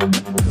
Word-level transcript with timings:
Thank 0.00 0.47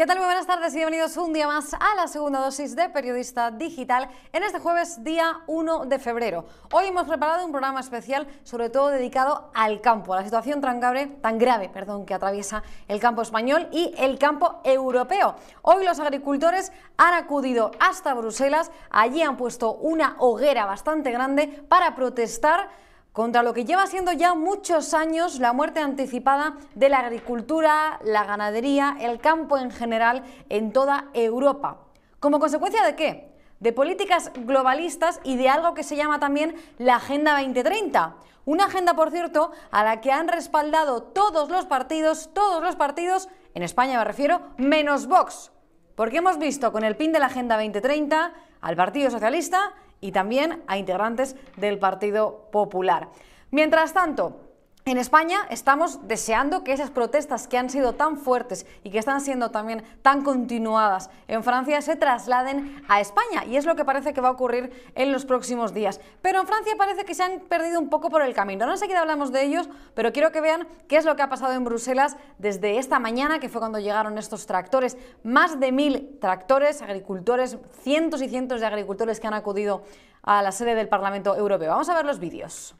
¿Qué 0.00 0.06
tal? 0.06 0.16
Muy 0.16 0.24
buenas 0.24 0.46
tardes 0.46 0.72
y 0.72 0.76
bienvenidos 0.76 1.14
un 1.18 1.34
día 1.34 1.46
más 1.46 1.74
a 1.74 1.94
la 1.94 2.08
segunda 2.08 2.38
dosis 2.38 2.74
de 2.74 2.88
Periodista 2.88 3.50
Digital 3.50 4.08
en 4.32 4.42
este 4.42 4.58
jueves 4.58 5.04
día 5.04 5.42
1 5.46 5.84
de 5.84 5.98
febrero. 5.98 6.46
Hoy 6.72 6.86
hemos 6.86 7.06
preparado 7.06 7.44
un 7.44 7.52
programa 7.52 7.80
especial 7.80 8.26
sobre 8.42 8.70
todo 8.70 8.88
dedicado 8.88 9.50
al 9.52 9.82
campo, 9.82 10.14
a 10.14 10.16
la 10.16 10.24
situación 10.24 10.62
tan 10.62 10.80
grave, 10.80 11.06
tan 11.20 11.36
grave 11.36 11.68
perdón, 11.68 12.06
que 12.06 12.14
atraviesa 12.14 12.62
el 12.88 12.98
campo 12.98 13.20
español 13.20 13.68
y 13.72 13.92
el 13.98 14.18
campo 14.18 14.62
europeo. 14.64 15.34
Hoy 15.60 15.84
los 15.84 16.00
agricultores 16.00 16.72
han 16.96 17.12
acudido 17.12 17.70
hasta 17.78 18.14
Bruselas, 18.14 18.70
allí 18.88 19.20
han 19.20 19.36
puesto 19.36 19.74
una 19.74 20.16
hoguera 20.18 20.64
bastante 20.64 21.10
grande 21.10 21.46
para 21.68 21.94
protestar 21.94 22.70
contra 23.12 23.42
lo 23.42 23.52
que 23.52 23.64
lleva 23.64 23.86
siendo 23.86 24.12
ya 24.12 24.34
muchos 24.34 24.94
años 24.94 25.40
la 25.40 25.52
muerte 25.52 25.80
anticipada 25.80 26.56
de 26.74 26.88
la 26.88 27.00
agricultura, 27.00 27.98
la 28.04 28.24
ganadería, 28.24 28.96
el 29.00 29.20
campo 29.20 29.58
en 29.58 29.70
general 29.70 30.22
en 30.48 30.72
toda 30.72 31.06
Europa. 31.12 31.78
¿Como 32.20 32.38
consecuencia 32.38 32.84
de 32.84 32.96
qué? 32.96 33.30
De 33.58 33.72
políticas 33.72 34.30
globalistas 34.34 35.20
y 35.24 35.36
de 35.36 35.48
algo 35.48 35.74
que 35.74 35.82
se 35.82 35.96
llama 35.96 36.20
también 36.20 36.54
la 36.78 36.96
Agenda 36.96 37.32
2030. 37.32 38.16
Una 38.46 38.64
agenda, 38.64 38.94
por 38.94 39.10
cierto, 39.10 39.52
a 39.70 39.84
la 39.84 40.00
que 40.00 40.12
han 40.12 40.28
respaldado 40.28 41.02
todos 41.02 41.50
los 41.50 41.66
partidos, 41.66 42.30
todos 42.32 42.62
los 42.62 42.74
partidos, 42.76 43.28
en 43.54 43.62
España 43.62 43.98
me 43.98 44.04
refiero, 44.04 44.40
menos 44.56 45.06
Vox. 45.06 45.52
Porque 45.94 46.18
hemos 46.18 46.38
visto 46.38 46.72
con 46.72 46.84
el 46.84 46.96
PIN 46.96 47.12
de 47.12 47.18
la 47.18 47.26
Agenda 47.26 47.56
2030 47.56 48.32
al 48.62 48.76
Partido 48.76 49.10
Socialista 49.10 49.74
y 50.00 50.12
también 50.12 50.62
a 50.66 50.78
integrantes 50.78 51.36
del 51.56 51.78
Partido 51.78 52.48
Popular. 52.50 53.08
Mientras 53.50 53.92
tanto, 53.92 54.49
en 54.84 54.98
España 54.98 55.40
estamos 55.50 56.06
deseando 56.08 56.64
que 56.64 56.72
esas 56.72 56.90
protestas 56.90 57.46
que 57.46 57.58
han 57.58 57.70
sido 57.70 57.94
tan 57.94 58.16
fuertes 58.16 58.66
y 58.82 58.90
que 58.90 58.98
están 58.98 59.20
siendo 59.20 59.50
también 59.50 59.84
tan 60.02 60.22
continuadas 60.22 61.10
en 61.28 61.44
Francia 61.44 61.80
se 61.82 61.96
trasladen 61.96 62.82
a 62.88 63.00
España 63.00 63.44
y 63.46 63.56
es 63.56 63.66
lo 63.66 63.76
que 63.76 63.84
parece 63.84 64.12
que 64.12 64.20
va 64.20 64.28
a 64.28 64.32
ocurrir 64.32 64.72
en 64.94 65.12
los 65.12 65.24
próximos 65.24 65.74
días. 65.74 66.00
Pero 66.22 66.40
en 66.40 66.46
Francia 66.46 66.74
parece 66.76 67.04
que 67.04 67.14
se 67.14 67.22
han 67.22 67.40
perdido 67.40 67.78
un 67.78 67.88
poco 67.90 68.10
por 68.10 68.22
el 68.22 68.34
camino. 68.34 68.66
No 68.66 68.72
enseguida 68.72 69.00
hablamos 69.00 69.32
de 69.32 69.44
ellos, 69.44 69.68
pero 69.94 70.12
quiero 70.12 70.32
que 70.32 70.40
vean 70.40 70.66
qué 70.88 70.96
es 70.96 71.04
lo 71.04 71.14
que 71.14 71.22
ha 71.22 71.28
pasado 71.28 71.52
en 71.52 71.64
Bruselas 71.64 72.16
desde 72.38 72.78
esta 72.78 72.98
mañana, 72.98 73.38
que 73.38 73.48
fue 73.48 73.60
cuando 73.60 73.78
llegaron 73.78 74.18
estos 74.18 74.46
tractores. 74.46 74.96
Más 75.22 75.60
de 75.60 75.72
mil 75.72 76.18
tractores, 76.20 76.82
agricultores, 76.82 77.58
cientos 77.82 78.22
y 78.22 78.28
cientos 78.28 78.60
de 78.60 78.66
agricultores 78.66 79.20
que 79.20 79.26
han 79.26 79.34
acudido 79.34 79.84
a 80.22 80.42
la 80.42 80.52
sede 80.52 80.74
del 80.74 80.88
Parlamento 80.88 81.36
Europeo. 81.36 81.70
Vamos 81.70 81.88
a 81.88 81.94
ver 81.94 82.04
los 82.04 82.18
vídeos. 82.18 82.74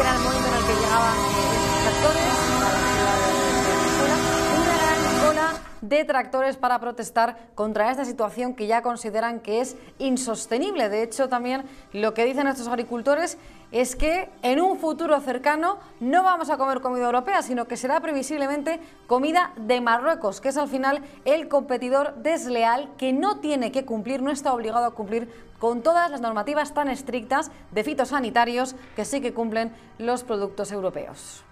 Era 0.00 0.14
el 0.14 0.20
momento 0.20 0.46
en 0.46 0.54
el 0.54 0.64
que 0.64 0.74
llegaban 0.74 1.16
eh, 1.16 1.58
tractores 1.82 2.22
ciudad 2.46 3.18
de 3.18 3.72
Una 4.54 4.76
gran 4.78 5.26
cola 5.26 5.68
de 5.80 6.04
tractores 6.04 6.56
para 6.56 6.78
protestar 6.78 7.36
contra 7.56 7.90
esta 7.90 8.04
situación 8.04 8.54
que 8.54 8.68
ya 8.68 8.82
consideran 8.82 9.40
que 9.40 9.60
es 9.60 9.76
insostenible. 9.98 10.88
De 10.88 11.02
hecho, 11.02 11.28
también 11.28 11.64
lo 11.92 12.14
que 12.14 12.24
dicen 12.24 12.46
estos 12.46 12.68
agricultores 12.68 13.38
es 13.72 13.96
que 13.96 14.30
en 14.42 14.60
un 14.60 14.78
futuro 14.78 15.20
cercano 15.20 15.78
no 15.98 16.22
vamos 16.22 16.48
a 16.50 16.58
comer 16.58 16.80
comida 16.80 17.06
europea, 17.06 17.42
sino 17.42 17.66
que 17.66 17.76
será 17.76 18.00
previsiblemente 18.00 18.80
comida 19.08 19.52
de 19.56 19.80
Marruecos, 19.80 20.40
que 20.40 20.50
es 20.50 20.56
al 20.56 20.68
final 20.68 21.02
el 21.24 21.48
competidor 21.48 22.14
desleal 22.22 22.88
que 22.96 23.12
no 23.12 23.40
tiene 23.40 23.72
que 23.72 23.84
cumplir, 23.84 24.22
no 24.22 24.30
está 24.30 24.52
obligado 24.52 24.86
a 24.86 24.94
cumplir 24.94 25.47
con 25.58 25.82
todas 25.82 26.10
las 26.10 26.20
normativas 26.20 26.74
tan 26.74 26.88
estrictas 26.88 27.50
de 27.72 27.84
fitosanitarios 27.84 28.76
que 28.96 29.04
sí 29.04 29.20
que 29.20 29.34
cumplen 29.34 29.72
los 29.98 30.24
productos 30.24 30.72
europeos. 30.72 31.44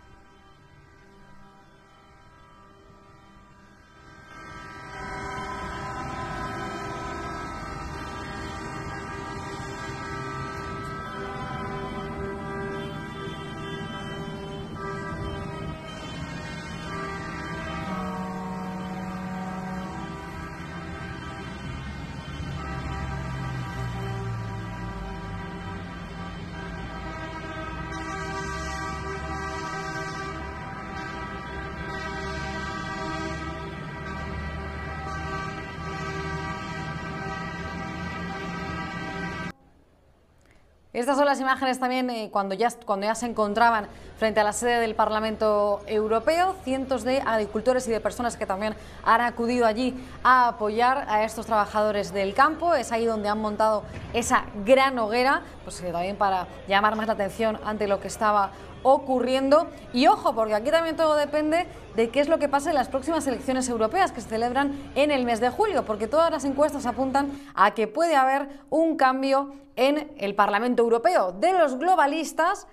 Estas 40.97 41.19
son 41.19 41.27
las 41.27 41.39
imágenes 41.41 41.79
también 41.79 42.09
eh, 42.09 42.31
cuando, 42.33 42.55
ya, 42.55 42.71
cuando 42.87 43.05
ya 43.05 43.15
se 43.15 43.27
encontraban 43.27 43.87
frente 44.17 44.41
a 44.41 44.45
la 44.45 44.53
sede 44.53 44.81
del 44.81 44.95
Parlamento 44.95 45.83
Europeo. 45.87 46.55
Cientos 46.65 47.05
de 47.05 47.21
agricultores 47.21 47.87
y 47.89 47.91
de 47.91 48.01
personas 48.01 48.37
que 48.37 48.47
también 48.47 48.75
han 49.05 49.21
acudido 49.21 49.67
allí 49.67 49.95
a 50.23 50.49
apoyar 50.49 51.07
a 51.09 51.25
estos 51.25 51.47
trabajadores 51.47 52.13
del 52.13 52.35
campo. 52.35 52.75
Es 52.75 52.93
ahí 52.93 53.05
donde 53.05 53.29
han 53.29 53.41
montado 53.41 53.83
esa 54.13 54.45
gran 54.65 54.99
hoguera, 54.99 55.43
pues 55.65 55.81
eh, 55.83 55.93
también 55.93 56.17
para 56.17 56.47
llamar 56.69 56.97
más 56.97 57.07
la 57.07 57.13
atención 57.13 57.59
ante 57.65 57.89
lo 57.89 58.01
que 58.01 58.09
estaba 58.09 58.51
ocurriendo. 58.83 59.69
Y 59.93 60.07
ojo, 60.07 60.35
porque 60.35 60.55
aquí 60.55 60.71
también 60.71 60.97
todo 60.97 61.17
depende 61.17 61.67
de 61.97 62.11
qué 62.11 62.21
es 62.21 62.29
lo 62.29 62.39
que 62.39 62.49
pasa 62.49 62.71
en 62.71 62.77
las 62.77 62.89
próximas 62.89 63.27
elecciones 63.27 63.69
europeas 63.69 64.13
que 64.13 64.21
se 64.21 64.29
celebran 64.29 64.93
en 64.95 65.11
el 65.11 65.25
mes 65.25 65.41
de 65.41 65.51
julio, 65.51 65.85
porque 65.85 66.07
todas 66.07 66.31
las 66.31 66.45
encuestas 66.45 66.87
apuntan 66.87 67.33
a 67.55 67.73
que 67.75 67.89
puede 67.89 68.17
haber 68.17 68.49
un 68.71 68.97
cambio 68.97 69.55
en 69.75 70.13
el 70.19 70.35
Parlamento 70.35 70.83
Europeo 70.83 71.33
de 71.33 71.53
los 71.53 71.79
globalistas 71.79 72.67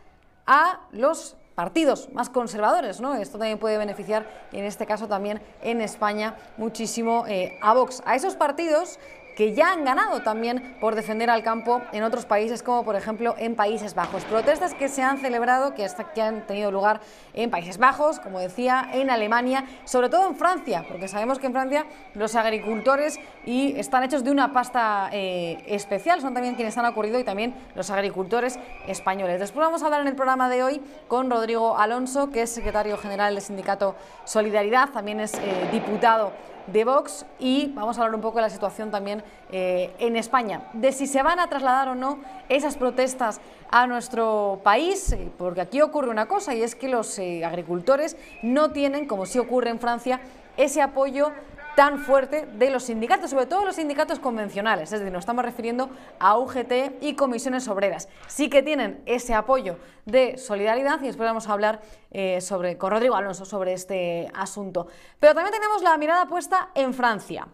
a 0.45 0.81
los 0.91 1.35
partidos 1.55 2.09
más 2.13 2.29
conservadores, 2.29 2.99
¿no? 2.99 3.15
Esto 3.15 3.37
también 3.37 3.59
puede 3.59 3.77
beneficiar, 3.77 4.25
en 4.51 4.65
este 4.65 4.85
caso 4.85 5.07
también 5.07 5.41
en 5.61 5.81
España, 5.81 6.35
muchísimo 6.57 7.25
eh, 7.27 7.57
a 7.61 7.73
Vox. 7.73 8.01
A 8.05 8.15
esos 8.15 8.35
partidos 8.35 8.99
que 9.35 9.53
ya 9.53 9.71
han 9.71 9.83
ganado 9.83 10.21
también 10.21 10.75
por 10.79 10.95
defender 10.95 11.29
al 11.29 11.43
campo 11.43 11.81
en 11.91 12.03
otros 12.03 12.25
países, 12.25 12.63
como 12.63 12.83
por 12.83 12.95
ejemplo 12.95 13.35
en 13.37 13.55
Países 13.55 13.95
Bajos. 13.95 14.23
Protestas 14.25 14.73
que 14.73 14.89
se 14.89 15.01
han 15.01 15.17
celebrado, 15.17 15.73
que, 15.73 15.85
hasta, 15.85 16.11
que 16.13 16.21
han 16.21 16.45
tenido 16.45 16.71
lugar 16.71 17.01
en 17.33 17.49
Países 17.49 17.77
Bajos, 17.77 18.19
como 18.19 18.39
decía, 18.39 18.89
en 18.93 19.09
Alemania, 19.09 19.65
sobre 19.85 20.09
todo 20.09 20.27
en 20.27 20.35
Francia, 20.35 20.85
porque 20.87 21.07
sabemos 21.07 21.39
que 21.39 21.47
en 21.47 21.53
Francia 21.53 21.85
los 22.13 22.35
agricultores 22.35 23.19
y 23.45 23.77
están 23.79 24.03
hechos 24.03 24.23
de 24.23 24.31
una 24.31 24.53
pasta 24.53 25.09
eh, 25.11 25.63
especial, 25.67 26.21
son 26.21 26.33
también 26.33 26.55
quienes 26.55 26.77
han 26.77 26.85
ocurrido 26.85 27.19
y 27.19 27.23
también 27.23 27.55
los 27.75 27.89
agricultores 27.89 28.59
españoles. 28.87 29.39
Después 29.39 29.65
vamos 29.65 29.81
a 29.81 29.85
hablar 29.85 30.01
en 30.01 30.07
el 30.07 30.15
programa 30.15 30.49
de 30.49 30.63
hoy 30.63 30.81
con 31.07 31.29
Rodrigo 31.29 31.77
Alonso, 31.77 32.29
que 32.29 32.43
es 32.43 32.49
secretario 32.49 32.97
general 32.97 33.33
del 33.33 33.43
sindicato 33.43 33.95
Solidaridad, 34.25 34.89
también 34.89 35.19
es 35.19 35.33
eh, 35.35 35.69
diputado 35.71 36.31
de 36.67 36.85
Vox 36.85 37.25
y 37.39 37.71
vamos 37.73 37.97
a 37.97 38.01
hablar 38.01 38.15
un 38.15 38.21
poco 38.21 38.37
de 38.37 38.43
la 38.43 38.49
situación 38.49 38.91
también 38.91 39.23
eh, 39.51 39.93
en 39.99 40.15
España, 40.15 40.69
de 40.73 40.91
si 40.91 41.07
se 41.07 41.21
van 41.21 41.39
a 41.39 41.47
trasladar 41.47 41.89
o 41.89 41.95
no 41.95 42.19
esas 42.49 42.77
protestas 42.77 43.41
a 43.69 43.87
nuestro 43.87 44.61
país, 44.63 45.11
eh, 45.11 45.31
porque 45.37 45.61
aquí 45.61 45.81
ocurre 45.81 46.09
una 46.09 46.27
cosa 46.27 46.53
y 46.53 46.61
es 46.61 46.75
que 46.75 46.87
los 46.87 47.17
eh, 47.19 47.43
agricultores 47.43 48.17
no 48.41 48.71
tienen, 48.71 49.07
como 49.07 49.25
sí 49.25 49.39
ocurre 49.39 49.69
en 49.69 49.79
Francia, 49.79 50.21
ese 50.57 50.81
apoyo 50.81 51.31
tan 51.75 51.99
fuerte 51.99 52.45
de 52.45 52.69
los 52.69 52.83
sindicatos, 52.83 53.31
sobre 53.31 53.45
todo 53.45 53.65
los 53.65 53.75
sindicatos 53.75 54.19
convencionales, 54.19 54.91
es 54.91 54.99
decir, 54.99 55.11
nos 55.11 55.21
estamos 55.21 55.43
refiriendo 55.43 55.89
a 56.19 56.37
UGT 56.37 57.01
y 57.01 57.15
comisiones 57.15 57.67
obreras. 57.67 58.09
Sí 58.27 58.49
que 58.49 58.61
tienen 58.61 59.01
ese 59.05 59.33
apoyo 59.33 59.77
de 60.05 60.37
solidaridad 60.37 61.01
y 61.01 61.07
después 61.07 61.27
vamos 61.27 61.47
a 61.47 61.53
hablar 61.53 61.81
eh, 62.11 62.41
sobre, 62.41 62.77
con 62.77 62.91
Rodrigo 62.91 63.15
Alonso 63.15 63.45
sobre 63.45 63.73
este 63.73 64.29
asunto. 64.33 64.87
Pero 65.19 65.33
también 65.33 65.53
tenemos 65.53 65.81
la 65.81 65.97
mirada 65.97 66.27
puesta 66.27 66.69
en 66.75 66.93
Francia. 66.93 67.47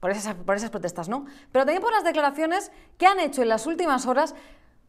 Por 0.00 0.12
esas, 0.12 0.34
por 0.36 0.54
esas 0.54 0.70
protestas, 0.70 1.08
¿no? 1.08 1.26
Pero 1.50 1.64
también 1.64 1.82
por 1.82 1.92
las 1.92 2.04
declaraciones 2.04 2.70
que 2.98 3.06
han 3.06 3.18
hecho 3.18 3.42
en 3.42 3.48
las 3.48 3.66
últimas 3.66 4.06
horas 4.06 4.36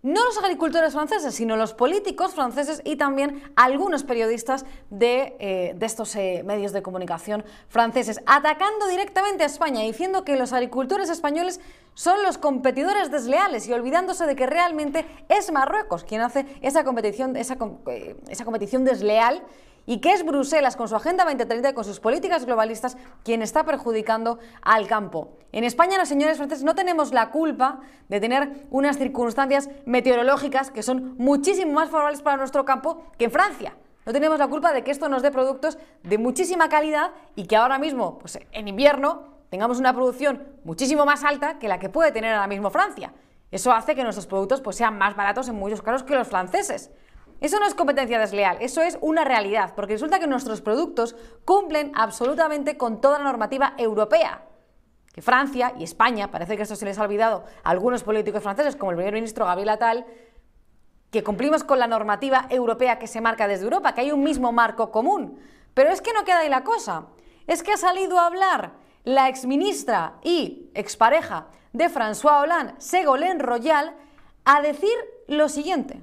no 0.01 0.23
los 0.23 0.37
agricultores 0.37 0.93
franceses, 0.93 1.35
sino 1.35 1.57
los 1.57 1.73
políticos 1.73 2.33
franceses 2.33 2.81
y 2.85 2.95
también 2.95 3.43
algunos 3.55 4.03
periodistas 4.03 4.65
de, 4.89 5.35
eh, 5.39 5.75
estos 5.81 6.15
eh, 6.15 6.41
medios 6.45 6.71
de 6.71 6.81
comunicación 6.81 7.43
franceses, 7.67 8.21
atacando 8.25 8.87
directamente 8.87 9.43
a 9.43 9.47
España, 9.47 9.81
diciendo 9.81 10.23
que 10.23 10.37
los 10.37 10.53
agricultores 10.53 11.09
españoles 11.09 11.59
son 11.95 12.23
los 12.23 12.37
competidores 12.37 13.11
desleales 13.11 13.67
y 13.67 13.73
olvidándose 13.73 14.25
de 14.25 14.35
que 14.35 14.45
realmente 14.45 15.05
es 15.27 15.51
Marruecos 15.51 16.05
quien 16.05 16.21
hace 16.21 16.45
esa 16.61 16.85
competición, 16.85 17.35
esa, 17.35 17.57
eh, 17.87 18.15
esa 18.29 18.45
competición 18.45 18.85
desleal 18.85 19.43
y 19.89 20.01
que 20.01 20.13
es 20.13 20.23
Bruselas 20.23 20.75
con 20.75 20.87
su 20.87 20.95
Agenda 20.95 21.25
2030 21.25 21.69
y 21.71 21.73
con 21.73 21.83
sus 21.83 21.99
políticas 21.99 22.45
globalistas 22.45 22.95
quien 23.23 23.41
está 23.41 23.63
perjudicando 23.63 24.37
al 24.61 24.85
campo. 24.85 25.39
En 25.51 25.63
España, 25.63 25.97
los 25.97 26.07
señores 26.07 26.37
franceses, 26.37 26.63
no 26.63 26.75
tenemos 26.75 27.11
la 27.11 27.31
culpa 27.31 27.79
de 28.07 28.19
tener 28.19 28.67
unas 28.69 28.99
circunstancias 28.99 29.67
meteorológicas 29.87 30.69
que 30.69 30.83
son 30.83 31.15
muchísimo 31.17 31.73
más 31.73 31.89
favorables 31.89 32.21
para 32.21 32.37
nuestro 32.37 32.65
campo 32.65 33.01
que 33.17 33.25
en 33.25 33.31
Francia. 33.31 33.77
No 34.05 34.13
tenemos 34.13 34.37
la 34.37 34.47
culpa 34.47 34.73
de 34.73 34.83
que 34.83 34.91
esto 34.91 35.09
nos 35.09 35.23
dé 35.23 35.31
productos 35.31 35.79
de 36.03 36.19
muchísima 36.19 36.69
calidad 36.69 37.09
y 37.35 37.47
que 37.47 37.55
ahora 37.55 37.79
mismo, 37.79 38.19
pues 38.19 38.37
en 38.51 38.67
invierno, 38.67 39.23
tengamos 39.49 39.79
una 39.79 39.93
producción 39.93 40.43
muchísimo 40.65 41.03
más 41.03 41.23
alta 41.23 41.57
que 41.57 41.67
la 41.67 41.79
que 41.79 41.89
puede 41.89 42.11
tener 42.11 42.35
ahora 42.35 42.47
mismo 42.47 42.69
Francia. 42.69 43.11
Eso 43.49 43.71
hace 43.71 43.95
que 43.95 44.03
nuestros 44.03 44.27
productos 44.27 44.61
pues, 44.61 44.75
sean 44.75 44.99
más 44.99 45.15
baratos 45.15 45.49
en 45.49 45.55
muchos 45.55 45.81
casos 45.81 46.03
que 46.03 46.13
los 46.13 46.27
franceses. 46.27 46.91
Eso 47.41 47.57
no 47.59 47.65
es 47.65 47.73
competencia 47.73 48.19
desleal, 48.19 48.57
eso 48.59 48.81
es 48.81 48.97
una 49.01 49.23
realidad, 49.23 49.73
porque 49.75 49.93
resulta 49.93 50.19
que 50.19 50.27
nuestros 50.27 50.61
productos 50.61 51.15
cumplen 51.45 51.91
absolutamente 51.95 52.77
con 52.77 52.99
toda 52.99 53.17
la 53.17 53.23
normativa 53.23 53.75
europea. 53.77 54.43
Que 55.13 55.21
Francia 55.21 55.73
y 55.77 55.83
España, 55.83 56.31
parece 56.31 56.57
que 56.57 56.63
esto 56.63 56.75
se 56.75 56.85
les 56.85 56.99
ha 56.99 57.03
olvidado 57.03 57.45
a 57.63 57.69
algunos 57.69 58.03
políticos 58.03 58.43
franceses, 58.43 58.75
como 58.75 58.91
el 58.91 58.97
primer 58.97 59.13
ministro 59.13 59.45
Gabriel 59.45 59.69
Attal, 59.69 60.05
que 61.11 61.23
cumplimos 61.23 61.63
con 61.63 61.79
la 61.79 61.87
normativa 61.87 62.45
europea 62.49 62.99
que 62.99 63.07
se 63.07 63.21
marca 63.21 63.47
desde 63.47 63.63
Europa, 63.63 63.93
que 63.93 64.01
hay 64.01 64.11
un 64.11 64.23
mismo 64.23 64.51
marco 64.51 64.91
común. 64.91 65.39
Pero 65.73 65.91
es 65.91 66.01
que 66.01 66.13
no 66.13 66.25
queda 66.25 66.39
ahí 66.39 66.49
la 66.49 66.63
cosa. 66.63 67.07
Es 67.47 67.63
que 67.63 67.71
ha 67.71 67.77
salido 67.77 68.19
a 68.19 68.27
hablar 68.27 68.73
la 69.05 69.29
exministra 69.29 70.15
y 70.23 70.69
expareja 70.73 71.47
de 71.73 71.89
François 71.89 72.41
Hollande, 72.41 72.73
Ségolène 72.79 73.39
Royal, 73.39 73.95
a 74.45 74.61
decir 74.61 74.95
lo 75.27 75.49
siguiente. 75.49 76.01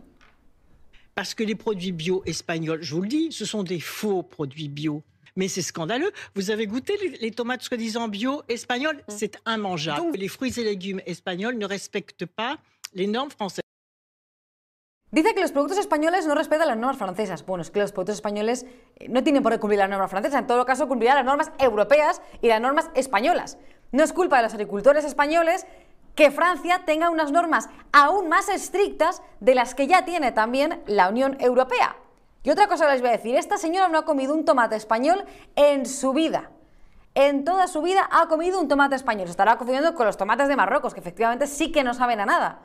Parce 1.16 1.32
que 1.34 1.42
les 1.42 1.54
produits 1.54 1.92
bio 1.92 2.22
espagnols, 2.26 2.82
je 2.82 2.94
vous 2.94 3.00
le 3.00 3.08
dis, 3.08 3.32
ce 3.32 3.46
sont 3.46 3.62
des 3.62 3.80
faux 3.80 4.22
produits 4.22 4.68
bio. 4.68 5.02
Mais 5.34 5.48
c'est 5.48 5.62
scandaleux. 5.62 6.12
Vous 6.34 6.50
avez 6.50 6.66
goûté 6.66 6.94
les, 7.22 7.30
tomates 7.30 7.62
soi-disant 7.62 8.08
bio 8.08 8.42
espagnoles? 8.50 8.98
Mm. 8.98 9.14
C'est 9.16 9.38
immangeable. 9.46 10.14
les 10.14 10.28
fruits 10.28 10.52
et 10.58 10.62
légumes 10.62 11.00
espagnols 11.06 11.56
ne 11.56 11.64
respectent 11.64 12.26
pas 12.26 12.58
les 12.92 13.06
normes 13.06 13.30
françaises. 13.30 13.62
Dice 15.10 15.32
que 15.34 15.40
los 15.40 15.52
productos 15.52 15.78
españoles 15.78 16.26
no 16.26 16.34
respetan 16.34 16.68
las 16.68 16.76
normas 16.76 16.98
francesas. 16.98 17.46
Bueno, 17.46 17.62
es 17.62 17.70
que 17.70 17.80
los 17.80 17.92
productos 17.92 18.16
españoles 18.16 18.66
eh, 18.96 19.08
no 19.08 19.22
tienen 19.22 19.42
por 19.42 19.52
qué 19.52 19.58
cumplir 19.58 19.78
las 19.78 19.88
normas 19.88 20.10
francesas, 20.10 20.40
en 20.40 20.46
todo 20.46 20.66
caso 20.66 20.86
cumplirán 20.86 21.16
las 21.16 21.24
normas 21.24 21.50
europeas 21.58 22.20
y 22.42 22.48
las 22.48 22.60
normas 22.60 22.90
españolas. 22.94 23.56
No 23.90 24.04
es 24.04 24.12
culpa 24.12 24.36
de 24.36 24.42
los 24.42 24.52
agricultores 24.52 25.06
españoles 25.06 25.64
que 26.16 26.32
Francia 26.32 26.82
tenga 26.84 27.10
unas 27.10 27.30
normas 27.30 27.68
aún 27.92 28.28
más 28.28 28.48
estrictas 28.48 29.22
de 29.38 29.54
las 29.54 29.76
que 29.76 29.86
ya 29.86 30.04
tiene 30.04 30.32
también 30.32 30.82
la 30.86 31.10
Unión 31.10 31.36
Europea. 31.38 31.94
Y 32.42 32.50
otra 32.50 32.66
cosa 32.66 32.90
les 32.90 33.02
voy 33.02 33.10
a 33.10 33.12
decir, 33.12 33.36
esta 33.36 33.58
señora 33.58 33.88
no 33.88 33.98
ha 33.98 34.04
comido 34.04 34.34
un 34.34 34.44
tomate 34.44 34.76
español 34.76 35.24
en 35.56 35.84
su 35.84 36.12
vida. 36.12 36.50
En 37.14 37.44
toda 37.44 37.66
su 37.66 37.82
vida 37.82 38.08
ha 38.10 38.28
comido 38.28 38.60
un 38.60 38.68
tomate 38.68 38.96
español. 38.96 39.26
Se 39.26 39.32
estará 39.32 39.56
confundiendo 39.56 39.94
con 39.94 40.06
los 40.06 40.16
tomates 40.16 40.48
de 40.48 40.56
Marruecos, 40.56 40.94
que 40.94 41.00
efectivamente 41.00 41.46
sí 41.46 41.70
que 41.70 41.84
no 41.84 41.92
saben 41.92 42.20
a 42.20 42.26
nada. 42.26 42.60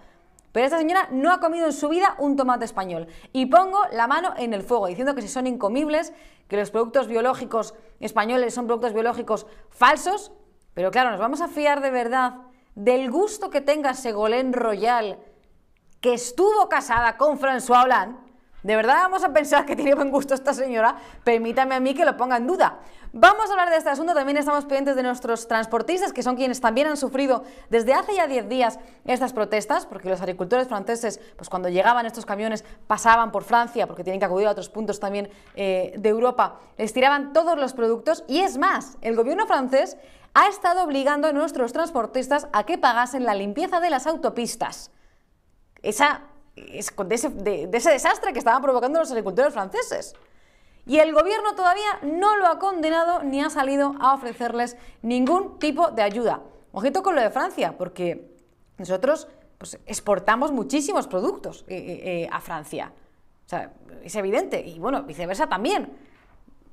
Pero 0.51 0.65
esta 0.65 0.77
señora 0.77 1.07
no 1.11 1.31
ha 1.31 1.39
comido 1.39 1.65
en 1.65 1.73
su 1.73 1.89
vida 1.89 2.15
un 2.19 2.35
tomate 2.35 2.65
español. 2.65 3.07
Y 3.33 3.47
pongo 3.47 3.79
la 3.91 4.07
mano 4.07 4.33
en 4.37 4.53
el 4.53 4.63
fuego, 4.63 4.87
diciendo 4.87 5.15
que 5.15 5.21
si 5.21 5.27
son 5.27 5.47
incomibles, 5.47 6.13
que 6.47 6.57
los 6.57 6.71
productos 6.71 7.07
biológicos 7.07 7.73
españoles 7.99 8.53
son 8.53 8.67
productos 8.67 8.93
biológicos 8.93 9.47
falsos. 9.69 10.31
Pero 10.73 10.91
claro, 10.91 11.11
nos 11.11 11.19
vamos 11.19 11.41
a 11.41 11.47
fiar 11.47 11.81
de 11.81 11.91
verdad 11.91 12.35
del 12.75 13.11
gusto 13.11 13.49
que 13.49 13.61
tenga 13.61 13.93
Segolén 13.93 14.53
Royal, 14.53 15.19
que 15.99 16.13
estuvo 16.13 16.67
casada 16.69 17.17
con 17.17 17.39
François 17.39 17.83
Hollande, 17.85 18.17
¿de 18.63 18.75
verdad 18.75 18.95
vamos 19.03 19.23
a 19.23 19.33
pensar 19.33 19.65
que 19.65 19.75
tiene 19.75 19.95
buen 19.95 20.09
gusto 20.09 20.33
esta 20.33 20.53
señora? 20.53 20.95
Permítame 21.23 21.75
a 21.75 21.79
mí 21.79 21.93
que 21.93 22.05
lo 22.05 22.17
ponga 22.17 22.37
en 22.37 22.47
duda. 22.47 22.79
Vamos 23.13 23.49
a 23.49 23.51
hablar 23.51 23.69
de 23.69 23.75
este 23.75 23.89
asunto, 23.89 24.13
también 24.13 24.37
estamos 24.37 24.63
pendientes 24.63 24.95
de 24.95 25.03
nuestros 25.03 25.45
transportistas, 25.45 26.13
que 26.13 26.23
son 26.23 26.37
quienes 26.37 26.61
también 26.61 26.87
han 26.87 26.95
sufrido 26.95 27.43
desde 27.69 27.93
hace 27.93 28.15
ya 28.15 28.25
10 28.25 28.47
días 28.47 28.79
estas 29.03 29.33
protestas, 29.33 29.85
porque 29.85 30.07
los 30.07 30.21
agricultores 30.21 30.69
franceses, 30.69 31.19
pues 31.35 31.49
cuando 31.49 31.67
llegaban 31.67 32.05
estos 32.05 32.25
camiones, 32.25 32.63
pasaban 32.87 33.33
por 33.33 33.43
Francia, 33.43 33.85
porque 33.85 34.05
tienen 34.05 34.21
que 34.21 34.25
acudir 34.25 34.47
a 34.47 34.51
otros 34.51 34.69
puntos 34.69 35.01
también 35.01 35.29
eh, 35.55 35.93
de 35.97 36.07
Europa, 36.07 36.57
les 36.77 36.93
tiraban 36.93 37.33
todos 37.33 37.59
los 37.59 37.73
productos, 37.73 38.23
y 38.29 38.39
es 38.39 38.57
más, 38.57 38.97
el 39.01 39.17
gobierno 39.17 39.45
francés 39.45 39.97
ha 40.33 40.47
estado 40.47 40.83
obligando 40.83 41.27
a 41.27 41.33
nuestros 41.33 41.73
transportistas 41.73 42.47
a 42.53 42.65
que 42.65 42.77
pagasen 42.77 43.25
la 43.25 43.35
limpieza 43.35 43.79
de 43.79 43.89
las 43.89 44.07
autopistas. 44.07 44.91
Esa, 45.81 46.21
de, 46.55 47.15
ese, 47.15 47.29
de 47.29 47.69
ese 47.71 47.91
desastre 47.91 48.33
que 48.33 48.39
estaban 48.39 48.61
provocando 48.61 48.99
los 48.99 49.11
agricultores 49.11 49.53
franceses. 49.53 50.13
Y 50.85 50.99
el 50.99 51.13
gobierno 51.13 51.53
todavía 51.55 51.99
no 52.01 52.37
lo 52.37 52.47
ha 52.47 52.59
condenado 52.59 53.23
ni 53.23 53.41
ha 53.41 53.49
salido 53.49 53.95
a 53.99 54.13
ofrecerles 54.13 54.77
ningún 55.01 55.59
tipo 55.59 55.91
de 55.91 56.01
ayuda. 56.01 56.41
Ojito 56.71 57.03
con 57.03 57.15
lo 57.15 57.21
de 57.21 57.29
Francia, 57.29 57.77
porque 57.77 58.31
nosotros 58.77 59.27
pues, 59.57 59.77
exportamos 59.85 60.51
muchísimos 60.51 61.07
productos 61.07 61.65
eh, 61.67 61.75
eh, 61.75 62.23
eh, 62.23 62.29
a 62.31 62.39
Francia. 62.41 62.93
O 63.45 63.49
sea, 63.49 63.73
es 64.03 64.15
evidente. 64.15 64.59
Y 64.61 64.79
bueno, 64.79 65.03
viceversa 65.03 65.47
también. 65.47 65.91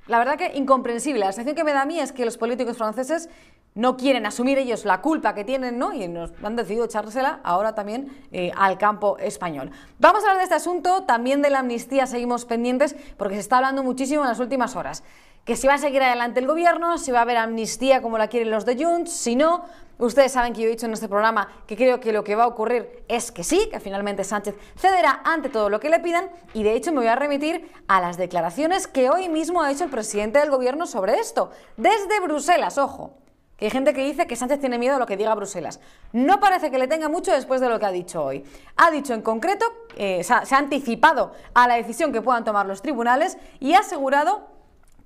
La 0.08 0.18
verdad 0.18 0.36
que 0.36 0.52
incomprensible. 0.56 1.20
La 1.20 1.32
sensación 1.32 1.54
que 1.54 1.64
me 1.64 1.72
da 1.72 1.82
a 1.82 1.86
mí 1.86 2.00
es 2.00 2.12
que 2.12 2.24
los 2.24 2.38
políticos 2.38 2.78
franceses 2.78 3.28
no 3.74 3.96
quieren 3.96 4.26
asumir 4.26 4.58
ellos 4.58 4.84
la 4.84 5.02
culpa 5.02 5.34
que 5.34 5.44
tienen, 5.44 5.78
¿no? 5.78 5.92
Y 5.92 6.08
nos 6.08 6.32
han 6.42 6.56
decidido 6.56 6.86
echársela 6.86 7.40
ahora 7.44 7.74
también 7.74 8.08
eh, 8.32 8.50
al 8.56 8.78
campo 8.78 9.18
español. 9.18 9.70
Vamos 9.98 10.24
a 10.24 10.28
hablar 10.28 10.38
de 10.38 10.44
este 10.44 10.56
asunto, 10.56 11.04
también 11.04 11.42
de 11.42 11.50
la 11.50 11.60
amnistía 11.60 12.06
seguimos 12.06 12.46
pendientes, 12.46 12.96
porque 13.16 13.34
se 13.34 13.40
está 13.40 13.58
hablando 13.58 13.84
muchísimo 13.84 14.22
en 14.22 14.28
las 14.28 14.40
últimas 14.40 14.74
horas. 14.74 15.04
Que 15.48 15.56
si 15.56 15.66
va 15.66 15.72
a 15.72 15.78
seguir 15.78 16.02
adelante 16.02 16.40
el 16.40 16.46
gobierno, 16.46 16.98
si 16.98 17.10
va 17.10 17.20
a 17.20 17.22
haber 17.22 17.38
amnistía 17.38 18.02
como 18.02 18.18
la 18.18 18.28
quieren 18.28 18.50
los 18.50 18.66
de 18.66 18.84
Junts, 18.84 19.10
si 19.10 19.34
no, 19.34 19.64
Ustedes 19.96 20.30
saben 20.30 20.52
que 20.52 20.60
yo 20.60 20.68
he 20.68 20.70
dicho 20.70 20.84
en 20.86 20.92
este 20.92 21.08
programa 21.08 21.48
que 21.66 21.74
creo 21.74 21.98
que 21.98 22.12
lo 22.12 22.22
que 22.22 22.36
va 22.36 22.44
a 22.44 22.46
ocurrir 22.46 23.02
es 23.08 23.32
que 23.32 23.42
sí, 23.42 23.68
que 23.68 23.80
finalmente 23.80 24.22
Sánchez 24.22 24.54
cederá 24.76 25.22
ante 25.24 25.48
todo 25.48 25.70
lo 25.70 25.80
que 25.80 25.88
le 25.88 25.98
pidan 26.00 26.30
y 26.54 26.62
de 26.62 26.74
hecho 26.74 26.92
me 26.92 26.98
voy 26.98 27.08
a 27.08 27.16
remitir 27.16 27.72
a 27.88 28.00
las 28.00 28.16
declaraciones 28.16 28.86
que 28.86 29.10
hoy 29.10 29.28
mismo 29.28 29.60
ha 29.60 29.72
hecho 29.72 29.82
el 29.84 29.90
presidente 29.90 30.38
del 30.38 30.50
gobierno 30.50 30.86
sobre 30.86 31.18
esto, 31.18 31.50
desde 31.78 32.20
Bruselas, 32.20 32.76
ojo. 32.76 33.14
Que 33.56 33.64
hay 33.64 33.70
gente 33.70 33.92
que 33.94 34.04
dice 34.04 34.26
que 34.28 34.36
Sánchez 34.36 34.60
tiene 34.60 34.78
miedo 34.78 34.96
a 34.96 34.98
lo 35.00 35.06
que 35.06 35.16
diga 35.16 35.34
Bruselas. 35.34 35.80
No 36.12 36.38
parece 36.38 36.70
que 36.70 36.78
le 36.78 36.86
tenga 36.86 37.08
mucho 37.08 37.32
después 37.32 37.60
de 37.60 37.68
lo 37.68 37.80
que 37.80 37.86
ha 37.86 37.90
dicho 37.90 38.22
hoy. 38.22 38.44
Ha 38.76 38.90
dicho 38.92 39.14
en 39.14 39.22
concreto, 39.22 39.64
eh, 39.96 40.22
se 40.22 40.32
ha 40.32 40.58
anticipado 40.58 41.32
a 41.54 41.66
la 41.66 41.74
decisión 41.74 42.12
que 42.12 42.22
puedan 42.22 42.44
tomar 42.44 42.66
los 42.66 42.82
tribunales 42.82 43.36
y 43.58 43.72
ha 43.72 43.80
asegurado 43.80 44.57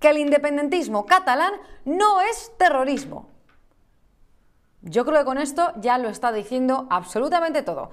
que 0.02 0.10
el 0.10 0.18
independentismo 0.18 1.06
catalán 1.06 1.54
no 1.86 2.20
es 2.20 2.52
terrorismo. 2.58 3.28
Yo 4.82 5.06
creo 5.06 5.20
que 5.20 5.24
con 5.24 5.38
esto 5.38 5.72
ya 5.76 5.96
lo 5.96 6.08
está 6.08 6.32
diciendo 6.32 6.88
absolutamente 6.90 7.62
todo. 7.62 7.90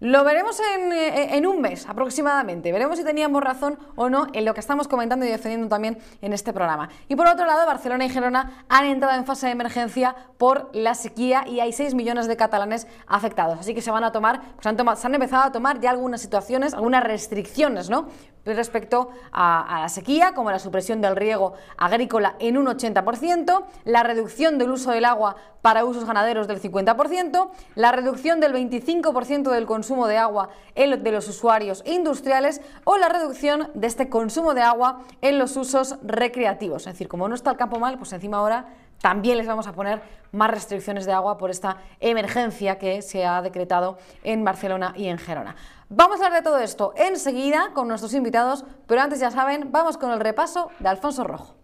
Lo 0.00 0.24
veremos 0.24 0.58
eh, 0.60 1.36
en, 1.36 1.46
un 1.46 1.60
mes 1.60 1.86
aproximadamente. 1.86 2.72
Veremos 2.72 2.96
si 2.98 3.04
teníamos 3.04 3.42
razón 3.42 3.78
o 3.96 4.08
no 4.08 4.28
en 4.32 4.46
lo 4.46 4.54
que 4.54 4.60
estamos 4.60 4.88
comentando 4.88 5.26
y 5.26 5.28
defendiendo 5.28 5.68
también 5.68 5.98
en 6.22 6.32
este 6.32 6.54
programa. 6.54 6.88
Y 7.08 7.16
por 7.16 7.26
otro 7.26 7.44
lado, 7.44 7.66
Barcelona 7.66 8.06
y 8.06 8.08
Gerona 8.08 8.64
han 8.70 8.86
entrado 8.86 9.18
en 9.18 9.26
fase 9.26 9.46
de 9.46 9.52
emergencia 9.52 10.16
por 10.38 10.70
la 10.74 10.94
sequía 10.94 11.44
y 11.46 11.60
hay 11.60 11.74
6 11.74 11.94
millones 11.94 12.28
de 12.28 12.36
catalanes 12.38 12.86
afectados. 13.06 13.58
Así 13.60 13.74
que 13.74 13.82
se 13.82 13.90
van 13.90 14.04
a 14.04 14.10
tomar, 14.10 14.40
pues 14.56 14.98
se 14.98 15.06
han 15.06 15.14
empezado 15.14 15.44
a 15.44 15.52
tomar 15.52 15.80
ya 15.80 15.90
algunas 15.90 16.22
situaciones, 16.22 16.72
algunas 16.72 17.04
restricciones, 17.04 17.90
¿no? 17.90 18.08
Respecto 18.44 19.10
a, 19.32 19.78
la 19.82 19.88
sequía, 19.88 20.32
como 20.34 20.50
la 20.50 20.58
supresión 20.58 21.00
del 21.00 21.16
riego 21.16 21.54
agrícola 21.76 22.36
en 22.38 22.56
un 22.56 22.66
80%, 22.66 23.64
la 23.84 24.02
reducción 24.02 24.58
del 24.58 24.70
uso 24.70 24.90
del 24.90 25.04
agua 25.04 25.36
para 25.62 25.84
usos 25.84 26.04
ganaderos 26.04 26.48
del 26.48 26.60
50%, 26.60 27.50
la 27.74 27.92
reducción 27.92 28.40
del 28.40 28.52
25% 28.52 29.50
del 29.50 29.66
consumo 29.66 30.06
de 30.06 30.16
agua 30.16 30.48
de 30.74 31.12
los 31.12 31.28
usuarios 31.28 31.82
industriales 31.86 32.60
o 32.84 32.96
la 32.96 33.08
reducción 33.08 33.70
de 33.74 33.86
este 33.86 34.08
consumo 34.08 34.54
de 34.54 34.62
agua 34.62 35.02
en 35.20 35.38
los 35.38 35.56
usos 35.56 35.96
recreativos. 36.02 36.86
Es 36.86 36.94
decir, 36.94 37.08
como 37.08 37.28
no 37.28 37.34
está 37.34 37.50
el 37.50 37.56
campo 37.56 37.78
mal, 37.78 37.98
pues 37.98 38.12
encima 38.12 38.38
ahora 38.38 38.66
también 39.00 39.38
les 39.38 39.46
vamos 39.46 39.66
a 39.66 39.72
poner 39.72 40.02
más 40.32 40.50
restricciones 40.50 41.06
de 41.06 41.12
agua 41.12 41.38
por 41.38 41.50
esta 41.50 41.78
emergencia 42.00 42.78
que 42.78 43.02
se 43.02 43.24
ha 43.24 43.42
decretado 43.42 43.98
en 44.22 44.44
Barcelona 44.44 44.92
y 44.96 45.08
en 45.08 45.18
Gerona. 45.18 45.56
Vamos 45.92 46.20
a 46.20 46.26
hablar 46.26 46.44
de 46.44 46.48
todo 46.48 46.60
esto 46.60 46.92
enseguida 46.94 47.72
con 47.74 47.88
nuestros 47.88 48.14
invitados, 48.14 48.64
pero 48.86 49.00
antes 49.00 49.18
ya 49.18 49.32
saben, 49.32 49.72
vamos 49.72 49.98
con 49.98 50.12
el 50.12 50.20
repaso 50.20 50.70
de 50.78 50.88
Alfonso 50.88 51.24
Rojo. 51.24 51.56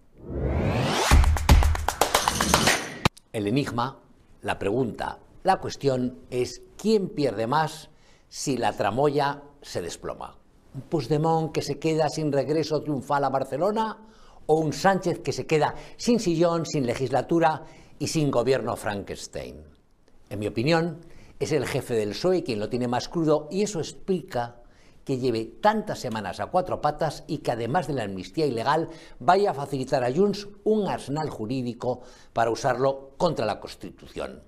El 3.32 3.46
enigma, 3.46 4.00
la 4.42 4.58
pregunta, 4.58 5.20
la 5.44 5.58
cuestión 5.58 6.18
es 6.28 6.60
quién 6.76 7.08
pierde 7.08 7.46
más 7.46 7.88
si 8.28 8.56
la 8.56 8.72
tramoya 8.72 9.42
se 9.62 9.80
desploma. 9.80 10.36
¿Un 10.74 10.80
Puigdemont 10.80 11.52
que 11.52 11.62
se 11.62 11.78
queda 11.78 12.08
sin 12.08 12.32
regreso 12.32 12.82
triunfal 12.82 13.22
a 13.22 13.28
Barcelona 13.28 13.96
o 14.46 14.56
un 14.56 14.72
Sánchez 14.72 15.20
que 15.20 15.32
se 15.32 15.46
queda 15.46 15.76
sin 15.98 16.18
sillón, 16.18 16.66
sin 16.66 16.84
legislatura 16.84 17.62
y 18.00 18.08
sin 18.08 18.32
gobierno 18.32 18.74
Frankenstein. 18.74 19.62
En 20.28 20.38
mi 20.40 20.48
opinión, 20.48 20.98
es 21.38 21.52
el 21.52 21.66
jefe 21.66 21.94
del 21.94 22.10
PSOE 22.10 22.42
quien 22.42 22.58
lo 22.58 22.68
tiene 22.68 22.88
más 22.88 23.08
crudo 23.08 23.48
y 23.50 23.62
eso 23.62 23.78
explica 23.78 24.62
que 25.04 25.18
lleve 25.18 25.44
tantas 25.44 26.00
semanas 26.00 26.40
a 26.40 26.46
cuatro 26.46 26.80
patas 26.80 27.22
y 27.28 27.38
que 27.38 27.52
además 27.52 27.86
de 27.86 27.94
la 27.94 28.02
amnistía 28.02 28.44
ilegal 28.44 28.88
vaya 29.20 29.52
a 29.52 29.54
facilitar 29.54 30.02
a 30.02 30.12
Junts 30.12 30.48
un 30.64 30.88
arsenal 30.88 31.30
jurídico 31.30 32.00
para 32.32 32.50
usarlo 32.50 33.12
contra 33.16 33.46
la 33.46 33.60
Constitución. 33.60 34.42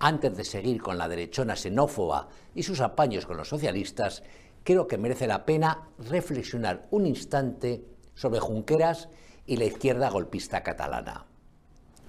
Antes 0.00 0.36
de 0.36 0.44
seguir 0.44 0.82
con 0.82 0.98
la 0.98 1.06
derechona 1.06 1.54
xenófoba 1.54 2.28
y 2.52 2.64
sus 2.64 2.80
apaños 2.80 3.26
con 3.26 3.36
los 3.36 3.48
socialistas, 3.48 4.24
creo 4.64 4.88
que 4.88 4.98
merece 4.98 5.28
la 5.28 5.46
pena 5.46 5.90
reflexionar 5.98 6.88
un 6.90 7.06
instante 7.06 7.84
sobre 8.16 8.40
Junqueras 8.40 9.08
y 9.46 9.56
la 9.56 9.66
izquierda 9.66 10.10
golpista 10.10 10.64
catalana. 10.64 11.26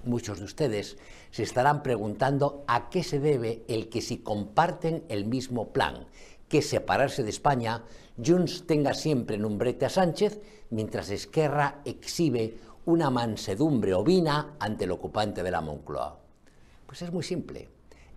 Muchos 0.04 0.40
de 0.40 0.44
ustedes 0.44 0.98
se 1.34 1.42
estarán 1.42 1.82
preguntando 1.82 2.62
a 2.68 2.90
qué 2.90 3.02
se 3.02 3.18
debe 3.18 3.64
el 3.66 3.88
que 3.88 4.00
si 4.02 4.18
comparten 4.18 5.02
el 5.08 5.24
mismo 5.24 5.72
plan, 5.72 6.06
que 6.48 6.62
separarse 6.62 7.24
de 7.24 7.30
España, 7.30 7.82
Junts 8.24 8.68
tenga 8.68 8.94
siempre 8.94 9.34
en 9.34 9.44
un 9.44 9.58
brete 9.58 9.84
a 9.84 9.88
Sánchez, 9.88 10.40
mientras 10.70 11.10
Esquerra 11.10 11.80
exhibe 11.84 12.56
una 12.84 13.10
mansedumbre 13.10 13.94
ovina 13.94 14.54
ante 14.60 14.84
el 14.84 14.92
ocupante 14.92 15.42
de 15.42 15.50
la 15.50 15.60
Moncloa. 15.60 16.20
Pues 16.86 17.02
es 17.02 17.12
muy 17.12 17.24
simple. 17.24 17.68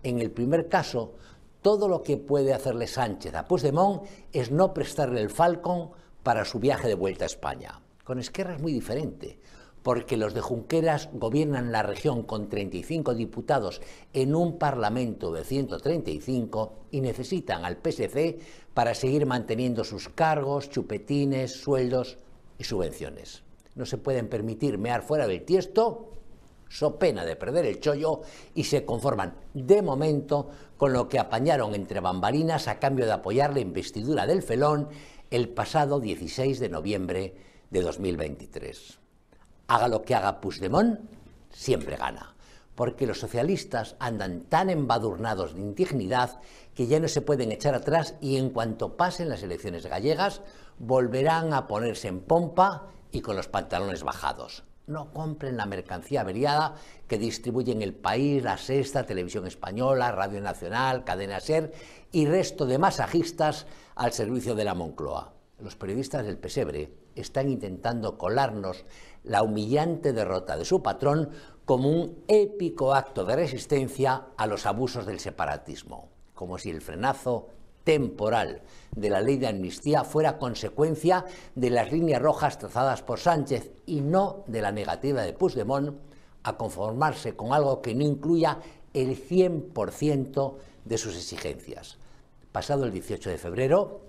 En 0.04 0.20
el 0.20 0.30
primer 0.30 0.68
caso, 0.68 1.14
todo 1.60 1.88
lo 1.88 2.04
que 2.04 2.18
puede 2.18 2.54
hacerle 2.54 2.86
Sánchez 2.86 3.34
a 3.34 3.48
Puigdemont 3.48 4.04
es 4.32 4.52
no 4.52 4.72
prestarle 4.72 5.20
el 5.20 5.30
Falcon 5.30 5.90
para 6.22 6.44
su 6.44 6.60
viaje 6.60 6.86
de 6.86 6.94
vuelta 6.94 7.24
a 7.24 7.26
España. 7.26 7.80
Con 8.04 8.20
Esquerra 8.20 8.54
es 8.54 8.62
muy 8.62 8.72
diferente 8.72 9.40
porque 9.88 10.18
los 10.18 10.34
de 10.34 10.42
Junqueras 10.42 11.08
gobiernan 11.14 11.72
la 11.72 11.82
región 11.82 12.22
con 12.22 12.50
35 12.50 13.14
diputados 13.14 13.80
en 14.12 14.34
un 14.34 14.58
Parlamento 14.58 15.32
de 15.32 15.44
135 15.44 16.74
y 16.90 17.00
necesitan 17.00 17.64
al 17.64 17.78
PSC 17.78 18.38
para 18.74 18.92
seguir 18.92 19.24
manteniendo 19.24 19.84
sus 19.84 20.10
cargos, 20.10 20.68
chupetines, 20.68 21.62
sueldos 21.62 22.18
y 22.58 22.64
subvenciones. 22.64 23.44
No 23.76 23.86
se 23.86 23.96
pueden 23.96 24.28
permitir 24.28 24.76
mear 24.76 25.00
fuera 25.00 25.26
del 25.26 25.46
tiesto, 25.46 26.10
so 26.68 26.98
pena 26.98 27.24
de 27.24 27.36
perder 27.36 27.64
el 27.64 27.80
chollo 27.80 28.20
y 28.54 28.64
se 28.64 28.84
conforman 28.84 29.36
de 29.54 29.80
momento 29.80 30.50
con 30.76 30.92
lo 30.92 31.08
que 31.08 31.18
apañaron 31.18 31.74
entre 31.74 32.00
bambalinas 32.00 32.68
a 32.68 32.78
cambio 32.78 33.06
de 33.06 33.12
apoyar 33.12 33.54
la 33.54 33.60
investidura 33.60 34.26
del 34.26 34.42
felón 34.42 34.90
el 35.30 35.48
pasado 35.48 35.98
16 35.98 36.60
de 36.60 36.68
noviembre 36.68 37.34
de 37.70 37.80
2023 37.80 38.97
haga 39.68 39.86
lo 39.88 40.02
que 40.02 40.14
haga 40.14 40.40
Puigdemont, 40.40 40.98
siempre 41.50 41.96
gana. 41.96 42.34
Porque 42.74 43.06
los 43.06 43.20
socialistas 43.20 43.96
andan 43.98 44.42
tan 44.42 44.70
embadurnados 44.70 45.54
de 45.54 45.60
indignidad 45.60 46.40
que 46.74 46.86
ya 46.86 47.00
no 47.00 47.08
se 47.08 47.22
pueden 47.22 47.52
echar 47.52 47.74
atrás 47.74 48.14
y 48.20 48.36
en 48.36 48.50
cuanto 48.50 48.96
pasen 48.96 49.28
las 49.28 49.42
elecciones 49.42 49.86
gallegas 49.86 50.42
volverán 50.78 51.52
a 51.52 51.66
ponerse 51.66 52.08
en 52.08 52.20
pompa 52.20 52.86
y 53.10 53.20
con 53.20 53.36
los 53.36 53.48
pantalones 53.48 54.04
bajados. 54.04 54.64
No 54.86 55.12
compren 55.12 55.56
la 55.56 55.66
mercancía 55.66 56.22
averiada 56.22 56.76
que 57.08 57.18
distribuyen 57.18 57.82
el 57.82 57.94
país, 57.94 58.42
la 58.42 58.56
Sexta, 58.56 59.04
Televisión 59.04 59.46
Española, 59.46 60.12
Radio 60.12 60.40
Nacional, 60.40 61.04
Cadena 61.04 61.40
Ser 61.40 61.74
y 62.10 62.26
resto 62.26 62.64
de 62.64 62.78
masajistas 62.78 63.66
al 63.96 64.12
servicio 64.12 64.54
de 64.54 64.64
la 64.64 64.74
Moncloa. 64.74 65.34
Los 65.58 65.76
periodistas 65.76 66.24
del 66.24 66.38
Pesebre 66.38 66.90
están 67.16 67.50
intentando 67.50 68.16
colarnos 68.16 68.84
la 69.24 69.42
humillante 69.42 70.12
derrota 70.12 70.56
de 70.56 70.64
su 70.64 70.82
patrón 70.82 71.30
como 71.64 71.90
un 71.90 72.24
épico 72.28 72.94
acto 72.94 73.24
de 73.24 73.36
resistencia 73.36 74.28
a 74.36 74.46
los 74.46 74.64
abusos 74.64 75.04
del 75.04 75.20
separatismo, 75.20 76.08
como 76.34 76.58
si 76.58 76.70
el 76.70 76.80
frenazo 76.80 77.48
temporal 77.84 78.62
de 78.94 79.10
la 79.10 79.20
ley 79.20 79.36
de 79.36 79.48
amnistía 79.48 80.04
fuera 80.04 80.38
consecuencia 80.38 81.24
de 81.54 81.70
las 81.70 81.92
líneas 81.92 82.20
rojas 82.20 82.58
trazadas 82.58 83.02
por 83.02 83.18
Sánchez 83.18 83.70
y 83.86 84.00
no 84.00 84.44
de 84.46 84.62
la 84.62 84.72
negativa 84.72 85.22
de 85.22 85.32
Puigdemont 85.32 85.96
a 86.42 86.56
conformarse 86.56 87.36
con 87.36 87.52
algo 87.52 87.82
que 87.82 87.94
no 87.94 88.04
incluya 88.04 88.58
el 88.94 89.16
100% 89.16 90.54
de 90.84 90.98
sus 90.98 91.16
exigencias. 91.16 91.98
Pasado 92.52 92.84
el 92.84 92.92
18 92.92 93.30
de 93.30 93.38
febrero, 93.38 94.00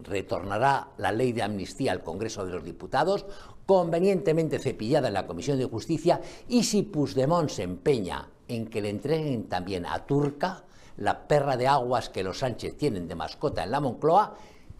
retornará 0.00 0.88
la 0.96 1.12
ley 1.12 1.32
de 1.32 1.42
amnistía 1.42 1.92
al 1.92 2.02
Congreso 2.02 2.44
de 2.44 2.52
los 2.52 2.64
Diputados, 2.64 3.26
convenientemente 3.66 4.58
cepillada 4.58 5.08
en 5.08 5.14
la 5.14 5.26
Comisión 5.26 5.58
de 5.58 5.64
Justicia, 5.64 6.20
y 6.48 6.64
si 6.64 6.82
Puigdemont 6.82 7.48
se 7.48 7.62
empeña 7.62 8.28
en 8.48 8.66
que 8.66 8.82
le 8.82 8.90
entreguen 8.90 9.44
también 9.48 9.86
a 9.86 10.04
Turca, 10.06 10.64
la 10.96 11.26
perra 11.26 11.56
de 11.56 11.66
aguas 11.66 12.08
que 12.08 12.22
los 12.22 12.38
Sánchez 12.38 12.76
tienen 12.76 13.08
de 13.08 13.14
mascota 13.14 13.64
en 13.64 13.70
la 13.70 13.80
Moncloa, 13.80 14.36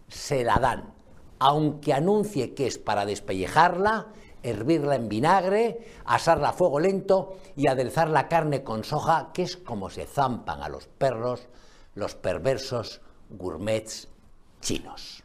se 0.07 0.43
la 0.43 0.57
dan, 0.59 0.93
aunque 1.39 1.93
anuncie 1.93 2.53
que 2.53 2.67
es 2.67 2.77
para 2.77 3.05
despellejarla, 3.05 4.07
hervirla 4.43 4.95
en 4.95 5.09
vinagre, 5.09 5.79
asarla 6.05 6.49
a 6.49 6.53
fuego 6.53 6.79
lento 6.79 7.37
y 7.55 7.67
aderezar 7.67 8.09
la 8.09 8.27
carne 8.27 8.63
con 8.63 8.83
soja, 8.83 9.31
que 9.33 9.43
es 9.43 9.57
como 9.57 9.89
se 9.89 10.05
zampan 10.05 10.61
a 10.61 10.69
los 10.69 10.87
perros 10.87 11.47
los 11.95 12.13
perversos 12.13 13.01
gourmets 13.29 14.09
chinos. 14.61 15.24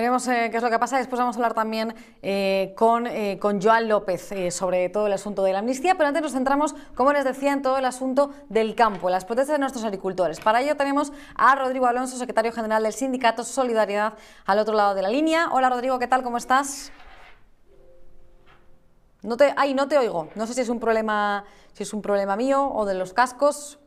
Veremos 0.00 0.26
eh, 0.28 0.48
qué 0.50 0.56
es 0.56 0.62
lo 0.62 0.70
que 0.70 0.78
pasa. 0.78 0.96
Después 0.96 1.18
vamos 1.18 1.36
a 1.36 1.38
hablar 1.40 1.52
también 1.52 1.94
eh, 2.22 2.72
con, 2.74 3.06
eh, 3.06 3.38
con, 3.38 3.60
Joan 3.60 3.86
López 3.86 4.30
sobre 4.48 4.88
todo 4.88 5.08
el 5.08 5.12
asunto 5.12 5.42
de 5.42 5.52
la 5.52 5.58
amnistía, 5.58 5.94
pero 5.96 6.08
antes 6.08 6.22
nos 6.22 6.32
centramos, 6.32 6.74
como 6.94 7.12
les 7.12 7.22
decía, 7.22 7.52
en 7.52 7.60
todo 7.60 7.76
el 7.76 7.84
asunto 7.84 8.30
del 8.48 8.74
campo, 8.74 9.10
las 9.10 9.26
protestas 9.26 9.56
de 9.56 9.58
nuestros 9.58 9.84
agricultores. 9.84 10.40
Para 10.40 10.62
ello 10.62 10.74
tenemos 10.74 11.12
a 11.34 11.54
Rodrigo 11.54 11.84
Alonso, 11.84 12.16
secretario 12.16 12.50
general 12.50 12.82
del 12.82 12.94
sindicato 12.94 13.44
Solidaridad, 13.44 14.14
al 14.46 14.58
otro 14.58 14.74
lado 14.74 14.94
de 14.94 15.02
la 15.02 15.10
línea. 15.10 15.50
Hola 15.52 15.68
Rodrigo, 15.68 15.98
¿qué 15.98 16.06
tal? 16.06 16.22
¿Cómo 16.22 16.38
estás? 16.38 16.92
No 19.20 19.36
te, 19.36 19.52
ay, 19.54 19.74
no 19.74 19.86
te 19.86 19.98
oigo. 19.98 20.30
No 20.34 20.46
sé 20.46 20.54
si 20.54 20.62
es 20.62 20.70
un 20.70 20.80
problema, 20.80 21.44
si 21.74 21.82
es 21.82 21.92
un 21.92 22.00
problema 22.00 22.36
mío 22.36 22.72
o 22.72 22.86
de 22.86 22.94
los 22.94 23.12
cascos. 23.12 23.78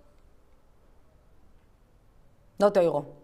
No 2.59 2.71
te 2.71 2.81
oigo. 2.81 3.22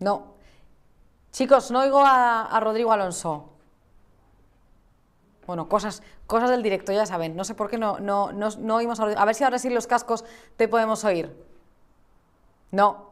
No. 0.00 0.34
Chicos, 1.30 1.70
no 1.70 1.80
oigo 1.80 2.02
a, 2.04 2.58
Rodrigo 2.60 2.92
Alonso. 2.92 3.50
Bueno, 5.46 5.68
cosas, 5.68 6.02
cosas 6.26 6.50
del 6.50 6.62
directo, 6.62 6.92
ya 6.92 7.06
saben. 7.06 7.36
No 7.36 7.44
sé 7.44 7.54
por 7.54 7.70
qué 7.70 7.78
no, 7.78 8.00
no, 8.00 8.32
no, 8.32 8.76
oímos 8.76 8.98
a 8.98 9.04
Rodrigo. 9.04 9.20
A 9.20 9.24
ver 9.24 9.34
si 9.34 9.44
ahora 9.44 9.58
sí 9.58 9.70
los 9.70 9.86
cascos 9.86 10.24
te 10.56 10.68
podemos 10.68 11.04
oír. 11.04 11.34
No. 12.70 13.10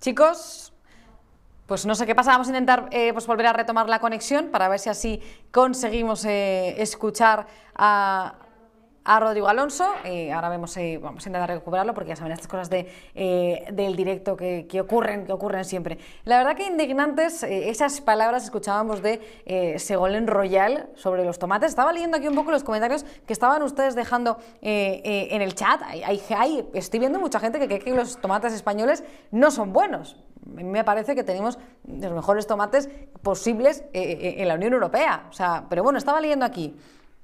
Chicos, 0.00 0.72
pues 1.66 1.86
no 1.86 1.94
sé 1.94 2.06
qué 2.06 2.14
pasa. 2.14 2.32
Vamos 2.32 2.48
a 2.48 2.50
intentar 2.50 2.88
eh, 2.90 3.12
pues 3.12 3.26
volver 3.26 3.46
a 3.46 3.52
retomar 3.52 3.88
la 3.88 4.00
conexión 4.00 4.48
para 4.50 4.68
ver 4.68 4.78
si 4.78 4.88
así 4.88 5.22
conseguimos 5.52 6.24
eh, 6.24 6.80
escuchar 6.82 7.46
a, 7.74 8.34
a 9.04 9.20
Rodrigo 9.20 9.48
Alonso. 9.48 9.92
Eh, 10.04 10.32
ahora 10.32 10.48
vemos, 10.48 10.76
eh, 10.76 10.98
vamos 11.02 11.24
a 11.24 11.28
intentar 11.28 11.48
recuperarlo 11.48 11.94
porque 11.94 12.10
ya 12.10 12.16
saben 12.16 12.32
estas 12.32 12.48
cosas 12.48 12.70
de, 12.70 12.90
eh, 13.14 13.66
del 13.72 13.96
directo 13.96 14.36
que, 14.36 14.66
ocurren, 14.80 15.26
que 15.26 15.32
ocurren 15.32 15.64
siempre. 15.64 15.98
La 16.24 16.38
verdad 16.38 16.56
que 16.56 16.66
indignantes 16.66 17.42
esas 17.42 18.00
palabras 18.00 18.44
escuchábamos 18.44 19.02
de 19.02 19.20
Segolén 19.78 20.26
Royal 20.26 20.90
sobre 20.94 21.24
los 21.24 21.38
tomates. 21.38 21.70
Estaba 21.70 21.92
leyendo 21.92 22.16
aquí 22.16 22.28
un 22.28 22.34
poco 22.34 22.50
los 22.50 22.64
comentarios 22.64 23.04
que 23.26 23.32
estaban 23.32 23.62
ustedes 23.62 23.94
dejando 23.94 24.38
en 24.60 25.42
el 25.42 25.54
chat. 25.54 25.80
Hay, 25.82 26.68
estoy 26.74 27.00
viendo 27.00 27.18
mucha 27.18 27.40
gente 27.40 27.58
que 27.58 27.66
cree 27.66 27.80
que 27.80 27.94
los 27.94 28.20
tomates 28.20 28.52
españoles 28.52 29.04
no 29.30 29.50
son 29.50 29.72
buenos. 29.72 30.16
Me 30.46 30.84
parece 30.84 31.14
que 31.14 31.22
tenemos 31.22 31.58
los 31.84 32.12
mejores 32.12 32.46
tomates 32.46 32.88
posibles 33.22 33.84
en 33.92 34.48
la 34.48 34.54
Unión 34.54 34.72
Europea. 34.72 35.26
O 35.30 35.32
sea, 35.32 35.66
pero 35.68 35.82
bueno, 35.82 35.98
estaba 35.98 36.20
leyendo 36.20 36.44
aquí. 36.44 36.76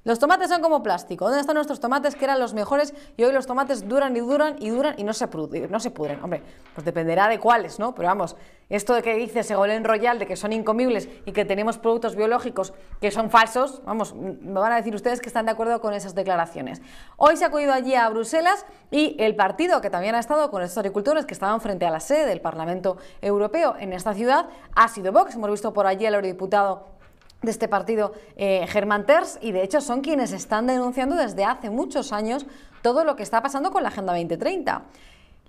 Los 0.07 0.19
tomates 0.19 0.47
son 0.47 0.61
como 0.61 0.81
plástico. 0.83 1.25
¿Dónde 1.25 1.41
están 1.41 1.55
nuestros 1.55 1.81
tomates 1.81 2.15
que 2.15 2.23
eran 2.23 2.39
los 2.39 2.53
mejores 2.53 2.93
y 3.17 3.25
hoy 3.25 3.33
los 3.33 3.45
tomates 3.45 3.89
duran 3.89 4.15
y 4.15 4.21
duran 4.21 4.55
y 4.57 4.69
duran 4.69 4.95
y 4.97 5.03
no 5.03 5.11
se, 5.11 5.27
pudren, 5.27 5.69
no 5.69 5.81
se 5.81 5.91
pudren? 5.91 6.23
Hombre, 6.23 6.41
pues 6.73 6.85
dependerá 6.85 7.27
de 7.27 7.39
cuáles, 7.39 7.77
¿no? 7.77 7.93
Pero 7.93 8.07
vamos, 8.07 8.37
esto 8.69 8.93
de 8.93 9.03
que 9.03 9.15
dice 9.15 9.43
Segolén 9.43 9.83
Royal 9.83 10.17
de 10.17 10.25
que 10.25 10.37
son 10.37 10.53
incomibles 10.53 11.09
y 11.25 11.33
que 11.33 11.43
tenemos 11.43 11.77
productos 11.77 12.15
biológicos 12.15 12.73
que 13.01 13.11
son 13.11 13.29
falsos, 13.29 13.81
vamos, 13.83 14.15
me 14.15 14.57
van 14.57 14.71
a 14.71 14.77
decir 14.77 14.95
ustedes 14.95 15.19
que 15.19 15.27
están 15.27 15.45
de 15.45 15.51
acuerdo 15.51 15.81
con 15.81 15.93
esas 15.93 16.15
declaraciones. 16.15 16.81
Hoy 17.17 17.35
se 17.35 17.43
ha 17.43 17.49
acudido 17.49 17.73
allí 17.73 17.93
a 17.93 18.07
Bruselas 18.07 18.65
y 18.91 19.17
el 19.19 19.35
partido 19.35 19.81
que 19.81 19.89
también 19.89 20.15
ha 20.15 20.19
estado 20.19 20.49
con 20.51 20.61
estos 20.61 20.77
agricultores 20.77 21.25
que 21.25 21.33
estaban 21.33 21.59
frente 21.59 21.85
a 21.85 21.91
la 21.91 21.99
sede 21.99 22.27
del 22.27 22.39
Parlamento 22.39 22.95
Europeo 23.21 23.75
en 23.77 23.91
esta 23.91 24.13
ciudad 24.13 24.47
ha 24.73 24.87
sido 24.87 25.11
Vox. 25.11 25.35
Hemos 25.35 25.51
visto 25.51 25.73
por 25.73 25.85
allí 25.85 26.05
al 26.05 26.13
eurodiputado 26.13 26.96
de 27.41 27.51
este 27.51 27.67
partido, 27.67 28.13
eh, 28.35 28.65
Germán 28.67 29.05
Terz, 29.05 29.37
y 29.41 29.51
de 29.51 29.63
hecho 29.63 29.81
son 29.81 30.01
quienes 30.01 30.31
están 30.31 30.67
denunciando 30.67 31.15
desde 31.15 31.45
hace 31.45 31.69
muchos 31.69 32.11
años 32.11 32.45
todo 32.81 33.03
lo 33.03 33.15
que 33.15 33.23
está 33.23 33.41
pasando 33.41 33.71
con 33.71 33.83
la 33.83 33.89
Agenda 33.89 34.13
2030. 34.13 34.83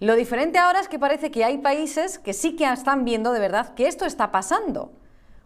Lo 0.01 0.15
diferente 0.15 0.59
ahora 0.59 0.81
es 0.81 0.89
que 0.89 0.99
parece 0.99 1.31
que 1.31 1.45
hay 1.45 1.59
países 1.59 2.19
que 2.19 2.33
sí 2.33 2.55
que 2.55 2.71
están 2.71 3.05
viendo 3.05 3.33
de 3.33 3.41
verdad 3.41 3.75
que 3.75 3.89
esto 3.89 4.05
está 4.05 4.31
pasando, 4.31 4.93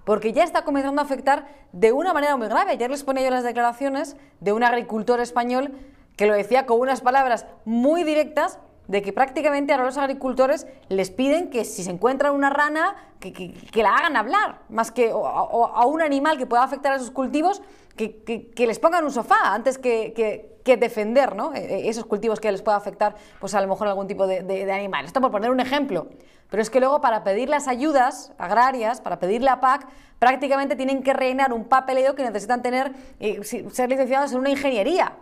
porque 0.04 0.32
ya 0.32 0.44
está 0.44 0.64
comenzando 0.64 1.00
a 1.00 1.04
afectar 1.04 1.46
de 1.72 1.92
una 1.92 2.12
manera 2.12 2.36
muy 2.36 2.48
grave. 2.48 2.72
Ayer 2.72 2.90
les 2.90 3.04
ponía 3.04 3.24
yo 3.24 3.30
las 3.30 3.44
declaraciones 3.44 4.16
de 4.40 4.52
un 4.52 4.62
agricultor 4.62 5.20
español 5.20 5.72
que 6.16 6.26
lo 6.26 6.34
decía 6.34 6.66
con 6.66 6.80
unas 6.80 7.00
palabras 7.00 7.46
muy 7.64 8.04
directas, 8.04 8.58
de 8.88 9.02
que 9.02 9.12
prácticamente 9.12 9.72
ahora 9.72 9.86
los 9.86 9.98
agricultores 9.98 10.66
les 10.88 11.10
piden 11.10 11.50
que 11.50 11.64
si 11.64 11.84
se 11.84 11.90
encuentra 11.90 12.32
una 12.32 12.50
rana, 12.50 12.96
que, 13.20 13.54
la 13.74 13.94
hagan 13.94 14.16
hablar, 14.16 14.60
más 14.68 14.90
que 14.90 15.10
a 15.10 15.86
un 15.86 16.02
animal 16.02 16.38
que 16.38 16.46
pueda 16.46 16.64
afectar 16.64 16.92
a 16.92 16.98
sus 16.98 17.10
cultivos, 17.10 17.62
que, 17.96 18.54
les 18.56 18.78
pongan 18.78 19.04
un 19.04 19.12
sofá 19.12 19.54
antes 19.54 19.78
que, 19.78 20.52
defender 20.64 21.34
¿no? 21.34 21.54
E, 21.54 21.58
e, 21.58 21.88
esos 21.88 22.04
cultivos 22.04 22.40
que 22.40 22.50
les 22.50 22.62
pueda 22.62 22.76
afectar 22.76 23.14
pues 23.40 23.54
a 23.54 23.60
lo 23.60 23.68
mejor 23.68 23.88
algún 23.88 24.06
tipo 24.06 24.26
de, 24.26 24.72
animal. 24.72 25.04
Esto 25.04 25.20
por 25.20 25.30
poner 25.30 25.50
un 25.50 25.60
ejemplo. 25.60 26.08
Pero 26.50 26.62
es 26.62 26.68
que 26.68 26.80
luego 26.80 27.00
para 27.00 27.24
pedir 27.24 27.48
las 27.48 27.66
ayudas 27.66 28.32
agrarias, 28.36 29.00
para 29.00 29.18
pedir 29.18 29.42
la 29.42 29.60
PAC, 29.60 29.88
prácticamente 30.18 30.76
tienen 30.76 31.02
que 31.02 31.14
rellenar 31.14 31.52
un 31.52 31.64
papeleo 31.64 32.14
que 32.14 32.22
necesitan 32.24 32.62
tener, 32.62 32.92
eh, 33.20 33.42
ser 33.42 33.88
licenciados 33.88 34.32
en 34.32 34.38
una 34.38 34.50
ingeniería. 34.50 35.12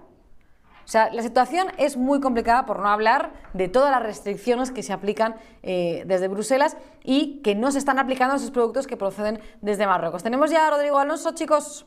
O 0.84 0.88
sea, 0.88 1.10
la 1.12 1.22
situación 1.22 1.68
es 1.78 1.96
muy 1.96 2.20
complicada, 2.20 2.66
por 2.66 2.80
no 2.80 2.88
hablar 2.88 3.32
de 3.52 3.68
todas 3.68 3.90
las 3.90 4.02
restricciones 4.02 4.70
que 4.70 4.82
se 4.82 4.92
aplican 4.92 5.36
eh, 5.62 6.02
desde 6.06 6.28
Bruselas 6.28 6.76
y 7.04 7.40
que 7.42 7.54
no 7.54 7.70
se 7.70 7.78
están 7.78 7.98
aplicando 7.98 8.34
a 8.34 8.36
esos 8.36 8.50
productos 8.50 8.86
que 8.86 8.96
proceden 8.96 9.40
desde 9.60 9.86
Marruecos. 9.86 10.22
Tenemos 10.22 10.50
ya 10.50 10.66
a 10.66 10.70
Rodrigo 10.70 10.98
Alonso, 10.98 11.34
chicos. 11.34 11.86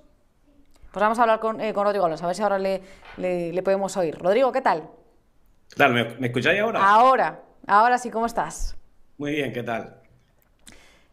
Pues 0.92 1.02
vamos 1.02 1.18
a 1.18 1.24
hablar 1.24 1.40
con, 1.40 1.60
eh, 1.60 1.74
Rodrigo 1.74 2.06
Alonso, 2.06 2.26
a 2.26 2.28
ver 2.28 2.36
si 2.36 2.44
ahora 2.44 2.60
le, 2.60 2.82
le, 3.18 3.64
podemos 3.64 3.98
oír. 3.98 4.16
Rodrigo, 4.18 4.52
¿qué 4.52 4.62
tal? 4.62 4.90
¿Qué 5.70 5.76
tal? 5.76 5.94
¿Me, 5.94 6.28
escucháis 6.28 6.62
ahora? 6.62 6.88
Ahora, 6.88 7.42
ahora 7.66 7.98
sí, 7.98 8.12
¿cómo 8.12 8.28
estás? 8.28 8.78
Muy 9.18 9.32
bien, 9.32 9.52
¿qué 9.54 9.64
tal? 9.64 10.03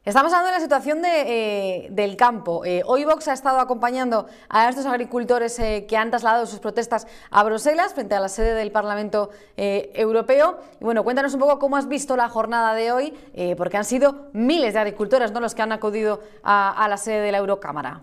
Estamos 0.02 0.32
hablando 0.32 0.46
de 0.46 0.56
la 0.56 0.62
situación 0.62 1.02
eh, 1.04 1.88
del 1.90 2.16
campo. 2.16 2.64
Eh, 2.64 2.80
hoy 2.86 3.04
Vox 3.04 3.28
ha 3.28 3.34
estado 3.34 3.60
acompañando 3.60 4.26
a 4.48 4.66
estos 4.66 4.86
agricultores 4.86 5.58
eh, 5.58 5.84
que 5.86 5.98
han 5.98 6.08
trasladado 6.08 6.46
sus 6.46 6.58
protestas 6.58 7.06
a 7.30 7.44
Bruselas 7.44 7.92
frente 7.92 8.14
a 8.14 8.20
la 8.20 8.30
sede 8.30 8.54
del 8.54 8.72
Parlamento 8.72 9.28
Europeo. 9.58 10.58
Y 10.80 10.84
bueno, 10.84 11.04
cuéntanos 11.04 11.34
un 11.34 11.40
poco 11.40 11.58
cómo 11.58 11.76
has 11.76 11.86
visto 11.86 12.16
la 12.16 12.30
jornada 12.30 12.72
de 12.72 12.92
hoy, 12.92 13.12
porque 13.58 13.76
han 13.76 13.84
sido 13.84 14.30
miles 14.32 14.72
de 14.72 14.80
agricultores 14.80 15.32
¿no? 15.32 15.40
los 15.40 15.54
que 15.54 15.60
han 15.60 15.72
acudido 15.72 16.22
a, 16.42 16.86
la 16.88 16.96
sede 16.96 17.20
de 17.20 17.32
la 17.32 17.38
Eurocámara. 17.38 18.00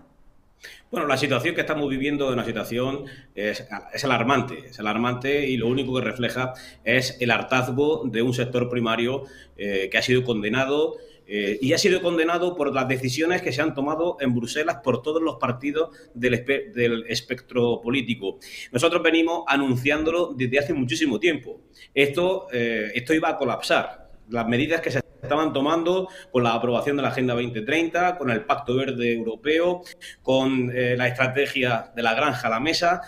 Bueno, 0.92 1.08
la 1.08 1.16
situación 1.16 1.56
que 1.56 1.62
estamos 1.62 1.88
viviendo 1.88 2.28
es 2.28 2.32
una 2.32 2.44
situación 2.44 3.06
es, 3.34 3.66
alarmante, 4.04 4.68
es 4.68 4.78
alarmante 4.78 5.48
y 5.48 5.56
lo 5.56 5.66
único 5.66 5.96
que 5.96 6.02
refleja 6.02 6.54
es 6.84 7.16
el 7.20 7.32
hartazgo 7.32 8.04
de 8.04 8.22
un 8.22 8.34
sector 8.34 8.68
primario 8.68 9.24
que 9.56 9.98
ha 9.98 10.02
sido 10.02 10.22
condenado 10.22 10.94
eh, 11.30 11.58
y 11.60 11.74
ha 11.74 11.78
sido 11.78 12.00
condenado 12.00 12.56
por 12.56 12.74
las 12.74 12.88
decisiones 12.88 13.42
que 13.42 13.52
se 13.52 13.60
han 13.60 13.74
tomado 13.74 14.16
en 14.20 14.34
Bruselas 14.34 14.78
por 14.82 15.02
todos 15.02 15.22
los 15.22 15.36
partidos 15.36 15.90
del, 16.14 16.34
espectro 17.06 17.82
político. 17.82 18.38
Nosotros 18.72 19.02
venimos 19.02 19.44
anunciándolo 19.46 20.32
desde 20.34 20.58
hace 20.58 20.72
muchísimo 20.72 21.20
tiempo. 21.20 21.60
Esto, 21.94 22.46
eh, 22.50 22.92
esto 22.94 23.12
iba 23.12 23.28
a 23.28 23.36
colapsar. 23.36 24.08
Las 24.30 24.48
medidas 24.48 24.80
que 24.80 24.90
se 24.90 25.00
estaban 25.22 25.52
tomando 25.52 26.08
con 26.32 26.42
la 26.44 26.54
aprobación 26.54 26.96
de 26.96 27.02
la 27.02 27.08
Agenda 27.08 27.34
2030, 27.34 28.16
con 28.16 28.30
el 28.30 28.44
Pacto 28.44 28.76
Verde 28.76 29.12
Europeo, 29.12 29.82
con 30.22 30.70
eh, 30.74 30.96
la 30.96 31.08
estrategia 31.08 31.92
de 31.94 32.02
la 32.02 32.14
granja 32.14 32.46
a 32.46 32.50
la 32.50 32.60
mesa, 32.60 33.02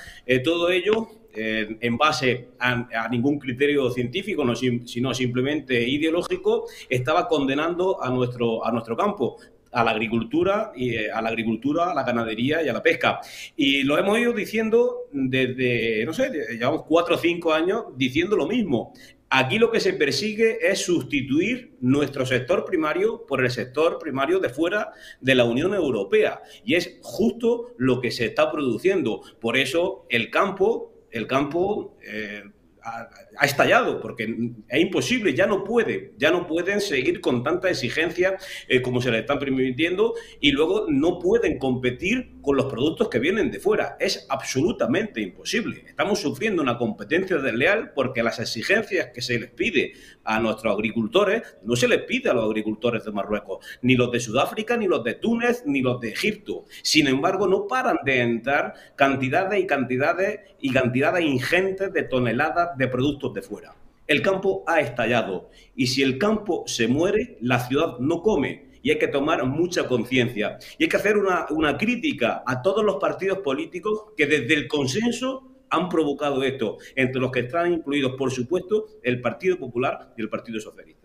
todo 0.44 0.70
ello 0.70 1.19
en 1.32 1.96
base 1.96 2.48
a, 2.58 3.08
ningún 3.10 3.38
criterio 3.38 3.90
científico, 3.90 4.44
sino 4.54 5.14
simplemente 5.14 5.80
ideológico, 5.88 6.66
estaba 6.88 7.28
condenando 7.28 8.02
a 8.02 8.10
nuestro, 8.10 8.64
a 8.66 8.72
nuestro 8.72 8.96
campo 8.96 9.36
a 9.72 9.84
la 9.84 9.92
agricultura 9.92 10.72
y 10.74 10.94
eh, 10.94 11.10
a 11.12 11.22
la 11.22 11.28
agricultura, 11.28 11.90
a 11.90 11.94
la 11.94 12.02
ganadería 12.02 12.62
y 12.62 12.68
a 12.68 12.72
la 12.72 12.82
pesca. 12.82 13.20
Y 13.56 13.82
lo 13.82 13.98
hemos 13.98 14.18
ido 14.18 14.32
diciendo 14.32 15.06
desde, 15.12 16.04
no 16.04 16.12
sé, 16.12 16.30
llevamos 16.52 16.84
cuatro 16.86 17.14
o 17.16 17.18
cinco 17.18 17.52
años 17.52 17.84
diciendo 17.96 18.36
lo 18.36 18.46
mismo. 18.46 18.92
Aquí 19.32 19.60
lo 19.60 19.70
que 19.70 19.78
se 19.78 19.92
persigue 19.92 20.58
es 20.60 20.84
sustituir 20.84 21.76
nuestro 21.80 22.26
sector 22.26 22.64
primario 22.64 23.24
por 23.26 23.44
el 23.44 23.50
sector 23.52 24.00
primario 24.00 24.40
de 24.40 24.48
fuera 24.48 24.90
de 25.20 25.36
la 25.36 25.44
Unión 25.44 25.72
Europea. 25.72 26.40
Y 26.64 26.74
es 26.74 26.98
justo 27.00 27.68
lo 27.78 28.00
que 28.00 28.10
se 28.10 28.24
está 28.26 28.50
produciendo. 28.50 29.22
Por 29.40 29.56
eso 29.56 30.04
el 30.08 30.30
campo 30.30 30.90
el 31.10 31.26
campo 31.26 31.96
eh, 32.02 32.42
ha, 32.82 33.44
estallado, 33.44 34.00
porque 34.00 34.52
es 34.68 34.80
imposible, 34.80 35.34
ya 35.34 35.46
no 35.46 35.64
puede, 35.64 36.12
ya 36.16 36.30
no 36.30 36.46
pueden 36.46 36.80
seguir 36.80 37.20
con 37.20 37.42
tanta 37.42 37.68
exigencia 37.68 38.36
eh, 38.68 38.82
como 38.82 39.00
se 39.00 39.10
le 39.10 39.20
están 39.20 39.38
permitiendo 39.38 40.14
y 40.40 40.52
luego 40.52 40.86
no 40.88 41.18
pueden 41.18 41.58
competir 41.58 42.32
con 42.42 42.56
los 42.56 42.66
productos 42.66 43.08
que 43.08 43.18
vienen 43.18 43.50
de 43.50 43.60
fuera. 43.60 43.96
Es 44.00 44.26
absolutamente 44.28 45.20
imposible. 45.20 45.84
Estamos 45.86 46.20
sufriendo 46.20 46.62
una 46.62 46.78
competencia 46.78 47.38
desleal 47.38 47.92
porque 47.94 48.22
las 48.22 48.38
exigencias 48.38 49.10
que 49.12 49.22
se 49.22 49.38
les 49.38 49.50
pide 49.50 49.92
a 50.24 50.38
nuestros 50.38 50.72
agricultores 50.72 51.42
no 51.62 51.76
se 51.76 51.88
les 51.88 52.02
pide 52.02 52.30
a 52.30 52.34
los 52.34 52.44
agricultores 52.44 53.04
de 53.04 53.12
Marruecos, 53.12 53.64
ni 53.82 53.94
los 53.94 54.10
de 54.10 54.20
Sudáfrica, 54.20 54.76
ni 54.76 54.86
los 54.86 55.04
de 55.04 55.14
Túnez, 55.14 55.64
ni 55.66 55.82
los 55.82 56.00
de 56.00 56.10
Egipto. 56.10 56.64
Sin 56.82 57.06
embargo, 57.06 57.46
no 57.46 57.66
paran 57.66 57.98
de 58.04 58.20
entrar 58.20 58.74
cantidades 58.96 59.60
y 59.60 59.66
cantidades 59.66 60.40
y 60.60 60.72
cantidades 60.72 61.24
ingentes 61.24 61.92
de 61.92 62.02
toneladas 62.02 62.69
de 62.76 62.88
productos 62.88 63.34
de 63.34 63.42
fuera. 63.42 63.74
El 64.06 64.22
campo 64.22 64.64
ha 64.66 64.80
estallado 64.80 65.50
y 65.76 65.86
si 65.86 66.02
el 66.02 66.18
campo 66.18 66.64
se 66.66 66.88
muere, 66.88 67.38
la 67.40 67.60
ciudad 67.60 67.98
no 67.98 68.22
come 68.22 68.70
y 68.82 68.90
hay 68.90 68.98
que 68.98 69.08
tomar 69.08 69.44
mucha 69.46 69.86
conciencia. 69.86 70.58
Y 70.78 70.84
hay 70.84 70.88
que 70.88 70.96
hacer 70.96 71.16
una, 71.16 71.46
una, 71.50 71.76
crítica 71.76 72.42
a 72.46 72.62
todos 72.62 72.84
los 72.84 72.96
partidos 72.96 73.38
políticos 73.38 74.06
que 74.16 74.26
desde 74.26 74.54
el 74.54 74.68
consenso 74.68 75.50
han 75.70 75.88
provocado 75.88 76.42
esto, 76.42 76.78
entre 76.96 77.20
los 77.20 77.30
que 77.30 77.40
están 77.40 77.72
incluidos, 77.72 78.16
por 78.16 78.30
supuesto, 78.32 78.86
el 79.02 79.20
Partido 79.20 79.58
Popular 79.58 80.12
y 80.16 80.22
el 80.22 80.28
Partido 80.28 80.58
Socialista. 80.60 80.99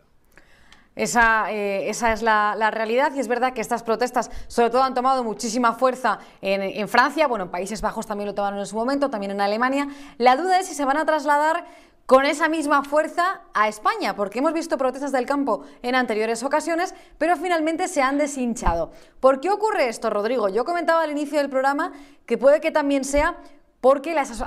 Esa, 0.95 1.51
eh, 1.51 1.89
esa, 1.89 2.13
es 2.13 2.21
la, 2.21 2.71
realidad 2.71 3.11
y 3.13 3.19
es 3.19 3.27
verdad 3.27 3.53
que 3.53 3.59
estas 3.59 3.83
protestas 3.83 4.31
sobre 4.47 4.69
todo 4.69 4.83
han 4.83 4.93
tomado 4.93 5.23
muchísima 5.23 5.73
fuerza 5.73 6.19
en, 6.41 6.87
Francia, 6.87 7.27
bueno, 7.27 7.45
en 7.45 7.51
Países 7.51 7.81
Bajos 7.81 8.07
también 8.07 8.27
lo 8.27 8.33
tomaron 8.33 8.59
en 8.59 8.65
su 8.65 8.75
momento, 8.75 9.09
también 9.09 9.31
en 9.31 9.41
Alemania. 9.41 9.87
La 10.17 10.37
duda 10.37 10.59
es 10.59 10.67
si 10.67 10.73
se 10.73 10.85
van 10.85 10.97
a 10.97 11.05
trasladar 11.05 11.65
con 12.05 12.25
esa 12.25 12.47
misma 12.47 12.83
fuerza 12.83 13.41
a 13.53 13.67
España, 13.67 14.15
porque 14.15 14.39
hemos 14.39 14.53
visto 14.53 14.77
protestas 14.77 15.11
del 15.11 15.25
campo 15.25 15.63
en 15.81 15.95
anteriores 15.95 16.43
ocasiones, 16.43 16.93
pero 17.17 17.35
finalmente 17.35 17.87
se 17.87 18.01
han 18.01 18.17
deshinchado. 18.17 18.91
¿Por 19.19 19.41
qué 19.41 19.49
ocurre 19.49 19.89
esto, 19.89 20.09
Rodrigo? 20.09 20.49
Yo 20.49 20.65
comentaba 20.65 21.01
al 21.01 21.11
inicio 21.11 21.39
del 21.39 21.49
programa 21.49 21.91
que 22.25 22.37
puede 22.37 22.61
que 22.61 22.71
también 22.71 23.03
sea 23.03 23.37
porque 23.81 24.15
las, 24.15 24.43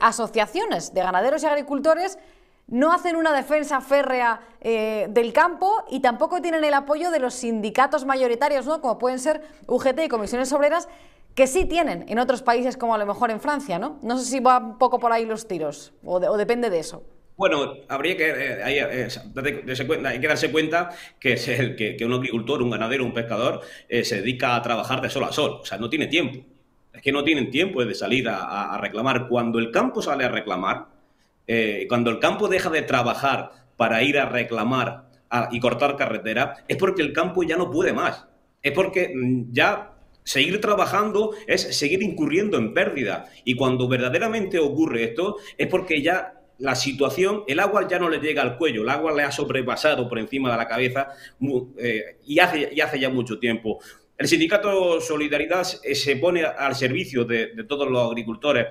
asociaciones 0.00 0.94
de 0.94 1.02
ganaderos 1.02 1.42
y 1.42 1.46
agricultores 1.46 2.18
no 2.68 2.92
hacen 2.92 3.16
una 3.16 3.32
defensa 3.32 3.80
férrea 3.80 4.40
eh, 4.60 5.06
del 5.10 5.32
campo 5.32 5.84
y 5.90 6.00
tampoco 6.00 6.40
tienen 6.40 6.62
el 6.64 6.74
apoyo 6.74 7.10
de 7.10 7.18
los 7.18 7.34
sindicatos 7.34 8.04
mayoritarios, 8.04 8.66
¿no? 8.66 8.80
como 8.80 8.98
pueden 8.98 9.18
ser 9.18 9.42
UGT 9.66 10.00
y 10.04 10.08
comisiones 10.08 10.52
obreras, 10.52 10.88
que 11.34 11.46
sí 11.46 11.64
tienen 11.64 12.04
en 12.08 12.18
otros 12.18 12.42
países 12.42 12.76
como 12.76 12.94
a 12.94 12.98
lo 12.98 13.06
mejor 13.06 13.30
en 13.30 13.40
Francia, 13.40 13.78
¿no? 13.78 13.98
No 14.02 14.18
sé 14.18 14.24
si 14.24 14.40
va 14.40 14.58
un 14.58 14.78
poco 14.78 14.98
por 14.98 15.12
ahí 15.12 15.24
los 15.24 15.46
tiros 15.46 15.92
o, 16.04 16.18
depende 16.36 16.68
de 16.68 16.80
eso. 16.80 17.04
Bueno, 17.36 17.74
habría 17.88 18.16
que, 18.16 18.28
eh, 18.28 18.58
eh, 18.66 19.08
hay, 20.04 20.20
que 20.20 20.26
darse 20.26 20.50
cuenta 20.50 20.90
que, 21.20 21.96
un 22.04 22.12
agricultor, 22.12 22.60
un 22.60 22.70
ganadero, 22.70 23.04
un 23.04 23.14
pescador 23.14 23.60
se 23.88 24.16
dedica 24.16 24.56
a 24.56 24.62
trabajar 24.62 25.00
de 25.00 25.08
sol 25.08 25.22
a 25.22 25.32
sol, 25.32 25.58
o 25.62 25.64
sea, 25.64 25.78
no 25.78 25.88
tiene 25.88 26.08
tiempo. 26.08 26.44
Es 26.92 27.02
que 27.02 27.12
no 27.12 27.22
tienen 27.22 27.52
tiempo 27.52 27.84
de 27.84 27.94
salir 27.94 28.28
a, 28.28 28.76
reclamar. 28.80 29.28
Cuando 29.28 29.60
el 29.60 29.70
campo 29.70 30.02
sale 30.02 30.24
a 30.24 30.28
reclamar, 30.28 30.86
cuando 31.88 32.10
el 32.10 32.18
campo 32.18 32.48
deja 32.48 32.70
de 32.70 32.82
trabajar 32.82 33.52
para 33.76 34.02
ir 34.02 34.18
a 34.18 34.28
reclamar 34.28 35.04
y 35.50 35.60
cortar 35.60 35.96
carretera, 35.96 36.64
es 36.68 36.76
porque 36.76 37.02
el 37.02 37.12
campo 37.12 37.42
ya 37.42 37.56
no 37.56 37.70
puede 37.70 37.92
más. 37.92 38.26
Es 38.62 38.72
porque 38.72 39.12
mm, 39.14 39.52
ya 39.52 39.98
Seguir 40.28 40.60
trabajando 40.60 41.30
es 41.46 41.74
seguir 41.78 42.02
incurriendo 42.02 42.58
en 42.58 42.74
pérdida. 42.74 43.24
Y 43.44 43.54
cuando 43.54 43.88
verdaderamente 43.88 44.58
ocurre 44.58 45.04
esto 45.04 45.36
es 45.56 45.68
porque 45.68 46.02
ya 46.02 46.34
la 46.58 46.74
situación, 46.74 47.44
el 47.46 47.58
agua 47.60 47.88
ya 47.88 47.98
no 47.98 48.10
le 48.10 48.18
llega 48.18 48.42
al 48.42 48.58
cuello, 48.58 48.82
el 48.82 48.90
agua 48.90 49.14
le 49.14 49.22
ha 49.22 49.32
sobrepasado 49.32 50.06
por 50.06 50.18
encima 50.18 50.50
de 50.50 50.58
la 50.58 50.68
cabeza 50.68 51.08
eh, 51.78 52.18
y, 52.26 52.40
hace, 52.40 52.68
y 52.74 52.78
hace 52.78 53.00
ya 53.00 53.08
mucho 53.08 53.38
tiempo. 53.38 53.78
El 54.18 54.26
sindicato 54.26 55.00
Solidaridad 55.00 55.64
eh, 55.84 55.94
se 55.94 56.16
pone 56.16 56.42
al 56.42 56.74
servicio 56.74 57.24
de, 57.24 57.52
todos 57.68 57.88
los 57.88 58.04
agricultores, 58.04 58.66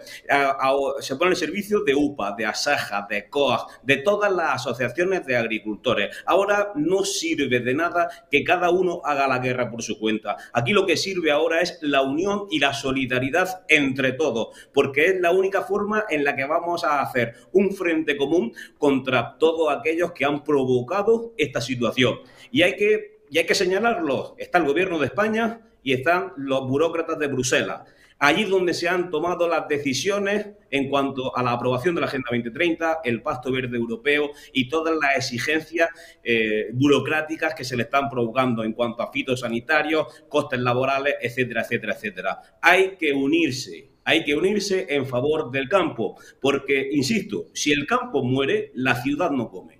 se 0.99 1.15
pone 1.15 1.31
al 1.31 1.37
servicio 1.37 1.85
de 1.85 1.95
UPA, 1.95 2.35
de 2.37 2.45
ASAJA, 2.45 3.07
de 3.09 3.29
COAG, 3.29 3.81
de 3.81 3.95
todas 3.97 4.29
las 4.29 4.55
asociaciones 4.55 5.25
de 5.25 5.37
agricultores. 5.37 6.13
Ahora 6.25 6.73
no 6.75 7.05
sirve 7.05 7.61
de 7.61 7.73
nada 7.73 8.09
que 8.29 8.43
cada 8.43 8.71
uno 8.71 8.99
haga 9.05 9.25
la 9.29 9.39
guerra 9.39 9.71
por 9.71 9.81
su 9.81 9.97
cuenta. 9.97 10.35
Aquí 10.51 10.73
lo 10.73 10.85
que 10.85 10.97
sirve 10.97 11.31
ahora 11.31 11.61
es 11.61 11.79
la 11.81 12.01
unión 12.01 12.47
y 12.51 12.59
la 12.59 12.73
solidaridad 12.73 13.63
entre 13.69 14.11
todos, 14.11 14.49
porque 14.73 15.05
es 15.05 15.21
la 15.21 15.31
única 15.31 15.61
forma 15.61 16.03
en 16.09 16.25
la 16.25 16.35
que 16.35 16.43
vamos 16.43 16.83
a 16.83 16.99
hacer 16.99 17.35
un 17.53 17.71
frente 17.71 18.17
común 18.17 18.51
contra 18.77 19.37
todos 19.37 19.73
aquellos 19.73 20.11
que 20.11 20.25
han 20.25 20.43
provocado 20.43 21.31
esta 21.37 21.61
situación. 21.61 22.19
Y 22.51 22.63
hay 22.63 22.75
que 22.75 23.16
y 23.29 23.37
hay 23.37 23.45
que 23.45 23.55
señalarlo, 23.55 24.35
está 24.37 24.57
el 24.57 24.65
gobierno 24.65 24.99
de 24.99 25.07
España 25.07 25.61
y 25.83 25.93
están 25.93 26.33
los 26.37 26.67
burócratas 26.67 27.19
de 27.19 27.27
Bruselas. 27.27 27.81
allí 28.19 28.45
donde 28.45 28.73
se 28.73 28.89
han 28.89 29.11
tomado 29.11 29.47
las 29.47 29.67
decisiones 29.67 30.47
en 30.71 30.89
cuanto 30.89 31.37
a 31.37 31.43
la 31.43 31.51
aprobación 31.51 31.93
de 31.93 32.01
la 32.01 32.07
Agenda 32.07 32.29
2030, 32.31 33.01
el 33.03 33.21
Pacto 33.21 33.51
Verde 33.51 33.77
Europeo 33.77 34.31
y 34.53 34.69
todas 34.69 34.95
las 34.99 35.17
exigencias 35.17 35.89
eh, 36.23 36.69
burocráticas 36.73 37.53
que 37.53 37.63
se 37.63 37.77
le 37.77 37.83
están 37.83 38.09
provocando 38.09 38.63
en 38.63 38.73
cuanto 38.73 39.03
a 39.03 39.11
fitosanitarios, 39.11 40.07
costes 40.27 40.59
laborales, 40.59 41.15
etcétera, 41.21 41.61
etcétera, 41.61 41.93
etcétera. 41.93 42.41
Hay 42.59 42.97
que 42.97 43.13
unirse, 43.13 43.91
hay 44.03 44.23
que 44.23 44.35
unirse 44.35 44.87
en 44.89 45.05
favor 45.05 45.51
del 45.51 45.69
campo, 45.69 46.17
porque, 46.41 46.89
insisto, 46.91 47.49
si 47.53 47.71
el 47.71 47.85
campo 47.85 48.23
muere, 48.23 48.71
la 48.73 48.95
ciudad 48.95 49.29
no 49.29 49.49
come. 49.49 49.76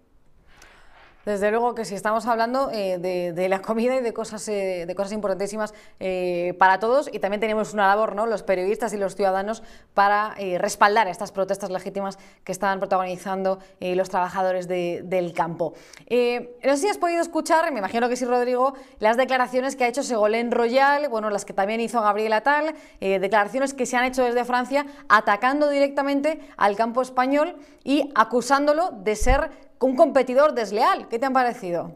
Desde 1.28 1.52
luego 1.52 1.76
que 1.76 1.84
si 1.84 1.94
estamos 1.94 2.26
hablando 2.26 2.72
eh, 2.72 3.00
de, 3.36 3.50
la 3.50 3.62
comida 3.62 3.98
y 3.98 4.02
de 4.02 4.14
cosas, 4.14 4.48
eh, 4.48 4.86
de 4.88 4.96
cosas 4.96 5.12
importantísimas 5.12 5.74
eh, 6.00 6.56
para 6.58 6.80
todos 6.80 7.10
y 7.12 7.20
también 7.20 7.42
tenemos 7.42 7.74
una 7.74 7.86
labor, 7.86 8.16
¿no? 8.16 8.26
los 8.28 8.44
periodistas 8.44 8.94
y 8.94 8.98
los 8.98 9.14
ciudadanos, 9.18 9.62
para 9.94 10.36
respaldar 10.58 11.10
estas 11.10 11.34
protestas 11.34 11.70
legítimas 11.70 12.18
que 12.46 12.54
están 12.54 12.80
protagonizando 12.80 13.60
los 13.82 14.10
trabajadores 14.10 14.70
del 14.70 15.34
campo. 15.34 15.74
no 16.10 16.76
sé 16.76 16.78
si 16.78 16.88
has 16.88 16.98
podido 16.98 17.20
escuchar, 17.22 17.74
me 17.74 17.80
imagino 17.80 18.08
que 18.08 18.16
sí, 18.16 18.24
Rodrigo, 18.24 18.76
las 19.00 19.18
declaraciones 19.18 19.76
que 19.76 19.84
ha 19.84 19.88
hecho 19.88 20.04
Segolén 20.04 20.52
Royal, 20.52 21.10
bueno, 21.10 21.30
las 21.30 21.46
que 21.46 21.54
también 21.54 21.82
hizo 21.82 22.00
Gabriel 22.00 22.34
Atal, 22.34 22.76
declaraciones 23.00 23.74
que 23.74 23.86
se 23.86 23.98
han 23.98 24.06
hecho 24.06 24.24
desde 24.24 24.46
Francia 24.46 24.86
atacando 25.10 25.68
directamente 25.68 26.40
al 26.58 26.76
campo 26.76 27.02
español 27.02 27.58
y 27.84 28.12
acusándolo 28.16 28.92
de 28.92 29.16
ser 29.16 29.67
un 29.80 29.96
competidor 29.96 30.54
desleal. 30.54 31.08
¿Qué 31.10 31.20
te 31.20 31.26
han 31.26 31.34
parecido? 31.34 31.96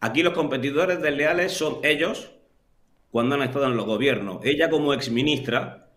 Aquí 0.00 0.22
los 0.22 0.34
competidores 0.34 1.00
desleales 1.00 1.52
son 1.52 1.78
ellos 1.82 2.32
cuando 3.10 3.34
han 3.34 3.42
estado 3.42 3.66
en 3.66 3.76
los 3.76 3.86
gobiernos. 3.86 4.44
Ella 4.44 4.68
como 4.68 4.92
exministra 4.92 5.88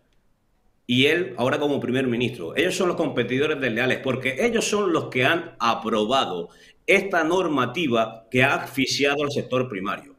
y 0.86 1.06
él 1.06 1.34
ahora 1.38 1.58
como 1.58 1.80
primer 1.80 2.06
ministro. 2.06 2.56
Ellos 2.56 2.74
son 2.74 2.88
los 2.88 2.96
competidores 2.96 3.60
desleales 3.60 3.98
porque 3.98 4.44
ellos 4.44 4.64
son 4.64 4.92
los 4.92 5.04
que 5.06 5.24
han 5.24 5.54
aprobado 5.58 6.48
esta 6.86 7.22
normativa 7.22 8.26
que 8.30 8.42
ha 8.42 8.54
asfixiado 8.54 9.22
al 9.22 9.30
sector 9.30 9.68
primario. 9.68 10.16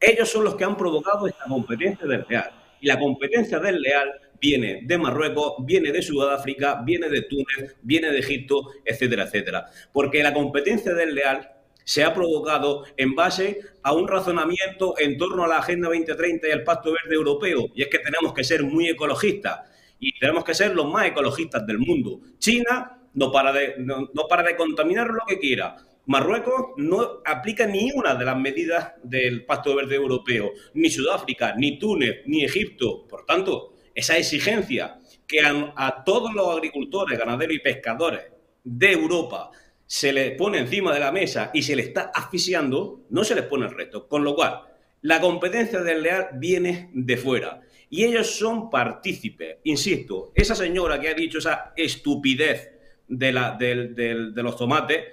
Ellos 0.00 0.28
son 0.28 0.44
los 0.44 0.54
que 0.54 0.64
han 0.64 0.76
provocado 0.76 1.26
esta 1.26 1.44
competencia 1.44 2.06
desleal. 2.06 2.50
Y 2.80 2.86
la 2.86 2.98
competencia 2.98 3.58
desleal 3.58 4.12
viene 4.40 4.80
de 4.84 4.98
Marruecos, 4.98 5.54
viene 5.64 5.92
de 5.92 6.02
Sudáfrica, 6.02 6.82
viene 6.84 7.08
de 7.08 7.22
Túnez, 7.22 7.76
viene 7.82 8.10
de 8.10 8.18
Egipto, 8.18 8.70
etcétera, 8.84 9.24
etcétera. 9.24 9.66
Porque 9.92 10.22
la 10.22 10.32
competencia 10.34 10.94
desleal 10.94 11.50
se 11.84 12.04
ha 12.04 12.12
provocado 12.12 12.84
en 12.96 13.14
base 13.14 13.60
a 13.82 13.94
un 13.94 14.06
razonamiento 14.08 14.94
en 14.98 15.16
torno 15.16 15.44
a 15.44 15.48
la 15.48 15.58
Agenda 15.58 15.88
2030 15.88 16.48
y 16.48 16.50
al 16.50 16.62
Pacto 16.62 16.92
Verde 16.92 17.14
Europeo. 17.14 17.70
Y 17.74 17.82
es 17.82 17.88
que 17.88 17.98
tenemos 17.98 18.34
que 18.34 18.44
ser 18.44 18.62
muy 18.62 18.88
ecologistas 18.88 19.60
y 19.98 20.18
tenemos 20.18 20.44
que 20.44 20.54
ser 20.54 20.74
los 20.74 20.86
más 20.86 21.06
ecologistas 21.06 21.66
del 21.66 21.78
mundo. 21.78 22.20
China 22.38 22.98
no 23.14 23.32
para 23.32 23.52
de, 23.52 23.76
no, 23.78 24.08
para 24.28 24.42
de 24.42 24.56
contaminar 24.56 25.08
lo 25.08 25.20
que 25.26 25.38
quiera. 25.38 25.76
Marruecos 26.06 26.72
no 26.76 27.20
aplica 27.24 27.66
ni 27.66 27.90
una 27.92 28.14
de 28.14 28.24
las 28.24 28.38
medidas 28.38 28.92
del 29.02 29.44
Pacto 29.44 29.74
Verde 29.74 29.96
Europeo, 29.96 30.52
ni 30.74 30.88
Sudáfrica, 30.88 31.54
ni 31.56 31.78
Túnez, 31.78 32.22
ni 32.26 32.44
Egipto. 32.44 33.06
Por 33.08 33.26
tanto, 33.26 33.74
esa 33.98 34.16
exigencia 34.16 35.00
que 35.26 35.40
a, 35.40 36.04
todos 36.04 36.32
los 36.32 36.48
agricultores, 36.56 37.18
ganaderos 37.18 37.56
y 37.56 37.58
pescadores 37.58 38.22
de 38.62 38.92
Europa 38.92 39.50
se 39.84 40.12
les 40.12 40.36
pone 40.36 40.58
encima 40.58 40.94
de 40.94 41.00
la 41.00 41.10
mesa 41.10 41.50
y 41.52 41.62
se 41.62 41.74
les 41.74 41.88
está 41.88 42.12
asfixiando, 42.14 43.06
no 43.10 43.24
se 43.24 43.34
les 43.34 43.42
pone 43.44 43.66
el 43.66 43.74
resto. 43.74 44.06
Con 44.06 44.22
lo 44.22 44.36
cual, 44.36 44.60
la 45.02 45.20
competencia 45.20 45.80
del 45.80 46.04
leal 46.04 46.28
viene 46.34 46.90
de 46.94 47.16
fuera. 47.16 47.60
Y 47.90 48.04
ellos 48.04 48.30
son 48.30 48.70
partícipes. 48.70 49.56
Insisto, 49.64 50.30
esa 50.32 50.54
señora 50.54 51.00
que 51.00 51.08
ha 51.08 51.14
dicho 51.14 51.38
esa 51.38 51.72
estupidez 51.76 52.70
de, 53.08 53.32
la, 53.32 53.56
de, 53.58 54.30
los 54.36 54.56
tomates, 54.56 55.06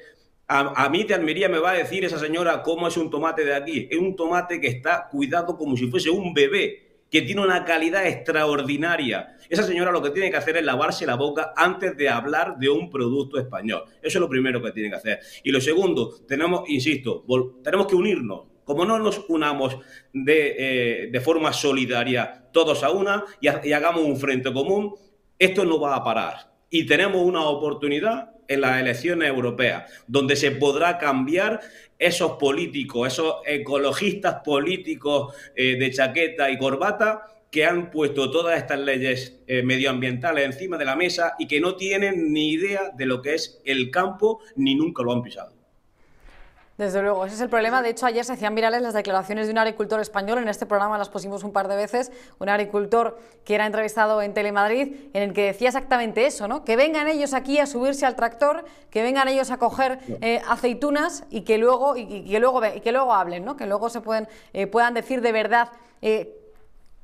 a, 0.47 0.85
a, 0.85 0.89
mí 0.89 1.05
de 1.05 1.15
Almería 1.15 1.49
me 1.49 1.57
va 1.57 1.71
a 1.71 1.77
decir 1.77 2.05
esa 2.05 2.19
señora 2.19 2.61
cómo 2.61 2.87
es 2.87 2.97
un 2.97 3.09
tomate 3.09 3.45
de 3.45 3.55
aquí. 3.55 3.87
Es 3.89 3.97
un 3.97 4.15
tomate 4.15 4.61
que 4.61 4.67
está 4.67 5.07
cuidado 5.09 5.57
como 5.57 5.75
si 5.75 5.87
fuese 5.87 6.11
un 6.11 6.35
bebé 6.35 6.84
que 7.15 7.21
tiene 7.21 7.41
una 7.41 7.63
calidad 7.63 8.05
extraordinaria. 8.05 9.37
Esa 9.47 9.63
señora 9.63 9.89
lo 9.89 10.01
que 10.01 10.09
tiene 10.09 10.29
que 10.29 10.35
hacer 10.35 10.57
es 10.57 10.65
lavarse 10.65 11.05
la 11.05 11.15
boca 11.15 11.53
antes 11.55 11.95
de 11.95 12.09
hablar 12.09 12.57
de 12.57 12.67
un 12.67 12.89
producto 12.89 13.39
español. 13.39 13.83
Eso 14.01 14.17
es 14.17 14.19
lo 14.19 14.27
primero 14.27 14.61
que 14.61 14.73
tiene 14.73 14.89
que 14.89 14.97
hacer. 14.97 15.19
Y 15.41 15.49
lo 15.49 15.61
segundo, 15.61 16.13
tenemos, 16.27 16.67
insisto, 16.67 17.23
tenemos 17.63 17.87
que 17.87 17.95
unirnos. 17.95 18.47
Como 18.65 18.83
no 18.83 18.99
nos 18.99 19.23
unamos 19.29 19.77
de, 20.11 21.05
eh, 21.13 21.19
forma 21.21 21.53
solidaria 21.53 22.49
todos 22.51 22.83
a 22.83 22.89
una 22.89 23.23
y 23.39 23.47
hagamos 23.47 24.03
un 24.03 24.17
frente 24.17 24.51
común, 24.51 24.93
esto 25.39 25.63
no 25.63 25.79
va 25.79 25.95
a 25.95 26.03
parar. 26.03 26.53
Y 26.69 26.85
tenemos 26.85 27.21
una 27.23 27.45
oportunidad 27.45 28.34
en 28.47 28.61
las 28.61 28.79
elecciones 28.79 29.29
europeas, 29.29 29.91
donde 30.07 30.35
se 30.35 30.51
podrá 30.51 30.97
cambiar 30.97 31.61
esos 31.97 32.33
políticos, 32.33 33.07
esos 33.13 33.35
ecologistas 33.45 34.41
políticos 34.43 35.33
eh, 35.55 35.77
de 35.77 35.91
chaqueta 35.91 36.49
y 36.49 36.57
corbata 36.57 37.27
que 37.49 37.65
han 37.65 37.89
puesto 37.89 38.29
todas 38.29 38.57
estas 38.57 38.79
leyes 38.79 39.39
eh, 39.47 39.63
medioambientales 39.63 40.43
encima 40.45 40.77
de 40.77 40.83
la 40.83 40.97
mesa 40.97 41.35
y 41.39 41.47
que 41.47 41.61
no 41.61 41.75
tienen 41.75 42.33
ni 42.33 42.51
idea 42.51 42.91
de 42.93 43.05
lo 43.05 43.21
que 43.21 43.35
es 43.35 43.61
el 43.63 43.91
campo 43.91 44.41
ni 44.57 44.75
nunca 44.75 45.03
lo 45.03 45.13
han 45.13 45.23
pisado. 45.23 45.54
Desde 46.77 47.01
luego, 47.01 47.25
ese 47.25 47.35
es 47.35 47.41
el 47.41 47.47
problema. 47.47 47.81
De 47.81 47.89
hecho, 47.89 48.05
ayer 48.05 48.25
se 48.25 48.33
hacían 48.33 48.53
virales 48.53 48.81
las 48.81 48.93
declaraciones 48.93 49.47
de 49.47 49.53
un 49.53 49.57
agricultor 49.59 50.01
español. 50.01 50.39
En 50.39 50.49
este 50.49 50.65
programa 50.65 50.97
las 50.97 51.07
pusimos 51.07 51.45
un 51.45 51.53
par 51.53 51.69
de 51.69 51.77
veces. 51.77 52.11
Un 52.37 52.49
agricultor 52.49 53.17
que 53.45 53.55
era 53.55 53.65
entrevistado 53.65 54.21
en 54.21 54.33
Telemadrid, 54.33 54.93
en 55.13 55.23
el 55.23 55.33
que 55.33 55.45
decía 55.45 55.69
exactamente 55.69 56.25
eso, 56.25 56.49
¿no? 56.49 56.65
Que 56.65 56.75
vengan 56.75 57.07
ellos 57.07 57.33
aquí 57.33 57.59
a 57.59 57.65
subirse 57.65 58.05
al 58.05 58.17
tractor, 58.17 58.65
que 58.89 59.03
vengan 59.03 59.29
ellos 59.29 59.51
a 59.51 59.57
coger 59.57 59.99
eh, 60.19 60.41
aceitunas 60.49 61.23
y 61.29 61.41
que 61.41 61.57
luego 61.57 61.95
y, 61.95 62.25
que 62.29 62.39
luego 62.39 62.61
y 62.65 62.81
que 62.81 62.91
luego 62.91 63.13
hablen, 63.13 63.45
¿no? 63.45 63.55
Que 63.55 63.67
luego 63.67 63.89
se 63.89 64.01
pueden 64.01 64.27
eh, 64.51 64.67
puedan 64.67 64.93
decir 64.93 65.21
de 65.21 65.31
verdad. 65.31 65.69
Eh, 66.01 66.41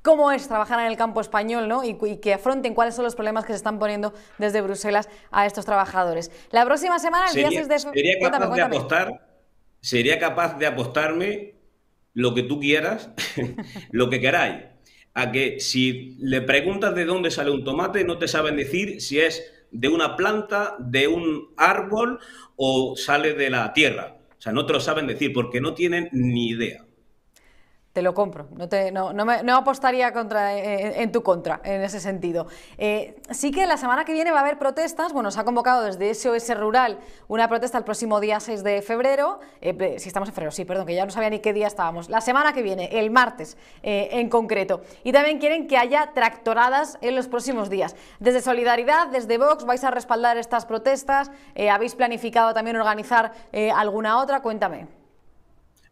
cómo 0.01 0.31
es 0.31 0.47
trabajar 0.47 0.79
en 0.79 0.87
el 0.87 0.97
campo 0.97 1.21
español 1.21 1.67
¿no? 1.67 1.83
y, 1.83 1.93
que 2.17 2.33
afronten 2.33 2.73
cuáles 2.73 2.95
son 2.95 3.05
los 3.05 3.13
problemas 3.13 3.45
que 3.45 3.53
se 3.53 3.57
están 3.57 3.77
poniendo 3.77 4.15
desde 4.39 4.59
Bruselas 4.61 5.07
a 5.29 5.45
estos 5.45 5.63
trabajadores. 5.63 6.31
La 6.49 6.65
próxima 6.65 6.97
semana, 6.97 7.27
el 7.27 7.35
día 7.35 7.49
6 7.51 7.67
de... 7.67 7.79
Sería 7.79 8.31
capaz 8.31 8.55
de 8.55 8.61
apostar 8.63 9.30
sería 9.81 10.19
capaz 10.19 10.57
de 10.57 10.67
apostarme 10.67 11.55
lo 12.13 12.33
que 12.33 12.43
tú 12.43 12.59
quieras, 12.59 13.11
lo 13.91 14.09
que 14.09 14.21
queráis. 14.21 14.65
A 15.13 15.31
que 15.31 15.59
si 15.59 16.15
le 16.19 16.41
preguntas 16.41 16.95
de 16.95 17.05
dónde 17.05 17.31
sale 17.31 17.51
un 17.51 17.65
tomate, 17.65 18.05
no 18.05 18.17
te 18.17 18.29
saben 18.29 18.55
decir 18.55 19.01
si 19.01 19.19
es 19.19 19.43
de 19.71 19.89
una 19.89 20.15
planta, 20.15 20.75
de 20.79 21.07
un 21.07 21.49
árbol 21.57 22.19
o 22.55 22.95
sale 22.95 23.33
de 23.33 23.49
la 23.49 23.73
tierra. 23.73 24.17
O 24.37 24.41
sea, 24.41 24.53
no 24.53 24.65
te 24.65 24.73
lo 24.73 24.79
saben 24.79 25.07
decir 25.07 25.33
porque 25.33 25.61
no 25.61 25.73
tienen 25.73 26.09
ni 26.13 26.49
idea. 26.49 26.85
Te 27.93 28.01
lo 28.01 28.13
compro, 28.13 28.47
no, 28.55 28.69
te, 28.69 28.89
no, 28.89 29.11
no, 29.11 29.25
me, 29.25 29.43
no 29.43 29.57
apostaría 29.57 30.13
contra, 30.13 30.55
eh, 30.57 31.01
en 31.01 31.11
tu 31.11 31.23
contra 31.23 31.59
en 31.65 31.81
ese 31.81 31.99
sentido. 31.99 32.47
Eh, 32.77 33.21
sí 33.31 33.51
que 33.51 33.65
la 33.65 33.75
semana 33.75 34.05
que 34.05 34.13
viene 34.13 34.31
va 34.31 34.37
a 34.37 34.41
haber 34.43 34.57
protestas, 34.57 35.11
bueno, 35.11 35.29
se 35.29 35.37
ha 35.41 35.43
convocado 35.43 35.83
desde 35.83 36.13
SOS 36.13 36.57
Rural 36.57 36.99
una 37.27 37.49
protesta 37.49 37.77
el 37.77 37.83
próximo 37.83 38.21
día 38.21 38.39
6 38.39 38.63
de 38.63 38.81
febrero, 38.81 39.41
eh, 39.59 39.97
si 39.99 40.07
estamos 40.07 40.29
en 40.29 40.35
febrero, 40.35 40.51
sí, 40.51 40.63
perdón, 40.63 40.85
que 40.85 40.95
ya 40.95 41.03
no 41.03 41.11
sabía 41.11 41.29
ni 41.29 41.39
qué 41.39 41.51
día 41.51 41.67
estábamos, 41.67 42.09
la 42.09 42.21
semana 42.21 42.53
que 42.53 42.61
viene, 42.61 42.97
el 42.97 43.11
martes 43.11 43.57
en 43.83 44.29
concreto. 44.29 44.83
Y 45.03 45.11
también 45.11 45.39
quieren 45.39 45.67
que 45.67 45.75
haya 45.75 46.11
tractoradas 46.13 46.97
en 47.01 47.13
los 47.17 47.27
próximos 47.27 47.69
días. 47.69 47.97
Desde 48.21 48.39
Solidaridad, 48.39 49.07
desde 49.07 49.37
Vox, 49.37 49.65
vais 49.65 49.83
a 49.83 49.91
respaldar 49.91 50.37
estas 50.37 50.65
protestas, 50.65 51.29
habéis 51.69 51.95
planificado 51.95 52.53
también 52.53 52.77
organizar 52.77 53.33
alguna 53.75 54.19
otra, 54.19 54.41
cuéntame 54.41 55.00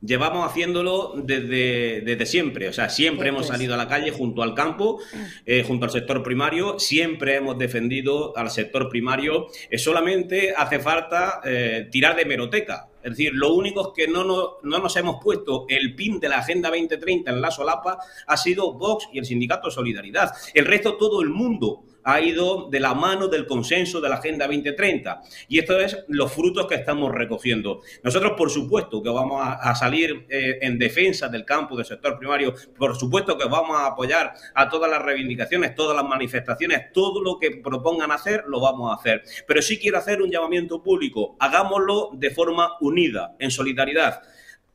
llevamos 0.02 0.50
haciéndolo 0.50 1.14
desde, 1.16 2.02
desde 2.02 2.26
siempre. 2.26 2.70
O 2.70 2.74
sea, 2.74 2.90
siempre 2.90 3.30
hemos 3.30 3.48
salido 3.48 3.74
a 3.74 3.78
la 3.78 3.88
calle 3.88 4.12
junto 4.12 4.44
al 4.44 4.54
campo, 4.54 5.00
eh, 5.46 5.64
junto 5.66 5.86
al 5.86 5.92
sector 5.92 6.24
primario, 6.24 6.80
siempre 6.80 7.36
hemos 7.36 7.58
defendido 7.58 8.36
al 8.38 8.50
sector 8.50 8.90
primario. 8.90 9.48
Eh, 9.70 9.78
solamente 9.78 10.54
hace 10.56 10.80
falta 10.80 11.42
eh, 11.44 11.88
tirar 11.92 12.16
de 12.16 12.26
meroteca. 12.26 12.88
Es 13.02 13.12
decir, 13.12 13.32
lo 13.34 13.54
único 13.54 13.94
que 13.94 14.08
no 14.08 14.26
nos, 14.26 14.50
no 14.64 14.80
nos 14.80 14.96
hemos 14.98 15.24
puesto 15.24 15.66
el 15.70 15.96
pin 15.96 16.20
de 16.20 16.28
la 16.28 16.40
Agenda 16.40 16.70
2030 16.70 17.32
en 17.32 17.42
la 17.42 17.50
solapa 17.50 17.98
ha 18.28 18.38
sido 18.38 18.74
Vox 18.74 19.08
y 19.14 19.20
el 19.20 19.26
Sindicato 19.26 19.72
Solidaridad. 19.72 20.32
El 20.54 20.66
resto, 20.66 20.98
todo 20.98 21.22
el 21.22 21.30
mundo 21.30 21.84
ha 22.04 22.22
ido 22.22 22.70
de 22.70 22.80
la 22.80 22.94
mano 22.94 23.28
del 23.28 23.46
consenso 23.46 24.02
de 24.02 24.10
la 24.10 24.16
Agenda 24.16 24.48
2030. 24.48 25.22
Y 25.48 25.60
esto 25.60 25.80
es 25.80 26.06
los 26.08 26.32
frutos 26.32 26.68
que 26.68 26.76
estamos 26.76 27.14
recogiendo. 27.14 27.82
Nosotros, 28.04 28.34
por 28.38 28.50
supuesto, 28.50 29.02
que 29.02 29.10
vamos 29.10 29.42
a, 29.44 29.76
salir 29.76 30.26
eh, 30.30 30.60
en 30.62 30.78
defensa 30.78 31.30
del 31.30 31.46
campo, 31.46 31.76
del 31.78 31.86
sector 31.86 32.18
primario, 32.18 32.54
por 32.78 32.96
supuesto 32.96 33.38
que 33.38 33.48
vamos 33.48 33.78
a 33.80 33.88
apoyar 33.88 34.34
a 34.54 34.70
todas 34.70 34.90
las 34.90 35.02
reivindicaciones, 35.02 35.76
todas 35.76 35.96
las 35.96 36.06
manifestaciones, 36.06 36.92
todo 36.92 37.22
lo 37.22 37.38
que 37.38 37.52
propongan 37.64 38.12
hacer, 38.12 38.44
lo 38.48 38.60
vamos 38.60 38.92
a 38.92 38.96
hacer. 38.96 39.24
Pero 39.48 39.62
sí 39.62 39.78
quiero 39.80 39.98
hacer 39.98 40.22
un 40.22 40.32
llamamiento 40.32 40.82
público, 40.82 41.36
hagámoslo 41.40 42.12
de 42.14 42.32
forma 42.32 42.78
unida, 42.82 43.36
en 43.40 43.52
solidaridad 43.52 44.22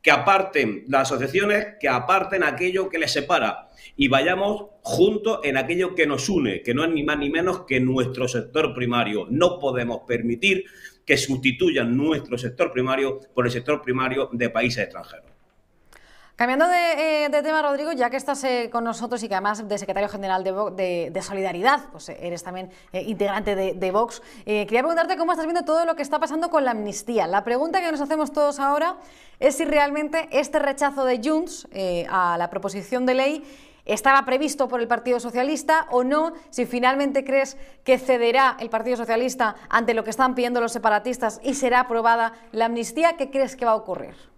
que 0.05 0.11
aparten 0.11 0.85
las 0.87 1.11
asociaciones, 1.11 1.79
que 1.81 1.88
aparten 1.88 2.45
aquello 2.45 2.90
que 2.90 2.99
les 2.99 3.11
separa 3.11 3.71
y 3.97 4.09
vayamos 4.09 4.67
juntos 4.83 5.40
en 5.45 5.57
aquello 5.57 5.95
que 5.95 6.07
nos 6.07 6.29
une, 6.29 6.61
que 6.61 6.75
no 6.75 6.85
es 6.85 6.90
ni 6.90 7.03
más 7.03 7.19
ni 7.19 7.31
menos 7.31 7.62
que 7.62 7.81
nuestro 7.81 8.29
sector 8.29 8.75
primario. 8.75 9.27
No 9.31 9.59
podemos 9.59 10.03
permitir 10.07 10.67
que 11.07 11.17
sustituyan 11.17 11.97
nuestro 11.97 12.37
sector 12.37 12.71
primario 12.71 13.19
por 13.33 13.47
el 13.47 13.51
sector 13.51 13.81
primario 13.81 14.29
de 14.31 14.51
países 14.51 14.85
extranjeros. 14.85 15.34
Cambiando 16.37 16.66
de, 16.66 17.27
eh, 17.27 17.31
tema, 17.31 17.62
Rodrigo, 17.62 17.92
ya 17.92 18.11
que 18.11 18.16
estás 18.16 18.42
eh, 18.42 18.68
con 18.73 18.83
nosotros 18.83 19.23
y 19.23 19.29
que 19.29 19.35
además 19.35 19.68
de 19.68 19.79
secretario 19.79 20.09
general 20.09 20.42
de, 20.42 21.11
de, 21.12 21.23
Solidaridad, 21.23 21.85
pues 21.92 22.09
eh, 22.09 22.18
eres 22.20 22.42
también 22.42 22.70
integrante 22.92 23.55
de, 23.55 23.90
Vox, 23.92 24.20
quería 24.44 24.81
preguntarte 24.81 25.16
cómo 25.16 25.31
estás 25.31 25.47
viendo 25.47 25.64
todo 25.64 25.87
lo 25.87 25.94
que 25.94 26.03
está 26.03 26.18
pasando 26.18 26.51
con 26.51 26.64
la 26.64 26.73
amnistía. 26.73 27.29
La 27.29 27.44
pregunta 27.44 27.81
que 27.81 27.88
nos 27.92 28.01
hacemos 28.01 28.33
todos 28.33 28.59
ahora 28.59 28.97
es 29.38 29.55
si 29.55 29.64
realmente 29.64 30.29
este 30.33 30.59
rechazo 30.59 31.05
de 31.05 31.20
Junts 31.23 31.68
a 32.11 32.37
la 32.37 32.51
proposición 32.51 33.07
de 33.07 33.14
ley 33.14 33.44
estaba 33.85 34.25
previsto 34.25 34.66
por 34.66 34.81
el 34.81 34.88
Partido 34.88 35.20
Socialista 35.20 35.87
o 35.92 36.03
no, 36.03 36.33
si 36.51 36.66
finalmente 36.66 37.23
crees 37.23 37.57
que 37.85 37.97
cederá 37.97 38.57
el 38.59 38.70
Partido 38.70 38.97
Socialista 38.97 39.55
ante 39.68 39.94
lo 39.94 40.03
que 40.03 40.11
están 40.11 40.35
pidiendo 40.35 40.61
los 40.61 40.73
separatistas 40.73 41.40
y 41.44 41.55
será 41.55 41.81
aprobada 41.81 42.33
la 42.51 42.64
amnistía, 42.64 43.16
¿qué 43.16 43.31
crees 43.31 43.55
que 43.55 43.66
va 43.66 43.73
a 43.73 43.77
ocurrir? 43.77 44.34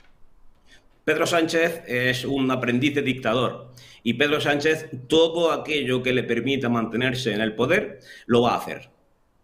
Pedro 1.06 1.24
Sánchez 1.24 1.84
es 1.86 2.24
un 2.24 2.50
aprendiz 2.50 2.96
de 2.96 3.02
dictador 3.02 3.70
y 4.02 4.14
Pedro 4.14 4.40
Sánchez 4.40 4.90
todo 5.06 5.52
aquello 5.52 6.02
que 6.02 6.12
le 6.12 6.24
permita 6.24 6.68
mantenerse 6.68 7.32
en 7.32 7.40
el 7.40 7.54
poder 7.54 8.00
lo 8.26 8.42
va 8.42 8.54
a 8.54 8.58
hacer. 8.58 8.90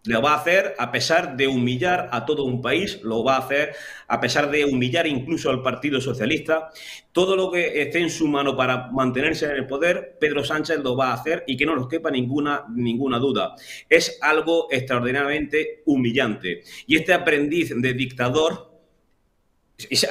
Lo 0.03 0.21
va 0.21 0.33
a 0.33 0.39
hacer 0.39 0.75
a 0.77 0.91
pesar 0.91 1.37
de 1.37 1.47
humillar 1.47 2.09
a 2.11 2.25
todo 2.25 2.43
un 2.43 2.61
país, 2.61 3.01
lo 3.03 3.23
va 3.23 3.37
a 3.37 3.39
hacer 3.39 3.71
a 4.09 4.19
pesar 4.19 4.51
de 4.51 4.65
humillar 4.65 5.07
incluso 5.07 5.49
al 5.49 5.63
Partido 5.63 6.01
Socialista. 6.01 6.67
Todo 7.13 7.37
lo 7.37 7.49
que 7.49 7.81
esté 7.81 7.99
en 7.99 8.09
su 8.09 8.27
mano 8.27 8.57
para 8.57 8.91
mantenerse 8.91 9.45
en 9.45 9.51
el 9.51 9.65
poder, 9.65 10.17
Pedro 10.19 10.43
Sánchez 10.43 10.79
lo 10.83 10.97
va 10.97 11.11
a 11.11 11.13
hacer 11.13 11.45
y 11.47 11.55
que 11.55 11.65
no 11.65 11.77
nos 11.77 11.87
quepa 11.87 12.11
ninguna, 12.11 12.65
ninguna 12.75 13.19
duda. 13.19 13.55
Es 13.87 14.19
algo 14.21 14.67
extraordinariamente 14.69 15.83
humillante. 15.85 16.63
Y 16.87 16.97
este 16.97 17.13
aprendiz 17.13 17.73
de 17.73 17.93
dictador 17.93 18.72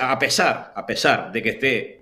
a 0.01 0.19
pesar, 0.19 0.73
a 0.75 0.85
pesar 0.85 1.33
de 1.33 1.43
que 1.43 1.51
esté 1.51 2.01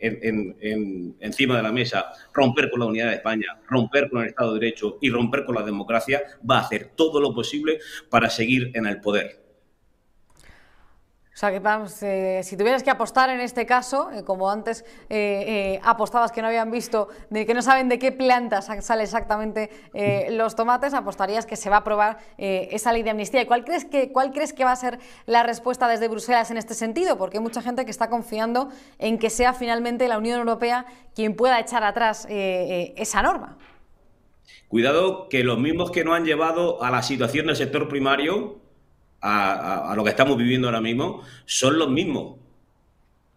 encima 1.21 1.57
de 1.57 1.63
la 1.63 1.73
mesa 1.73 2.07
romper 2.33 2.71
con 2.71 2.81
la 2.81 2.87
unidad 2.87 3.09
de 3.09 3.17
España, 3.17 3.61
romper 3.69 4.09
con 4.09 4.23
el 4.23 4.29
Estado 4.29 4.55
de 4.55 4.61
Derecho 4.61 4.99
y 5.01 5.11
romper 5.11 5.45
con 5.45 5.55
la 5.55 5.63
democracia, 5.63 6.23
va 6.49 6.59
a 6.59 6.63
hacer 6.63 6.93
todo 6.97 7.21
lo 7.21 7.35
posible 7.35 7.79
para 8.09 8.31
seguir 8.31 8.71
en 8.75 8.87
el 8.87 9.01
poder. 9.01 9.40
O 11.41 11.47
sea, 11.47 11.53
que 11.53 11.59
vamos, 11.59 12.03
eh, 12.03 12.43
si 12.45 12.55
tuvieras 12.55 12.83
que 12.83 12.91
apostar 12.91 13.31
en 13.31 13.41
este 13.41 13.65
caso, 13.65 14.11
eh, 14.13 14.25
como 14.25 14.51
antes 14.51 14.85
eh, 15.09 15.81
apostabas 15.83 16.33
que 16.33 16.43
no 16.43 16.49
habían 16.49 16.71
visto, 16.71 17.09
de 17.31 17.47
que 17.47 17.55
no 17.55 17.63
saben 17.63 17.89
de 17.89 17.99
qué 17.99 18.13
plantas 18.13 18.69
sale 18.81 19.05
exactamente 19.05 19.71
los 20.33 20.55
tomates, 20.55 20.93
apostarías 20.93 21.47
que 21.47 21.57
se 21.57 21.71
va 21.71 21.77
a 21.77 21.79
aprobar 21.79 22.19
esa 22.37 22.93
ley 22.93 23.03
de 23.03 23.09
amnistía. 23.09 23.41
¿Y 23.41 23.47
cuál 23.47 23.65
crees, 23.65 23.87
que, 23.87 24.13
cuál 24.13 24.33
crees 24.33 24.53
que 24.53 24.67
va 24.67 24.73
a 24.73 24.77
ser 24.77 24.99
la 25.25 25.43
respuesta 25.43 25.89
desde 25.89 26.09
Bruselas 26.09 26.51
en 26.51 26.59
este 26.59 26.75
sentido? 26.75 27.17
Porque 27.17 27.39
hay 27.39 27.43
mucha 27.43 27.63
gente 27.63 27.87
que 27.87 27.91
está 27.91 28.11
confiando 28.11 28.69
en 28.99 29.19
que 29.19 29.31
sea 29.31 29.55
finalmente 29.55 30.09
la 30.09 30.19
Unión 30.19 30.41
Europea 30.41 30.85
quien 31.15 31.35
pueda 31.37 31.59
echar 31.59 31.85
atrás 31.85 32.27
esa 32.29 33.23
norma. 33.23 33.57
Cuidado 34.69 35.31
que 35.31 35.43
los 35.43 35.59
mismos 35.59 35.91
que 35.91 36.05
no 36.05 36.13
han 36.13 36.27
llevado 36.27 36.83
a 36.83 36.91
la 36.91 37.03
situación 37.03 37.47
del 37.47 37.57
sector 37.57 37.89
primario 37.89 38.61
a, 39.21 39.93
lo 39.97 40.05
que 40.05 40.11
estamos 40.11 40.37
viviendo 40.37 40.69
ahora 40.69 40.81
mismo 40.81 41.23
son 41.45 41.79
los 41.79 41.91
mismos 41.91 42.37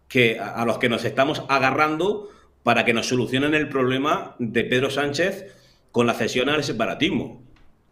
que 0.08 0.38
a, 0.38 0.64
los 0.64 0.78
que 0.78 0.88
nos 0.88 1.04
estamos 1.04 1.42
agarrando 1.48 2.30
para 2.62 2.84
que 2.84 2.94
nos 2.94 3.08
solucionen 3.08 3.54
el 3.54 3.68
problema 3.68 4.36
de 4.38 4.64
Pedro 4.64 4.90
Sánchez 4.90 5.54
con 5.92 6.06
la 6.06 6.14
cesión 6.14 6.48
al 6.48 6.64
separatismo. 6.64 7.42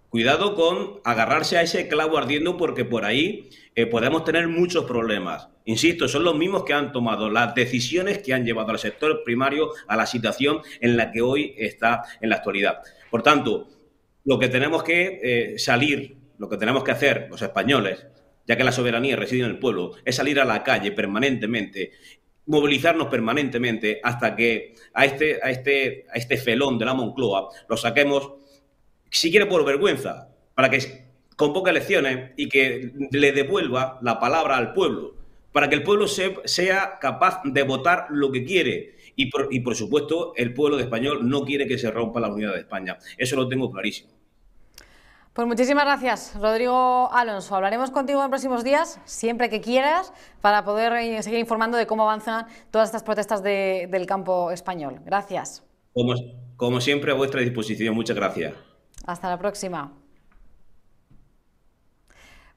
Cuidado 0.08 0.54
con 0.54 1.00
agarrarse 1.04 1.56
a 1.56 1.62
ese 1.62 1.88
clavo 1.88 2.18
ardiendo 2.18 2.56
porque 2.56 2.84
por 2.84 3.04
ahí 3.04 3.48
eh, 3.74 3.86
podemos 3.86 4.24
tener 4.24 4.48
muchos 4.48 4.84
problemas. 4.84 5.48
Insisto, 5.64 6.08
son 6.08 6.24
los 6.24 6.36
mismos 6.36 6.64
que 6.64 6.74
han 6.74 6.92
tomado 6.92 7.30
las 7.30 7.54
decisiones 7.54 8.18
que 8.18 8.34
han 8.34 8.44
llevado 8.44 8.72
al 8.72 8.78
sector 8.78 9.22
primario 9.24 9.70
a 9.86 9.96
la 9.96 10.06
situación 10.06 10.60
en 10.80 10.96
la 10.96 11.12
que 11.12 11.22
hoy 11.22 11.54
está 11.56 12.02
en 12.20 12.30
la 12.30 12.36
actualidad. 12.36 12.82
Por 13.10 13.22
tanto, 13.22 13.68
lo 14.24 14.38
que 14.38 14.48
tenemos 14.48 14.82
que 14.82 15.20
eh, 15.22 15.58
salir 15.58 16.16
lo 16.38 16.48
que 16.48 16.56
tenemos 16.56 16.84
que 16.84 16.90
hacer 16.90 17.26
los 17.30 17.42
españoles, 17.42 18.06
ya 18.46 18.56
que 18.56 18.64
la 18.64 18.72
soberanía 18.72 19.16
reside 19.16 19.44
en 19.44 19.50
el 19.50 19.58
pueblo, 19.58 19.92
es 20.04 20.16
salir 20.16 20.40
a 20.40 20.44
la 20.44 20.62
calle 20.62 20.92
permanentemente, 20.92 21.92
movilizarnos 22.46 23.08
permanentemente 23.08 24.00
hasta 24.02 24.34
que 24.34 24.74
a 24.94 25.04
este, 25.04 25.40
a 25.42 25.50
este, 25.50 26.06
a 26.12 26.18
este 26.18 26.36
felón 26.36 26.78
de 26.78 26.84
la 26.84 26.94
Moncloa 26.94 27.48
lo 27.68 27.76
saquemos, 27.76 28.32
si 29.10 29.30
quiere 29.30 29.46
por 29.46 29.64
vergüenza, 29.64 30.28
para 30.54 30.70
que 30.70 31.06
convoque 31.36 31.70
elecciones 31.70 32.32
y 32.36 32.48
que 32.48 32.92
le 33.10 33.32
devuelva 33.32 33.98
la 34.02 34.18
palabra 34.18 34.56
al 34.56 34.72
pueblo, 34.72 35.14
para 35.52 35.68
que 35.68 35.74
el 35.74 35.82
pueblo 35.82 36.06
sea 36.08 36.98
capaz 37.00 37.42
de 37.44 37.62
votar 37.62 38.06
lo 38.10 38.32
que 38.32 38.44
quiere. 38.44 38.96
Y 39.14 39.26
por, 39.26 39.48
y 39.50 39.60
por 39.60 39.76
supuesto, 39.76 40.32
el 40.36 40.54
pueblo 40.54 40.78
de 40.78 40.84
español 40.84 41.28
no 41.28 41.44
quiere 41.44 41.66
que 41.66 41.76
se 41.76 41.90
rompa 41.90 42.20
la 42.20 42.32
unidad 42.32 42.54
de 42.54 42.60
España. 42.60 42.96
Eso 43.18 43.36
lo 43.36 43.46
tengo 43.46 43.70
clarísimo. 43.70 44.21
Pues 45.34 45.48
muchísimas 45.48 45.84
gracias, 45.84 46.34
Rodrigo 46.38 47.10
Alonso. 47.10 47.54
Hablaremos 47.56 47.90
contigo 47.90 48.22
en 48.22 48.28
próximos 48.28 48.64
días, 48.64 49.00
siempre 49.06 49.48
que 49.48 49.62
quieras, 49.62 50.12
para 50.42 50.62
poder 50.62 50.92
eh, 50.92 51.22
seguir 51.22 51.38
informando 51.38 51.78
de 51.78 51.86
cómo 51.86 52.02
avanzan 52.02 52.46
todas 52.70 52.90
estas 52.90 53.02
protestas 53.02 53.42
del 53.42 54.04
campo 54.06 54.50
español. 54.50 55.00
Gracias. 55.06 55.64
Como, 55.94 56.12
como 56.56 56.82
siempre, 56.82 57.12
a 57.12 57.14
vuestra 57.14 57.40
disposición. 57.40 57.94
Muchas 57.94 58.14
gracias. 58.14 58.52
Hasta 59.06 59.30
la 59.30 59.38
próxima. 59.38 60.01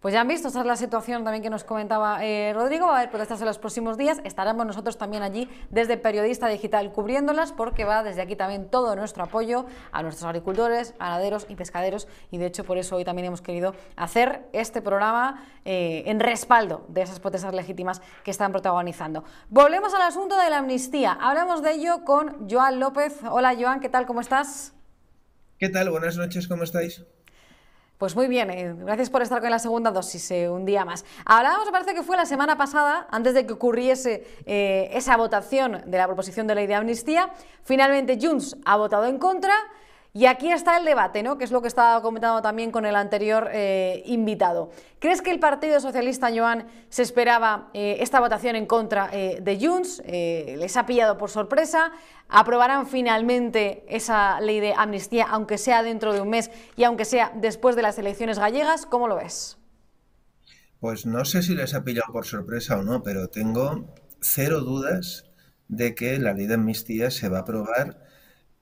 Pues 0.05 0.13
ya 0.13 0.21
han 0.21 0.27
visto, 0.27 0.49
esa 0.49 0.59
es 0.59 0.67
la 0.67 0.75
situación 0.75 1.23
también 1.23 1.41
que 1.41 1.49
nos 1.49 1.63
comentaba 1.63 2.23
eh, 2.23 2.53
Rodrigo, 2.53 2.85
va 2.85 2.93
a 2.93 2.97
haber 2.99 3.09
protestas 3.09 3.41
en 3.41 3.47
los 3.47 3.57
próximos 3.57 3.97
días, 3.97 4.21
estaremos 4.23 4.63
nosotros 4.63 4.99
también 4.99 5.23
allí 5.23 5.49
desde 5.71 5.97
Periodista 5.97 6.47
Digital 6.47 6.91
cubriéndolas 6.91 7.51
porque 7.51 7.85
va 7.85 8.03
desde 8.03 8.21
aquí 8.21 8.35
también 8.35 8.69
todo 8.69 8.95
nuestro 8.95 9.23
apoyo 9.23 9.65
a 9.91 10.03
nuestros 10.03 10.27
agricultores, 10.27 10.93
ganaderos 10.99 11.47
y 11.49 11.55
pescaderos 11.55 12.07
y 12.29 12.37
de 12.37 12.45
hecho 12.45 12.63
por 12.63 12.77
eso 12.77 12.97
hoy 12.97 13.03
también 13.03 13.25
hemos 13.25 13.41
querido 13.41 13.73
hacer 13.95 14.43
este 14.53 14.79
programa 14.79 15.43
eh, 15.65 16.03
en 16.05 16.19
respaldo 16.19 16.85
de 16.87 17.01
esas 17.01 17.19
protestas 17.19 17.55
legítimas 17.55 18.03
que 18.23 18.29
están 18.29 18.51
protagonizando. 18.51 19.23
Volvemos 19.49 19.91
al 19.95 20.03
asunto 20.03 20.37
de 20.37 20.51
la 20.51 20.59
amnistía, 20.59 21.13
hablamos 21.19 21.63
de 21.63 21.71
ello 21.71 22.05
con 22.05 22.47
Joan 22.47 22.79
López. 22.79 23.21
Hola 23.27 23.55
Joan, 23.59 23.79
¿qué 23.79 23.89
tal? 23.89 24.05
¿Cómo 24.05 24.21
estás? 24.21 24.71
¿Qué 25.57 25.69
tal? 25.69 25.89
Buenas 25.89 26.15
noches, 26.15 26.47
¿cómo 26.47 26.61
estáis? 26.61 27.03
Pues 27.97 28.13
muy 28.13 28.27
bien, 28.27 28.49
eh, 28.49 28.75
gracias 28.77 29.09
por 29.09 29.21
estar 29.21 29.39
con 29.39 29.49
la 29.49 29.57
segunda 29.57 29.89
dosis 29.89 30.29
eh, 30.31 30.49
un 30.49 30.65
día 30.65 30.83
más. 30.83 31.05
Hablábamos, 31.23 31.71
parece 31.71 31.93
que 31.93 32.03
fue 32.03 32.17
la 32.17 32.25
semana 32.25 32.57
pasada, 32.57 33.07
antes 33.09 33.33
de 33.33 33.45
que 33.45 33.53
ocurriese 33.53 34.27
eh, 34.45 34.89
esa 34.91 35.15
votación 35.15 35.81
de 35.85 35.97
la 35.97 36.05
proposición 36.05 36.45
de 36.45 36.55
ley 36.55 36.67
de 36.67 36.75
amnistía, 36.75 37.31
finalmente 37.63 38.19
Junts 38.21 38.57
ha 38.65 38.75
votado 38.75 39.05
en 39.05 39.17
contra. 39.17 39.53
Y 40.17 40.27
aquí 40.27 40.49
está 40.49 40.77
el 40.77 40.85
debate, 40.85 41.23
¿no? 41.23 41.37
que 41.37 41.43
es 41.43 41.51
lo 41.51 41.61
que 41.61 41.67
estaba 41.67 42.01
comentando 42.01 42.41
también 42.41 42.71
con 42.71 42.85
el 42.85 42.95
anterior 42.95 43.49
eh, 43.51 44.01
invitado. 44.05 44.71
¿Crees 44.99 45.21
que 45.21 45.29
el 45.29 45.41
Partido 45.41 45.77
Socialista, 45.81 46.29
Joan, 46.33 46.67
se 46.87 47.01
esperaba 47.01 47.69
eh, 47.73 47.97
esta 47.99 48.21
votación 48.21 48.55
en 48.55 48.65
contra 48.65 49.09
eh, 49.11 49.39
de 49.41 49.59
Junts? 49.59 50.01
¿Les 50.07 50.77
ha 50.77 50.85
pillado 50.85 51.17
por 51.17 51.29
sorpresa? 51.29 51.91
¿Aprobarán 52.29 52.87
finalmente 52.87 53.83
esa 53.89 54.39
ley 54.39 54.61
de 54.61 54.73
amnistía, 54.73 55.25
aunque 55.25 55.57
sea 55.57 55.83
dentro 55.83 56.13
de 56.13 56.21
un 56.21 56.29
mes 56.29 56.49
y 56.77 56.85
aunque 56.85 57.03
sea 57.03 57.33
después 57.35 57.75
de 57.75 57.81
las 57.81 57.99
elecciones 57.99 58.39
gallegas? 58.39 58.85
¿Cómo 58.85 59.09
lo 59.09 59.17
ves? 59.17 59.57
Pues 60.79 61.05
no 61.05 61.25
sé 61.25 61.43
si 61.43 61.55
les 61.55 61.73
ha 61.73 61.83
pillado 61.83 62.13
por 62.13 62.25
sorpresa 62.25 62.77
o 62.79 62.83
no, 62.83 63.03
pero 63.03 63.27
tengo 63.27 63.93
cero 64.21 64.61
dudas 64.61 65.25
de 65.67 65.93
que 65.93 66.17
la 66.19 66.31
ley 66.31 66.47
de 66.47 66.53
amnistía 66.53 67.11
se 67.11 67.27
va 67.27 67.39
a 67.39 67.41
aprobar 67.41 68.04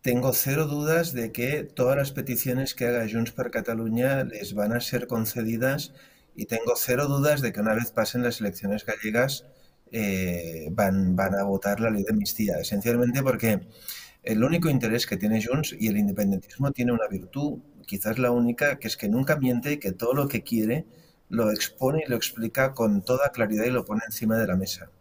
tengo 0.03 0.33
cero 0.33 0.67
dudas 0.67 1.13
de 1.13 1.31
que 1.31 1.63
todas 1.63 1.95
las 1.95 2.11
peticiones 2.11 2.75
que 2.75 2.87
haga 2.87 3.07
Junts 3.09 3.31
per 3.31 3.51
Cataluña 3.51 4.25
les 4.25 4.53
van 4.53 4.73
a 4.73 4.81
ser 4.81 5.07
concedidas 5.07 5.93
y 6.35 6.45
tengo 6.45 6.73
cero 6.75 7.07
dudas 7.07 7.41
de 7.41 7.53
que 7.53 7.61
una 7.61 7.73
vez 7.73 7.91
pasen 7.91 8.21
las 8.21 8.41
elecciones 8.41 8.85
gallegas 8.85 9.45
eh, 9.93 10.67
van, 10.71 11.15
van 11.15 11.35
a 11.35 11.43
votar 11.43 11.79
la 11.79 11.89
ley 11.89 12.03
de 12.03 12.11
amnistía. 12.11 12.57
Esencialmente 12.59 13.23
porque 13.23 13.61
el 14.23 14.43
único 14.43 14.69
interés 14.69 15.07
que 15.07 15.15
tiene 15.15 15.41
Junts 15.41 15.73
y 15.79 15.87
el 15.87 15.97
independentismo 15.97 16.71
tiene 16.73 16.91
una 16.91 17.07
virtud, 17.07 17.59
quizás 17.85 18.19
la 18.19 18.31
única, 18.31 18.79
que 18.79 18.89
es 18.89 18.97
que 18.97 19.07
nunca 19.07 19.37
miente 19.37 19.71
y 19.71 19.77
que 19.77 19.93
todo 19.93 20.13
lo 20.13 20.27
que 20.27 20.43
quiere 20.43 20.85
lo 21.29 21.49
expone 21.49 22.03
y 22.05 22.09
lo 22.09 22.17
explica 22.17 22.73
con 22.73 23.05
toda 23.05 23.31
claridad 23.31 23.63
y 23.63 23.71
lo 23.71 23.85
pone 23.85 24.01
encima 24.05 24.37
de 24.37 24.47
la 24.47 24.57
mesa. 24.57 24.91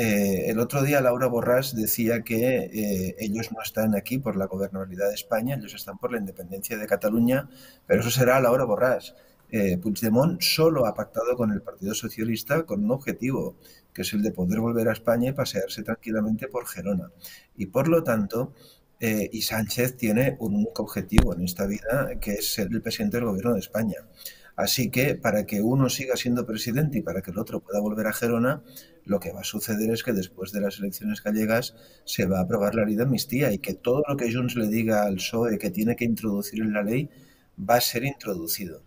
Eh, 0.00 0.50
el 0.50 0.60
otro 0.60 0.84
día 0.84 1.00
Laura 1.00 1.26
Borràs 1.26 1.72
decía 1.74 2.22
que 2.22 2.70
eh, 2.72 3.16
ellos 3.18 3.50
no 3.50 3.60
están 3.60 3.96
aquí 3.96 4.18
por 4.18 4.36
la 4.36 4.46
gobernabilidad 4.46 5.08
de 5.08 5.14
España, 5.14 5.56
ellos 5.56 5.74
están 5.74 5.98
por 5.98 6.12
la 6.12 6.18
independencia 6.18 6.78
de 6.78 6.86
Cataluña, 6.86 7.48
pero 7.84 8.00
eso 8.02 8.12
será 8.12 8.40
Laura 8.40 8.64
Borràs. 8.64 9.14
eh, 9.50 9.76
Puigdemont 9.78 10.40
solo 10.40 10.86
ha 10.86 10.94
pactado 10.94 11.36
con 11.36 11.50
el 11.50 11.62
Partido 11.62 11.94
Socialista 11.94 12.64
con 12.64 12.84
un 12.84 12.92
objetivo, 12.92 13.56
que 13.92 14.02
es 14.02 14.12
el 14.12 14.22
de 14.22 14.30
poder 14.30 14.60
volver 14.60 14.88
a 14.88 14.92
España 14.92 15.30
y 15.30 15.32
pasearse 15.32 15.82
tranquilamente 15.82 16.46
por 16.46 16.66
Gerona. 16.66 17.10
Y 17.56 17.66
por 17.66 17.88
lo 17.88 18.04
tanto, 18.04 18.52
eh, 19.00 19.28
y 19.32 19.42
Sánchez 19.42 19.96
tiene 19.96 20.36
un 20.38 20.54
único 20.54 20.82
objetivo 20.82 21.34
en 21.34 21.42
esta 21.42 21.66
vida, 21.66 22.18
que 22.20 22.34
es 22.34 22.54
ser 22.54 22.68
el 22.70 22.82
presidente 22.82 23.16
del 23.16 23.26
gobierno 23.26 23.54
de 23.54 23.60
España. 23.60 23.98
Así 24.58 24.90
que 24.90 25.14
para 25.14 25.46
que 25.46 25.62
uno 25.62 25.88
siga 25.88 26.16
siendo 26.16 26.44
presidente 26.44 26.98
y 26.98 27.02
para 27.02 27.22
que 27.22 27.30
el 27.30 27.38
otro 27.38 27.60
pueda 27.60 27.78
volver 27.78 28.08
a 28.08 28.12
Gerona, 28.12 28.64
lo 29.04 29.20
que 29.20 29.30
va 29.30 29.42
a 29.42 29.44
suceder 29.44 29.88
es 29.90 30.02
que 30.02 30.12
después 30.12 30.50
de 30.50 30.60
las 30.60 30.80
elecciones 30.80 31.22
gallegas 31.22 31.76
se 32.04 32.26
va 32.26 32.40
a 32.40 32.42
aprobar 32.42 32.74
la 32.74 32.84
ley 32.84 32.96
de 32.96 33.04
amnistía 33.04 33.52
y 33.52 33.58
que 33.58 33.74
todo 33.74 34.02
lo 34.08 34.16
que 34.16 34.34
Junts 34.34 34.56
le 34.56 34.66
diga 34.66 35.04
al 35.04 35.14
PSOE 35.14 35.58
que 35.58 35.70
tiene 35.70 35.94
que 35.94 36.04
introducir 36.04 36.60
en 36.60 36.72
la 36.72 36.82
ley 36.82 37.08
va 37.56 37.76
a 37.76 37.80
ser 37.80 38.02
introducido. 38.02 38.82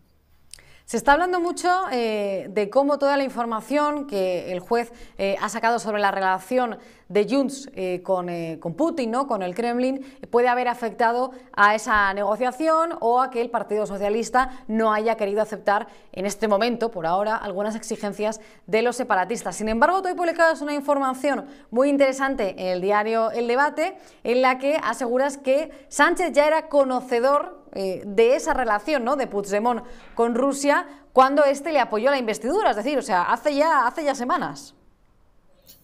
Se 0.92 0.98
está 0.98 1.14
hablando 1.14 1.40
mucho 1.40 1.70
eh, 1.90 2.48
de 2.50 2.70
cómo 2.70 3.00
toda 3.00 3.16
la 3.16 3.24
información 3.24 4.08
que 4.08 4.52
el 4.52 4.60
juez 4.60 4.92
eh, 5.18 5.38
ha 5.40 5.48
sacado 5.48 5.80
sobre 5.80 6.02
la 6.02 6.12
relación 6.12 6.78
de 7.08 7.26
Junts 7.30 7.70
eh, 7.76 8.02
con, 8.04 8.28
Putin, 8.76 9.10
¿no? 9.10 9.26
con 9.26 9.42
el 9.42 9.56
Kremlin, 9.56 10.06
puede 10.30 10.50
haber 10.50 10.68
afectado 10.68 11.32
a 11.54 11.76
esa 11.76 12.14
negociación 12.14 12.98
o 13.00 13.22
a 13.22 13.30
que 13.30 13.40
el 13.40 13.50
Partido 13.50 13.86
Socialista 13.86 14.66
no 14.68 14.92
haya 14.92 15.16
querido 15.16 15.42
aceptar 15.42 15.88
en 16.12 16.26
este 16.26 16.50
momento, 16.50 16.92
por 16.92 17.06
ahora, 17.06 17.38
algunas 17.38 17.78
exigencias 17.78 18.42
de 18.68 18.82
los 18.82 18.98
separatistas. 18.98 19.56
Sin 19.56 19.70
embargo, 19.70 20.02
hoy 20.04 20.14
publicado 20.14 20.62
una 20.62 20.74
información 20.74 21.46
muy 21.70 21.88
interesante 21.88 22.54
en 22.58 22.68
el 22.68 22.82
diario 22.82 23.32
El 23.32 23.48
Debate, 23.48 23.96
en 24.26 24.42
la 24.42 24.58
que 24.58 24.76
aseguras 24.76 25.38
que 25.38 25.72
Sánchez 25.88 26.34
ya 26.34 26.48
era 26.48 26.68
conocedor 26.68 27.61
eh, 27.74 28.04
de 28.06 28.36
esa 28.36 28.54
relación 28.54 29.06
¿no? 29.06 29.16
de 29.16 29.28
Puigdemont 29.28 29.84
con 30.14 30.36
Rusia 30.36 30.88
cuando 31.14 31.46
éste 31.46 31.72
le 31.72 31.80
apoyó 31.80 32.10
la 32.10 32.18
investidura, 32.18 32.72
es 32.72 32.76
decir, 32.76 32.98
o 32.98 33.02
sea, 33.02 33.24
hace 33.24 33.56
ya, 33.56 33.88
hace 33.88 34.04
ya 34.04 34.14
semanas. 34.14 34.76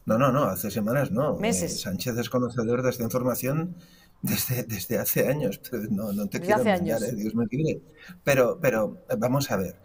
No, 0.05 0.17
no, 0.17 0.31
no, 0.31 0.43
hace 0.43 0.69
semanas 0.69 1.11
no. 1.11 1.35
Eh, 1.35 1.39
Meses. 1.39 1.81
Sánchez 1.81 2.17
es 2.17 2.29
conocedor 2.29 2.81
de 2.81 2.89
esta 2.89 3.03
información 3.03 3.75
desde, 4.21 4.63
desde 4.63 4.99
hace 4.99 5.27
años. 5.27 5.61
No, 5.89 6.11
no 6.11 6.27
te 6.27 6.41
quiero 6.41 6.59
engañar, 6.61 7.01
eh, 7.03 7.13
Dios 7.13 7.35
me 7.35 7.45
libre. 7.45 7.81
Pero, 8.23 8.59
pero 8.61 8.97
vamos 9.17 9.49
a 9.51 9.57
ver. 9.57 9.75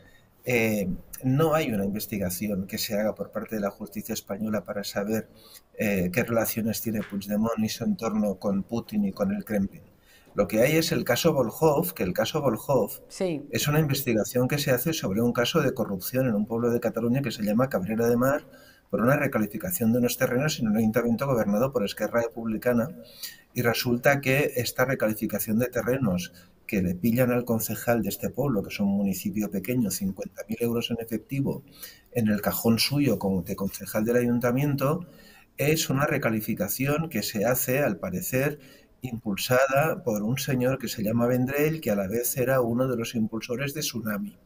no 1.23 1.55
hay 1.55 1.73
una 1.73 1.85
investigación 1.85 2.67
que 2.67 2.79
se 2.79 2.99
haga 2.99 3.15
por 3.15 3.31
parte 3.31 3.57
de 3.57 3.61
la 3.61 3.71
justicia 3.71 4.13
española 4.13 4.65
para 4.65 4.83
saber 4.83 5.29
qué 5.79 6.25
relaciones 6.27 6.81
tiene 6.81 7.01
Puigdemont 7.03 7.59
y 7.59 7.69
su 7.69 7.85
entorno 7.85 8.37
con 8.37 8.65
Putin 8.65 9.05
y 9.05 9.13
con 9.13 9.33
el 9.33 9.45
Kremlin. 9.45 9.92
Lo 10.35 10.49
que 10.49 10.63
hay 10.63 10.77
es 10.77 10.93
el 10.93 11.05
caso 11.05 11.35
Volhov, 11.35 11.93
que 11.93 12.03
el 12.03 12.15
caso 12.15 12.41
Volhov 12.41 13.03
es 13.51 13.69
una 13.69 13.81
investigación 13.81 14.49
que 14.49 14.59
se 14.59 14.71
hace 14.71 14.95
sobre 14.95 15.21
un 15.21 15.33
caso 15.33 15.61
de 15.61 15.75
corrupción 15.75 16.27
en 16.27 16.35
un 16.35 16.47
pueblo 16.47 16.71
de 16.71 16.81
Cataluña 16.81 17.21
que 17.21 17.31
se 17.31 17.43
llama 17.43 17.69
Cabrera 17.69 18.09
de 18.09 18.17
Mar 18.17 18.47
por 18.89 19.01
una 19.01 19.17
recalificación 19.17 19.93
de 19.93 19.99
unos 19.99 20.17
terrenos 20.17 20.59
en 20.59 20.69
un 20.69 20.77
ayuntamiento 20.77 21.27
gobernado 21.27 21.73
por 21.73 21.85
Esquerra 21.85 22.23
Republicana 22.23 22.89
y 23.53 23.63
resulta 23.63 24.21
que 24.21 24.53
esta 24.57 24.85
recalificación 24.87 25.59
de 25.59 25.67
terrenos 25.67 26.33
que 26.67 26.81
le 26.81 26.95
pillan 26.95 27.31
al 27.31 27.45
concejal 27.45 28.03
de 28.03 28.09
este 28.09 28.31
pueblo, 28.31 28.63
que 28.63 28.71
es 28.71 28.81
un 28.81 28.89
municipio 28.89 29.51
pequeño, 29.51 29.91
50.000 29.91 30.57
euros 30.61 30.91
en 30.91 30.97
efectivo, 31.01 31.63
en 32.13 32.29
el 32.29 32.41
cajón 32.41 32.79
suyo 32.79 33.19
como 33.19 33.43
de 33.43 33.57
concejal 33.57 34.07
del 34.07 34.17
ayuntamiento, 34.17 35.07
es 35.59 35.91
una 35.91 36.07
recalificación 36.07 37.11
que 37.11 37.23
se 37.23 37.45
hace, 37.45 37.81
al 37.81 37.99
parecer, 37.99 38.59
impulsada 39.03 40.03
por 40.05 40.23
un 40.23 40.39
señor 40.39 40.79
que 40.79 40.89
se 40.89 41.03
llama 41.03 41.27
Vendrell, 41.27 41.81
que 41.81 41.91
a 41.91 41.97
la 41.97 42.09
vez 42.09 42.37
era 42.37 42.61
uno 42.61 42.89
de 42.89 42.97
los 42.97 43.15
impulsores 43.15 43.75
de 43.75 43.81
Tsunami. 43.81 44.39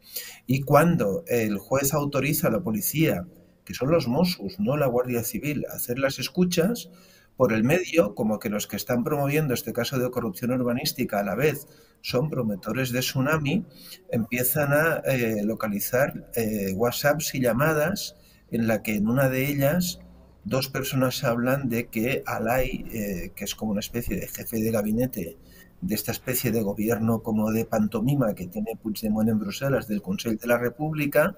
Y 0.47 0.63
cuando 0.63 1.25
el 1.29 1.59
juez 1.59 1.93
autoriza 1.95 2.49
a 2.49 2.51
la 2.51 2.63
policía, 2.63 3.27
que 3.65 3.75
son 3.75 3.91
los 3.91 4.09
Mossos, 4.09 4.59
no 4.59 4.77
la 4.77 4.87
Guardia 4.87 5.23
Civil, 5.23 5.67
a 5.71 5.77
hacer 5.77 5.99
las 5.99 6.19
escuchas, 6.19 6.91
por 7.37 7.53
el 7.53 7.65
medio, 7.65 8.15
como 8.15 8.39
que 8.39 8.49
los 8.49 8.67
que 8.67 8.77
están 8.77 9.05
promoviendo 9.05 9.53
este 9.53 9.75
caso 9.75 9.99
de 9.99 10.11
corrupción 10.11 10.53
urbanística 10.53 11.21
a 11.21 11.23
la 11.23 11.35
vez 11.35 11.67
son 12.01 12.31
promotores 12.31 12.93
de 12.93 13.01
Tsunami, 13.01 13.67
empiezan 14.11 14.73
a 14.73 15.03
eh, 15.05 15.45
localizar 15.45 16.31
eh, 16.35 16.73
WhatsApps 16.75 17.35
y 17.35 17.41
llamadas 17.41 18.17
en 18.51 18.67
la 18.67 18.83
que 18.83 18.95
en 18.95 19.09
una 19.09 19.29
de 19.29 19.49
ellas 19.49 20.01
dos 20.47 20.69
personas 20.69 21.25
hablan 21.25 21.69
de 21.69 21.89
que 21.89 22.23
Alay, 22.25 22.85
eh, 22.93 23.33
que 23.35 23.45
es 23.45 23.55
como 23.57 23.73
una 23.73 23.81
especie 23.81 24.17
de 24.17 24.29
jefe 24.29 24.59
de 24.59 24.71
gabinete 24.71 25.37
de 25.81 25.95
esta 25.95 26.13
especie 26.13 26.53
de 26.53 26.63
gobierno 26.63 27.23
como 27.23 27.51
de 27.51 27.65
pantomima 27.65 28.35
que 28.35 28.47
tiene 28.47 28.77
Puigdemont 28.81 29.29
en 29.29 29.39
Bruselas 29.39 29.89
del 29.89 30.03
Consejo 30.03 30.37
de 30.41 30.47
la 30.47 30.57
República, 30.57 31.37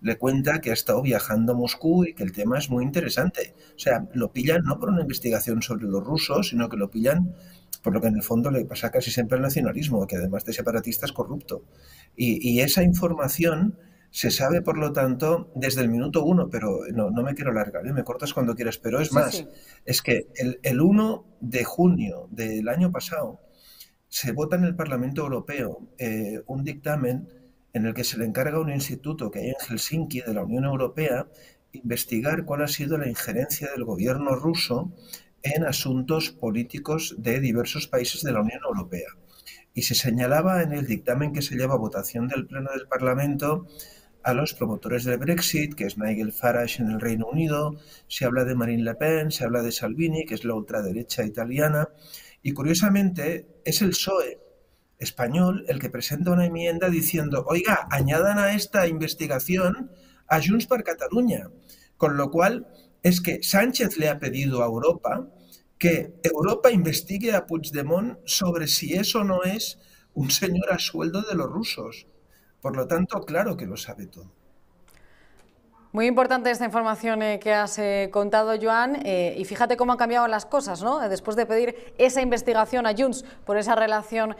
le 0.00 0.16
cuenta 0.16 0.60
que 0.60 0.70
ha 0.70 0.72
estado 0.72 1.02
viajando 1.02 1.52
a 1.52 1.56
Moscú 1.56 2.04
y 2.04 2.14
que 2.14 2.22
el 2.22 2.32
tema 2.32 2.58
es 2.58 2.70
muy 2.70 2.82
interesante. 2.82 3.54
O 3.76 3.78
sea, 3.78 4.08
lo 4.14 4.32
pillan 4.32 4.64
no 4.64 4.78
por 4.78 4.88
una 4.88 5.02
investigación 5.02 5.62
sobre 5.62 5.84
los 5.84 6.02
rusos, 6.02 6.48
sino 6.48 6.68
que 6.68 6.78
lo 6.78 6.90
pillan 6.90 7.34
por 7.82 7.92
lo 7.92 8.00
que 8.00 8.08
en 8.08 8.16
el 8.16 8.22
fondo 8.22 8.50
le 8.50 8.64
pasa 8.64 8.90
casi 8.90 9.10
siempre 9.10 9.36
al 9.36 9.42
nacionalismo, 9.42 10.06
que 10.06 10.16
además 10.16 10.44
de 10.44 10.54
separatista 10.54 11.06
es 11.06 11.12
corrupto. 11.12 11.62
Y, 12.16 12.50
y 12.50 12.60
esa 12.60 12.82
información 12.82 13.78
se 14.10 14.30
sabe, 14.30 14.62
por 14.62 14.78
lo 14.78 14.92
tanto, 14.92 15.50
desde 15.54 15.82
el 15.82 15.88
minuto 15.88 16.24
uno, 16.24 16.48
pero 16.48 16.80
no, 16.92 17.10
me 17.10 17.34
quiero 17.34 17.50
alargar, 17.50 17.86
¿eh? 17.86 17.92
me 17.92 18.04
cortas 18.04 18.32
cuando 18.32 18.54
quieras, 18.54 18.78
pero 18.78 19.00
es 19.00 19.12
más, 19.12 19.46
es 19.84 20.02
que 20.02 20.28
el, 20.36 20.58
el 20.62 20.80
1 20.80 21.24
de 21.40 21.64
junio 21.64 22.28
del 22.30 22.68
año 22.68 22.90
pasado 22.90 23.40
se 24.08 24.32
vota 24.32 24.56
en 24.56 24.64
el 24.64 24.74
Parlamento 24.74 25.22
Europeo 25.22 25.88
eh, 25.98 26.40
un 26.46 26.64
dictamen 26.64 27.28
en 27.72 27.86
el 27.86 27.92
que 27.92 28.04
se 28.04 28.16
le 28.16 28.24
encarga 28.24 28.56
a 28.56 28.60
un 28.60 28.70
instituto 28.70 29.30
que 29.30 29.40
hay 29.40 29.48
en 29.48 29.56
Helsinki 29.60 30.22
de 30.22 30.32
la 30.32 30.44
Unión 30.44 30.64
Europea 30.64 31.28
investigar 31.72 32.44
cuál 32.44 32.62
ha 32.62 32.68
sido 32.68 32.96
la 32.96 33.08
injerencia 33.08 33.70
del 33.70 33.84
gobierno 33.84 34.34
ruso 34.34 34.92
en 35.42 35.64
asuntos 35.64 36.30
políticos 36.30 37.14
de 37.18 37.40
diversos 37.40 37.86
países 37.86 38.22
de 38.22 38.32
la 38.32 38.40
Unión 38.40 38.60
Europea. 38.66 39.08
Y 39.76 39.82
se 39.82 39.94
señalaba 39.94 40.62
en 40.62 40.72
el 40.72 40.86
dictamen 40.86 41.34
que 41.34 41.42
se 41.42 41.54
lleva 41.54 41.74
a 41.74 41.78
votación 41.78 42.28
del 42.28 42.46
Pleno 42.46 42.70
del 42.72 42.88
Parlamento 42.88 43.66
a 44.22 44.32
los 44.32 44.54
promotores 44.54 45.04
del 45.04 45.18
Brexit, 45.18 45.74
que 45.74 45.84
es 45.84 45.98
Nigel 45.98 46.32
Farage 46.32 46.82
en 46.82 46.90
el 46.90 46.98
Reino 46.98 47.26
Unido, 47.26 47.76
se 48.08 48.24
habla 48.24 48.46
de 48.46 48.54
Marine 48.54 48.82
Le 48.82 48.94
Pen, 48.94 49.30
se 49.30 49.44
habla 49.44 49.60
de 49.60 49.72
Salvini, 49.72 50.24
que 50.24 50.32
es 50.32 50.46
la 50.46 50.54
ultraderecha 50.54 51.24
italiana, 51.24 51.90
y 52.42 52.52
curiosamente 52.52 53.60
es 53.66 53.82
el 53.82 53.90
PSOE 53.90 54.40
español 54.98 55.66
el 55.68 55.78
que 55.78 55.90
presenta 55.90 56.32
una 56.32 56.46
enmienda 56.46 56.88
diciendo, 56.88 57.44
oiga, 57.46 57.86
añadan 57.90 58.38
a 58.38 58.54
esta 58.54 58.88
investigación 58.88 59.90
a 60.26 60.40
Junts 60.40 60.66
per 60.66 60.84
Cataluña, 60.84 61.50
con 61.98 62.16
lo 62.16 62.30
cual 62.30 62.66
es 63.02 63.20
que 63.20 63.42
Sánchez 63.42 63.98
le 63.98 64.08
ha 64.08 64.18
pedido 64.18 64.62
a 64.62 64.66
Europa 64.66 65.28
que 65.78 66.14
Europa 66.22 66.70
investigue 66.70 67.32
a 67.34 67.46
Puigdemont 67.46 68.18
sobre 68.24 68.66
si 68.66 68.94
eso 68.94 69.24
no 69.24 69.42
es 69.42 69.78
un 70.14 70.30
señor 70.30 70.72
a 70.72 70.78
sueldo 70.78 71.22
de 71.22 71.34
los 71.34 71.50
rusos. 71.50 72.06
Por 72.60 72.76
lo 72.76 72.86
tanto, 72.86 73.20
claro 73.20 73.56
que 73.56 73.66
lo 73.66 73.76
sabe 73.76 74.06
todo. 74.06 74.32
Muy 75.96 76.04
importante 76.04 76.50
esta 76.50 76.66
información 76.66 77.22
eh, 77.22 77.40
que 77.40 77.54
has 77.54 77.78
eh, 77.78 78.10
contado, 78.12 78.52
Joan, 78.60 79.00
eh, 79.06 79.34
y 79.38 79.46
fíjate 79.46 79.78
cómo 79.78 79.92
han 79.92 79.98
cambiado 79.98 80.28
las 80.28 80.44
cosas, 80.44 80.82
¿no? 80.82 80.98
Después 81.08 81.38
de 81.38 81.46
pedir 81.46 81.94
esa 81.96 82.20
investigación 82.20 82.86
a 82.86 82.94
Junts 82.94 83.24
por 83.46 83.56
esa 83.56 83.74
relación 83.74 84.36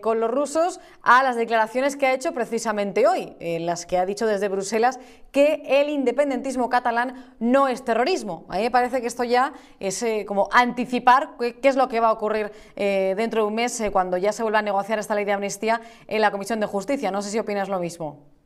con 0.00 0.20
los 0.20 0.30
rusos, 0.30 0.78
a 1.02 1.24
las 1.24 1.34
declaraciones 1.34 1.96
que 1.96 2.06
ha 2.06 2.14
hecho 2.14 2.32
precisamente 2.32 3.08
hoy, 3.08 3.34
en 3.40 3.66
las 3.66 3.84
que 3.84 3.98
ha 3.98 4.06
dicho 4.06 4.28
desde 4.28 4.46
Bruselas 4.46 5.00
que 5.32 5.64
el 5.66 5.88
independentismo 5.88 6.70
catalán 6.70 7.34
no 7.40 7.66
es 7.66 7.84
terrorismo. 7.84 8.44
A 8.48 8.58
mí 8.58 8.62
me 8.62 8.70
parece 8.70 9.00
que 9.00 9.08
esto 9.08 9.24
ya 9.24 9.54
es 9.80 10.04
como 10.24 10.48
anticipar 10.52 11.30
qué, 11.36 11.68
es 11.68 11.74
lo 11.74 11.88
que 11.88 11.98
va 11.98 12.10
a 12.10 12.12
ocurrir 12.12 12.52
dentro 12.76 13.42
de 13.42 13.48
un 13.48 13.56
mes 13.56 13.82
cuando 13.90 14.18
ya 14.18 14.30
se 14.30 14.44
vuelva 14.44 14.60
a 14.60 14.62
negociar 14.62 15.00
esta 15.00 15.16
ley 15.16 15.24
de 15.24 15.32
amnistía 15.32 15.80
en 16.06 16.20
la 16.20 16.30
Comisión 16.30 16.60
de 16.60 16.66
Justicia. 16.66 17.10
No 17.10 17.22
sé 17.22 17.30
si 17.30 17.40
opinas 17.40 17.68
lo 17.68 17.80
mismo. 17.80 18.41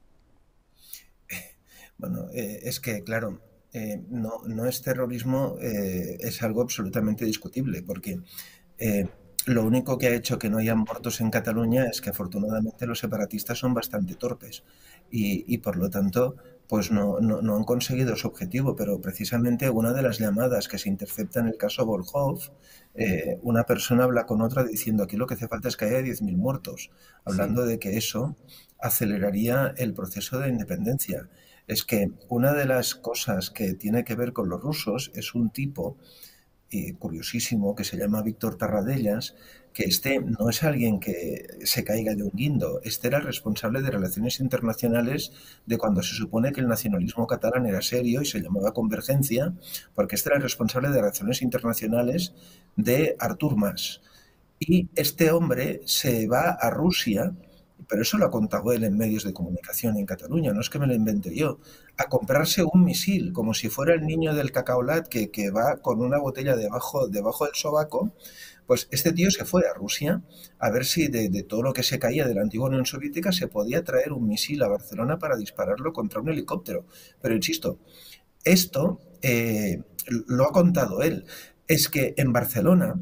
Bueno, 1.98 2.26
eh, 2.32 2.60
es 2.62 2.80
que, 2.80 3.02
claro, 3.02 3.40
eh, 3.72 4.02
no, 4.08 4.42
no, 4.46 4.66
es 4.66 4.82
terrorismo, 4.82 5.56
eh, 5.60 6.18
es 6.20 6.42
algo 6.42 6.62
absolutamente 6.62 7.24
discutible, 7.24 7.82
porque 7.82 8.20
lo 9.46 9.64
único 9.64 9.96
que 9.96 10.08
ha 10.08 10.14
hecho 10.14 10.38
que 10.38 10.50
no 10.50 10.58
haya 10.58 10.74
muertos 10.74 11.20
en 11.20 11.30
Cataluña 11.30 11.84
es 11.86 12.00
que 12.00 12.10
afortunadamente 12.10 12.86
los 12.86 12.98
separatistas 12.98 13.58
son 13.58 13.74
bastante 13.74 14.16
torpes 14.16 14.64
y, 15.10 15.44
y 15.52 15.58
por 15.58 15.76
lo 15.76 15.88
tanto 15.88 16.36
pues 16.68 16.90
no, 16.90 17.20
no, 17.20 17.40
no, 17.42 17.56
han 17.56 17.62
conseguido 17.62 18.16
su 18.16 18.26
objetivo, 18.26 18.74
pero 18.74 19.00
precisamente 19.00 19.70
una 19.70 19.92
de 19.92 20.02
las 20.02 20.18
llamadas 20.18 20.66
que 20.66 20.78
se 20.78 20.88
intercepta 20.88 21.38
en 21.38 21.46
el 21.46 21.56
caso 21.56 21.86
Volhov, 21.86 22.40
una 23.42 23.64
persona 23.64 24.04
habla 24.04 24.26
con 24.26 24.42
otra 24.42 24.64
diciendo 24.64 25.04
aquí 25.04 25.16
lo 25.16 25.26
que 25.26 25.34
hace 25.34 25.48
falta 25.48 25.68
es 25.68 25.76
que 25.76 25.84
haya 25.84 26.00
10.000 26.00 26.36
muertos, 26.36 26.90
hablando 27.24 27.64
de 27.64 27.78
que 27.78 27.96
eso 27.96 28.36
aceleraría 28.80 29.74
el 29.76 29.94
proceso 29.94 30.40
de 30.40 30.48
independencia 30.48 31.28
es 31.66 31.84
que 31.84 32.10
una 32.28 32.52
de 32.52 32.66
las 32.66 32.94
cosas 32.94 33.50
que 33.50 33.74
tiene 33.74 34.04
que 34.04 34.14
ver 34.14 34.32
con 34.32 34.48
los 34.48 34.60
rusos 34.60 35.10
es 35.14 35.34
un 35.34 35.50
tipo 35.50 35.96
curiosísimo 36.98 37.74
que 37.74 37.84
se 37.84 37.96
llama 37.96 38.22
Víctor 38.22 38.56
Tarradellas, 38.56 39.34
que 39.72 39.84
este 39.84 40.20
no 40.20 40.50
es 40.50 40.62
alguien 40.62 41.00
que 41.00 41.46
se 41.64 41.84
caiga 41.84 42.14
de 42.14 42.24
un 42.24 42.32
guindo, 42.34 42.80
este 42.82 43.08
era 43.08 43.18
el 43.18 43.24
responsable 43.24 43.82
de 43.82 43.90
relaciones 43.90 44.40
internacionales 44.40 45.32
de 45.64 45.78
cuando 45.78 46.02
se 46.02 46.14
supone 46.14 46.52
que 46.52 46.60
el 46.60 46.68
nacionalismo 46.68 47.26
catalán 47.26 47.66
era 47.66 47.82
serio 47.82 48.20
y 48.20 48.26
se 48.26 48.40
llamaba 48.40 48.72
convergencia, 48.72 49.54
porque 49.94 50.16
este 50.16 50.30
era 50.30 50.36
el 50.36 50.42
responsable 50.42 50.88
de 50.88 51.00
relaciones 51.00 51.40
internacionales 51.40 52.34
de 52.74 53.16
Artur 53.18 53.56
Mas. 53.56 54.02
Y 54.58 54.88
este 54.96 55.30
hombre 55.30 55.82
se 55.84 56.26
va 56.26 56.50
a 56.50 56.70
Rusia 56.70 57.32
pero 57.88 58.02
eso 58.02 58.18
lo 58.18 58.26
ha 58.26 58.30
contado 58.30 58.72
él 58.72 58.84
en 58.84 58.96
medios 58.96 59.24
de 59.24 59.32
comunicación 59.32 59.96
en 59.96 60.06
Cataluña, 60.06 60.52
no 60.52 60.60
es 60.60 60.70
que 60.70 60.78
me 60.78 60.86
lo 60.86 60.94
invente 60.94 61.34
yo, 61.34 61.58
a 61.96 62.04
comprarse 62.04 62.62
un 62.62 62.84
misil, 62.84 63.32
como 63.32 63.54
si 63.54 63.68
fuera 63.68 63.94
el 63.94 64.06
niño 64.06 64.34
del 64.34 64.52
cacaolat 64.52 65.08
que, 65.08 65.30
que 65.30 65.50
va 65.50 65.76
con 65.78 66.00
una 66.00 66.18
botella 66.18 66.56
debajo, 66.56 67.08
debajo 67.08 67.46
del 67.46 67.54
sobaco, 67.54 68.12
pues 68.66 68.88
este 68.90 69.12
tío 69.12 69.30
se 69.30 69.44
fue 69.44 69.62
a 69.68 69.74
Rusia 69.74 70.22
a 70.58 70.70
ver 70.70 70.84
si 70.84 71.08
de, 71.08 71.42
todo 71.44 71.62
lo 71.62 71.72
que 71.72 71.82
se 71.82 71.98
caía 71.98 72.26
de 72.26 72.34
la 72.34 72.42
antigua 72.42 72.68
Unión 72.68 72.84
Soviética 72.84 73.32
se 73.32 73.48
podía 73.48 73.84
traer 73.84 74.12
un 74.12 74.26
misil 74.26 74.62
a 74.62 74.68
Barcelona 74.68 75.18
para 75.18 75.36
dispararlo 75.36 75.92
contra 75.92 76.20
un 76.20 76.28
helicóptero. 76.28 76.86
Pero 77.20 77.34
insisto, 77.34 77.78
esto 78.44 79.00
eh, 79.22 79.82
lo 80.06 80.44
ha 80.44 80.52
contado 80.52 81.02
él. 81.02 81.24
Es 81.68 81.88
que 81.88 82.14
en 82.16 82.32
Barcelona 82.32 83.00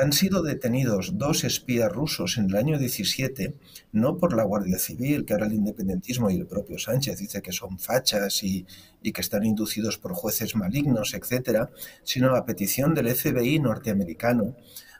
han 0.00 0.12
sido 0.12 0.42
detenidos 0.42 1.18
dos 1.18 1.44
espías 1.44 1.90
rusos 1.92 2.38
en 2.38 2.46
el 2.46 2.56
año 2.56 2.78
17, 2.78 3.54
no 3.92 4.16
por 4.16 4.34
la 4.34 4.44
Guardia 4.44 4.78
Civil, 4.78 5.24
que 5.24 5.32
ahora 5.32 5.46
el 5.46 5.54
independentismo 5.54 6.30
y 6.30 6.36
el 6.36 6.46
propio 6.46 6.78
Sánchez 6.78 7.18
dice 7.18 7.42
que 7.42 7.52
son 7.52 7.78
fachas 7.78 8.42
y, 8.42 8.66
que 9.02 9.20
están 9.20 9.44
inducidos 9.44 9.98
por 9.98 10.12
jueces 10.12 10.56
malignos, 10.56 11.14
etcétera, 11.14 11.70
sino 12.02 12.34
a 12.34 12.44
petición 12.44 12.94
del 12.94 13.14
FBI 13.14 13.58
norteamericano, 13.58 14.56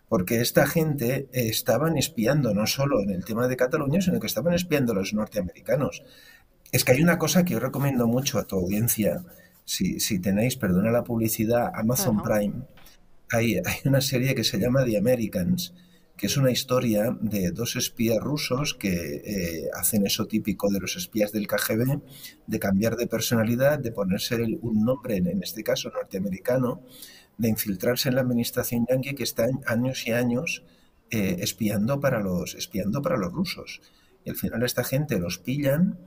porque 0.09 0.41
esta 0.41 0.67
gente 0.67 1.29
estaban 1.33 1.97
espiando 1.97 2.53
no 2.55 2.67
solo 2.67 3.01
en 3.01 3.11
el 3.11 3.25
tema 3.25 3.47
de 3.49 3.57
Cataluña, 3.57 4.01
sino 4.01 4.21
que 4.21 4.27
estaban 4.27 4.55
espiando 4.55 4.93
a 4.93 4.97
los 4.97 5.15
norteamericanos. 5.15 6.03
Es 6.73 6.85
que 6.85 6.93
hay 6.93 7.03
una 7.03 7.19
cosa 7.19 7.45
que 7.45 7.55
yo 7.55 7.61
recomiendo 7.61 8.07
mucho 8.07 8.39
a 8.39 8.45
tu 8.45 8.57
audiencia, 8.57 9.23
si, 9.65 10.01
si 10.01 10.19
tenéis, 10.19 10.57
perdona 10.57 10.91
la 10.91 11.05
publicidad, 11.05 11.71
Amazon 11.75 12.23
Prime 12.23 12.63
hay, 13.31 13.61
una 13.85 14.01
serie 14.01 14.35
que 14.35 14.45
se 14.45 14.59
llama 14.59 14.85
The 14.85 14.99
Americans, 14.99 15.75
que 16.17 16.27
es 16.27 16.37
una 16.37 16.51
historia 16.51 17.17
de 17.21 17.51
dos 17.51 17.77
espías 17.77 18.19
rusos 18.19 18.75
que 18.75 19.23
eh, 19.25 19.71
hacen 19.75 20.05
eso 20.05 20.27
típico 20.27 20.71
de 20.71 20.81
los 20.81 20.97
espías 20.97 21.33
del 21.33 21.47
KGB, 21.47 22.01
de 22.47 22.59
cambiar 22.59 22.97
de 22.97 23.07
personalidad, 23.07 23.79
de 23.79 23.93
ponerse 23.93 24.37
un 24.61 24.85
nombre, 24.85 25.17
en 25.17 25.43
este 25.43 25.63
caso 25.63 25.91
norteamericano, 25.91 26.83
de 27.39 27.49
infiltrarse 27.49 28.11
en 28.11 28.17
la 28.17 28.21
administración 28.21 28.87
yankee 28.87 29.15
que 29.15 29.23
está 29.23 29.49
años 29.65 30.07
y 30.07 30.13
años 30.13 30.63
eh, 31.11 31.39
espiando, 31.41 32.01
para 32.01 32.21
los, 32.21 32.55
espiando 32.55 33.01
para 33.01 33.17
los 33.17 33.33
rusos. 33.33 33.81
Y 34.25 34.31
al 34.31 34.37
final 34.37 34.63
esta 34.63 34.85
gente 34.85 35.19
los 35.19 35.39
pillan 35.39 35.99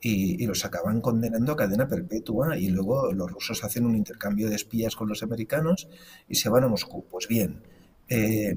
y, 0.00 0.46
los 0.46 0.64
acaban 0.64 1.00
condenando 1.00 1.52
a 1.52 1.56
cadena 1.56 1.88
perpetua 1.88 2.56
y 2.58 2.68
luego 2.68 3.12
los 3.12 3.30
rusos 3.30 3.64
hacen 3.64 3.84
un 3.84 3.96
intercambio 3.96 4.48
de 4.48 4.56
espías 4.56 4.96
con 4.96 5.08
los 5.08 5.22
americanos 5.22 5.88
y 6.28 6.36
se 6.36 6.48
van 6.48 6.64
a 6.64 6.68
Moscú. 6.68 7.04
Pues 7.08 7.28
bien, 7.28 7.62
eh, 8.08 8.56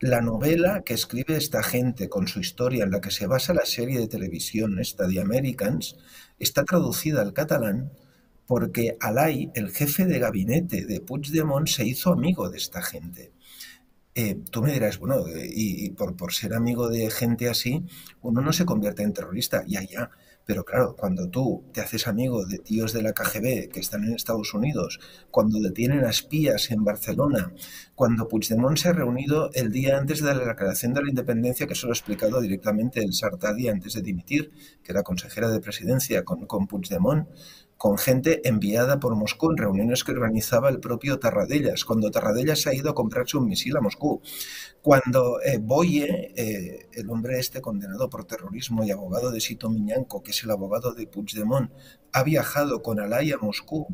la 0.00 0.20
novela 0.20 0.82
que 0.84 0.94
escribe 0.94 1.36
esta 1.36 1.62
gente 1.62 2.08
con 2.08 2.28
su 2.28 2.40
historia 2.40 2.84
en 2.84 2.92
la 2.92 3.00
que 3.00 3.10
se 3.10 3.26
basa 3.26 3.54
la 3.54 3.66
serie 3.66 3.98
de 3.98 4.08
televisión 4.08 4.78
esta 4.78 5.06
de 5.06 5.20
Americans 5.20 5.96
está 6.38 6.64
traducida 6.64 7.20
al 7.20 7.32
catalán 7.32 7.90
porque 8.46 8.96
Alay, 9.00 9.50
el 9.54 9.70
jefe 9.70 10.06
de 10.06 10.18
gabinete 10.18 10.86
de 10.86 11.00
Puigdemont, 11.00 11.68
se 11.68 11.84
hizo 11.84 12.12
amigo 12.12 12.48
de 12.48 12.56
esta 12.56 12.80
gente. 12.80 13.32
Eh, 14.14 14.36
tú 14.50 14.62
me 14.62 14.72
dirás, 14.72 14.98
bueno, 14.98 15.22
y, 15.28 15.90
por, 15.90 16.16
por, 16.16 16.32
ser 16.32 16.54
amigo 16.54 16.88
de 16.88 17.10
gente 17.10 17.48
así, 17.48 17.84
uno 18.22 18.40
no 18.40 18.52
se 18.54 18.64
convierte 18.64 19.02
en 19.02 19.12
terrorista, 19.12 19.64
ya, 19.66 19.82
ya. 19.82 20.10
Pero 20.48 20.64
claro, 20.64 20.96
cuando 20.96 21.28
tú 21.28 21.62
te 21.74 21.82
haces 21.82 22.08
amigo 22.08 22.46
de 22.46 22.56
tíos 22.56 22.94
de 22.94 23.02
la 23.02 23.12
KGB 23.12 23.68
que 23.70 23.80
están 23.80 24.04
en 24.04 24.14
Estados 24.14 24.54
Unidos, 24.54 24.98
cuando 25.30 25.60
detienen 25.60 26.06
a 26.06 26.08
espías 26.08 26.70
en 26.70 26.84
Barcelona, 26.84 27.52
cuando 27.94 28.28
Puigdemont 28.28 28.78
se 28.78 28.88
ha 28.88 28.94
reunido 28.94 29.50
el 29.52 29.70
día 29.70 29.98
antes 29.98 30.22
de 30.22 30.34
la 30.34 30.46
declaración 30.46 30.94
de 30.94 31.02
la 31.02 31.10
independencia, 31.10 31.66
que 31.66 31.74
eso 31.74 31.86
lo 31.86 31.92
ha 31.92 31.96
explicado 31.96 32.40
directamente 32.40 33.00
el 33.00 33.12
Sartadi 33.12 33.68
antes 33.68 33.92
de 33.92 34.00
dimitir, 34.00 34.50
que 34.82 34.92
era 34.92 35.02
consejera 35.02 35.50
de 35.50 35.60
presidencia 35.60 36.24
con, 36.24 36.46
con 36.46 36.66
Puigdemont, 36.66 37.28
con 37.78 37.96
gente 37.96 38.46
enviada 38.46 38.98
por 38.98 39.14
Moscú 39.14 39.52
en 39.52 39.56
reuniones 39.56 40.02
que 40.02 40.10
organizaba 40.10 40.68
el 40.68 40.80
propio 40.80 41.20
Tarradellas, 41.20 41.84
cuando 41.84 42.10
Tarradellas 42.10 42.66
ha 42.66 42.74
ido 42.74 42.90
a 42.90 42.94
comprarse 42.94 43.38
un 43.38 43.46
misil 43.46 43.76
a 43.76 43.80
Moscú, 43.80 44.20
cuando 44.82 45.40
eh, 45.42 45.58
Boye, 45.58 46.32
eh, 46.36 46.88
el 46.92 47.08
hombre 47.08 47.38
este 47.38 47.60
condenado 47.60 48.10
por 48.10 48.24
terrorismo 48.24 48.82
y 48.82 48.90
abogado 48.90 49.30
de 49.30 49.40
Sito 49.40 49.70
Miñanco, 49.70 50.24
que 50.24 50.32
es 50.32 50.42
el 50.42 50.50
abogado 50.50 50.92
de 50.92 51.06
Puigdemont, 51.06 51.70
ha 52.12 52.24
viajado 52.24 52.82
con 52.82 52.98
Alay 52.98 53.30
a 53.30 53.38
Moscú 53.38 53.86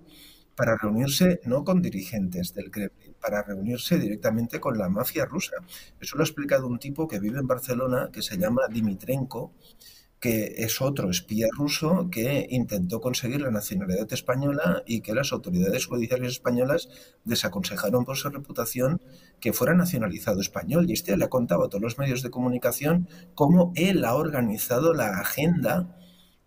para 0.55 0.76
reunirse 0.76 1.41
no 1.45 1.62
con 1.62 1.82
dirigentes 1.82 2.55
del 2.55 2.70
Kremlin, 2.70 3.14
para 3.20 3.43
reunirse 3.43 3.99
directamente 3.99 4.61
con 4.61 4.78
la 4.78 4.89
mafia 4.89 5.26
rusa. 5.26 5.57
Eso 6.01 6.16
lo 6.16 6.22
ha 6.22 6.26
explicado 6.26 6.66
un 6.66 6.78
tipo 6.78 7.07
que 7.07 7.20
vive 7.20 7.39
en 7.39 7.47
Barcelona, 7.47 8.09
que 8.11 8.22
se 8.22 8.39
llama 8.39 8.62
Dimitrenko, 8.70 9.53
que 10.25 10.55
es 10.57 10.81
otro 10.81 11.11
espía 11.11 11.49
ruso 11.53 12.09
que 12.11 12.47
intentó 12.49 13.03
conseguir 13.03 13.43
la 13.43 13.51
nacionalidad 13.51 14.11
española 14.11 14.83
y 14.87 15.03
que 15.03 15.12
las 15.12 15.33
autoridades 15.33 15.85
judiciales 15.85 16.33
españolas 16.33 16.89
desaconsejaron 17.25 18.07
por 18.07 18.16
su 18.16 18.31
reputación 18.31 19.03
que 19.39 19.53
fuera 19.53 19.75
nacionalizado 19.75 20.41
español. 20.41 20.89
Y 20.89 20.95
este 20.95 21.14
le 21.18 21.27
ha 21.27 21.29
contado 21.29 21.62
a 21.62 21.68
todos 21.68 21.83
los 21.83 21.99
medios 21.99 22.22
de 22.22 22.31
comunicación 22.31 23.07
cómo 23.35 23.75
él 23.77 24.03
ha 24.07 24.14
organizado 24.14 24.95
la 24.95 25.09
agenda 25.20 25.95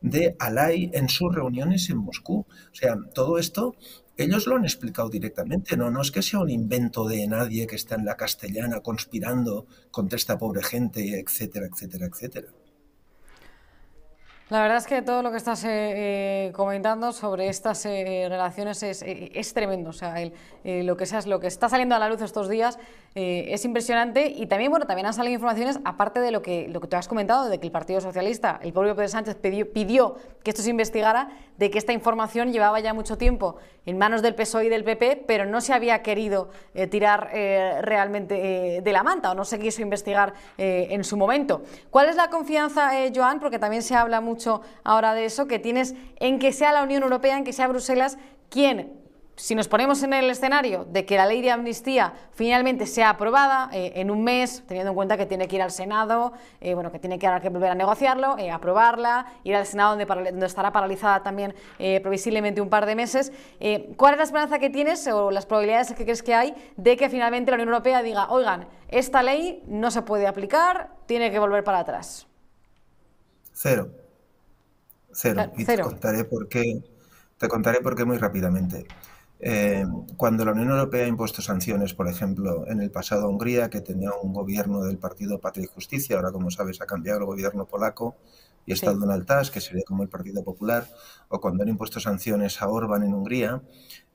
de 0.02 0.36
Alay 0.40 0.90
en 0.96 1.08
sus 1.08 1.36
reuniones 1.36 1.88
en 1.92 1.98
Moscú. 1.98 2.48
O 2.50 2.76
sea, 2.76 2.98
todo 3.14 3.38
esto 3.38 3.76
ellos 4.18 4.48
lo 4.48 4.56
han 4.56 4.64
explicado 4.66 5.10
directamente, 5.10 5.78
no, 5.78 5.92
no 5.92 6.02
es 6.02 6.10
que 6.10 6.24
sea 6.24 6.40
un 6.40 6.50
invento 6.50 7.08
de 7.08 7.28
nadie 7.28 7.68
que 7.68 7.76
está 7.76 7.94
en 7.94 8.06
la 8.06 8.18
castellana 8.18 8.80
conspirando 8.80 9.68
contra 9.92 10.16
esta 10.16 10.40
pobre 10.40 10.64
gente, 10.64 11.20
etcétera, 11.20 11.68
etcétera, 11.68 12.08
etcétera. 12.08 12.48
La 14.50 14.62
verdad 14.62 14.78
es 14.78 14.88
que 14.88 15.02
todo 15.02 15.24
lo 15.24 15.32
que 15.32 15.36
estás 15.36 15.66
eh, 15.66 15.68
eh, 16.48 16.52
comentando 16.54 17.12
sobre 17.12 17.50
estas 17.50 17.86
eh, 17.86 18.28
relaciones 18.30 18.82
es, 18.82 19.54
tremendo. 19.54 19.90
O 19.90 19.94
sea, 19.94 20.16
lo, 20.64 20.96
que 20.96 21.06
seas, 21.06 21.28
lo 21.28 21.42
que 21.42 21.48
está 21.48 21.68
saliendo 21.68 21.96
a 21.96 22.00
la 22.00 22.08
luz 22.08 22.22
estos 22.22 22.48
días 22.48 22.80
es 23.14 23.66
impresionante 23.66 24.28
y 24.28 24.46
también, 24.46 24.70
bueno, 24.70 24.86
también 24.86 25.08
han 25.08 25.14
salido 25.14 25.34
informaciones, 25.34 25.80
aparte 25.86 26.20
de 26.20 26.30
lo 26.30 26.44
que, 26.44 26.68
lo 26.68 26.80
que 26.80 26.88
tú 26.88 26.98
has 26.98 27.08
comentado, 27.08 27.50
de 27.50 27.60
que 27.60 27.66
el 27.66 27.72
Partido 27.72 28.00
Socialista, 28.00 28.60
el 28.62 28.74
propio 28.74 28.96
Pedro 28.96 29.08
Sánchez 29.08 29.36
pidió, 29.36 29.74
pidió 29.74 30.18
que 30.44 30.52
esto 30.52 30.62
se 30.62 30.70
investigara, 30.70 31.30
de 31.58 31.72
que 31.72 31.80
esta 31.80 31.94
información 31.94 32.54
llevaba 32.54 32.80
ya 32.80 32.94
mucho 32.94 33.18
tiempo 33.18 33.56
en 33.88 33.98
manos 33.98 34.22
del 34.22 34.36
PSOE 34.36 34.66
y 34.66 34.70
del 34.70 34.84
PP, 34.84 35.24
pero 35.26 35.48
no 35.48 35.62
se 35.62 35.74
había 35.74 36.04
querido 36.04 36.50
tirar 36.92 37.32
realmente 37.82 38.82
de 38.84 38.92
la 38.92 39.02
manta 39.02 39.32
o 39.32 39.34
no 39.34 39.46
se 39.46 39.58
quiso 39.58 39.82
investigar 39.82 40.36
en 40.58 41.04
su 41.04 41.18
momento. 41.18 41.64
¿Cuál 41.90 42.10
es 42.10 42.18
la 42.18 42.30
confianza, 42.30 42.92
Joan? 43.16 43.40
Porque 43.40 43.58
también 43.58 43.82
se 43.82 43.96
habla 43.96 44.22
mucho 44.22 44.37
ahora 44.84 45.14
de 45.14 45.26
eso, 45.26 45.48
que 45.48 45.60
tienes 45.60 45.96
en 46.20 46.40
que 46.40 46.54
sea 46.54 46.74
la 46.74 46.84
Unión 46.84 47.04
Europea, 47.04 47.38
en 47.38 47.44
que 47.44 47.54
sea 47.54 47.68
Bruselas 47.68 48.18
quien 48.50 48.98
si 49.38 49.54
nos 49.54 49.68
ponemos 49.68 50.02
en 50.02 50.14
el 50.14 50.30
escenario 50.32 50.86
de 50.86 51.06
que 51.06 51.16
la 51.16 51.28
ley 51.28 51.44
de 51.44 51.52
amnistía 51.52 52.14
finalmente 52.32 52.88
sea 52.88 53.12
aprobada 53.12 53.70
eh, 53.72 53.94
en 53.96 54.10
un 54.10 54.24
mes, 54.24 54.64
teniendo 54.68 54.90
en 54.90 54.96
cuenta 54.96 55.16
que 55.16 55.28
tiene 55.28 55.48
que 55.48 55.56
ir 55.58 55.62
al 55.62 55.70
Senado, 55.70 56.34
eh, 56.60 56.74
bueno, 56.74 56.92
que 56.92 56.98
tiene 56.98 57.20
que, 57.20 57.30
que 57.40 57.50
volver 57.50 57.70
a 57.70 57.76
negociarlo, 57.76 58.36
eh, 58.40 58.50
aprobarla, 58.50 59.28
ir 59.44 59.56
al 59.56 59.68
Senado 59.68 59.96
donde, 59.96 60.32
donde 60.32 60.46
estará 60.46 60.72
paralizada 60.72 61.22
también 61.22 61.54
previsiblemente 61.78 62.62
un 62.62 62.70
par 62.70 62.88
de 62.88 62.96
meses, 62.96 63.32
¿cuál 63.96 64.14
es 64.14 64.18
la 64.18 64.24
esperanza 64.24 64.58
que 64.58 64.72
tienes 64.72 65.06
o 65.08 65.30
las 65.30 65.46
probabilidades 65.46 65.94
que 65.94 66.04
crees 66.04 66.24
que 66.24 66.34
hay 66.34 66.56
de 66.76 66.98
que 66.98 67.10
finalmente 67.10 67.52
la 67.52 67.56
Unión 67.56 67.70
Europea 67.70 68.02
diga, 68.02 68.30
oigan, 68.30 68.68
esta 68.88 69.22
ley 69.22 69.64
no 69.68 69.92
se 69.92 70.02
puede 70.02 70.26
aplicar, 70.26 70.90
tiene 71.06 71.30
que 71.32 71.38
volver 71.38 71.64
para 71.64 71.80
atrás? 71.80 72.26
Cero. 73.54 73.90
Cero. 75.18 75.52
Y 75.58 75.66
te 75.66 75.80
contaré 75.80 76.24
por 76.26 76.48
qué. 76.48 76.84
Te 77.38 77.48
contaré 77.48 77.82
por 77.82 77.96
qué 77.96 78.06
muy 78.06 78.18
rápidamente. 78.18 78.86
Eh, 79.40 79.86
cuando 80.16 80.46
la 80.46 80.52
Unión 80.52 80.70
Europea 80.70 81.06
ha 81.06 81.08
impuesto 81.08 81.42
sanciones, 81.42 81.94
por 81.94 82.08
ejemplo, 82.08 82.68
en 82.68 82.82
el 82.82 82.92
pasado 82.92 83.26
a 83.26 83.30
Hungría, 83.30 83.70
que 83.70 83.82
tenía 83.82 84.12
un 84.22 84.34
gobierno 84.34 84.84
del 84.84 84.98
partido 84.98 85.40
Patria 85.40 85.66
y 85.66 85.68
Justicia, 85.68 86.16
ahora 86.16 86.32
como 86.32 86.52
sabes 86.52 86.82
ha 86.82 86.86
cambiado 86.86 87.20
el 87.20 87.26
gobierno 87.26 87.66
polaco 87.66 88.16
y 88.66 88.74
está 88.74 88.94
Donald 88.94 89.26
Tusk, 89.26 89.54
que 89.54 89.62
sería 89.62 89.84
como 89.88 90.04
el 90.04 90.10
Partido 90.10 90.44
Popular, 90.44 90.88
o 91.30 91.40
cuando 91.40 91.64
han 91.64 91.70
impuesto 91.70 92.00
sanciones 92.00 92.62
a 92.62 92.68
Orban 92.68 93.02
en 93.02 93.14
Hungría, 93.14 93.62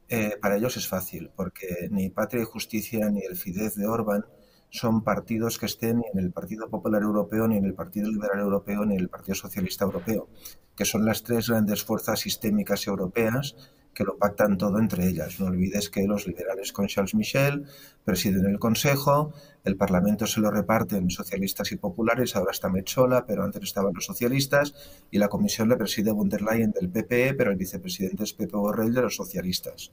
eh, 0.09 0.36
para 0.40 0.57
ellos 0.57 0.76
es 0.76 0.86
fácil, 0.86 1.30
porque 1.34 1.88
ni 1.90 2.11
Patria 2.11 2.42
y 2.42 2.44
Justicia 2.44 3.09
ni 3.09 3.22
el 3.22 3.36
Fidesz 3.36 3.76
de 3.76 3.86
Orban 3.86 4.26
son 4.72 5.04
partidos 5.04 5.58
que 5.58 5.66
estén 5.66 5.98
ni 5.98 6.08
en 6.14 6.18
el 6.18 6.32
Partido 6.32 6.70
Popular 6.70 7.02
Europeo, 7.02 7.46
ni 7.46 7.58
en 7.58 7.66
el 7.66 7.74
Partido 7.74 8.08
Liberal 8.10 8.40
Europeo, 8.40 8.86
ni 8.86 8.94
en 8.94 9.02
el 9.02 9.10
Partido 9.10 9.34
Socialista 9.34 9.84
Europeo, 9.84 10.28
que 10.74 10.86
son 10.86 11.04
las 11.04 11.22
tres 11.22 11.50
grandes 11.50 11.84
fuerzas 11.84 12.20
sistémicas 12.20 12.86
europeas 12.86 13.54
que 13.92 14.04
lo 14.04 14.16
pactan 14.16 14.56
todo 14.56 14.78
entre 14.78 15.06
ellas. 15.06 15.38
No 15.38 15.48
olvides 15.48 15.90
que 15.90 16.06
los 16.06 16.26
liberales 16.26 16.72
con 16.72 16.86
Charles 16.86 17.14
Michel 17.14 17.66
presiden 18.02 18.46
el 18.46 18.58
Consejo, 18.58 19.34
el 19.62 19.76
Parlamento 19.76 20.26
se 20.26 20.40
lo 20.40 20.50
reparten 20.50 21.10
socialistas 21.10 21.70
y 21.72 21.76
populares, 21.76 22.34
ahora 22.34 22.52
está 22.52 22.70
Metzola, 22.70 23.26
pero 23.26 23.44
antes 23.44 23.64
estaban 23.64 23.92
los 23.92 24.06
socialistas, 24.06 24.74
y 25.10 25.18
la 25.18 25.28
Comisión 25.28 25.68
le 25.68 25.76
preside 25.76 26.12
von 26.12 26.30
der 26.30 26.40
Leyen 26.40 26.72
del 26.72 26.88
PPE, 26.88 27.34
pero 27.34 27.50
el 27.50 27.58
vicepresidente 27.58 28.24
es 28.24 28.32
Pepe 28.32 28.56
Borrell 28.56 28.94
de 28.94 29.02
los 29.02 29.16
socialistas. 29.16 29.92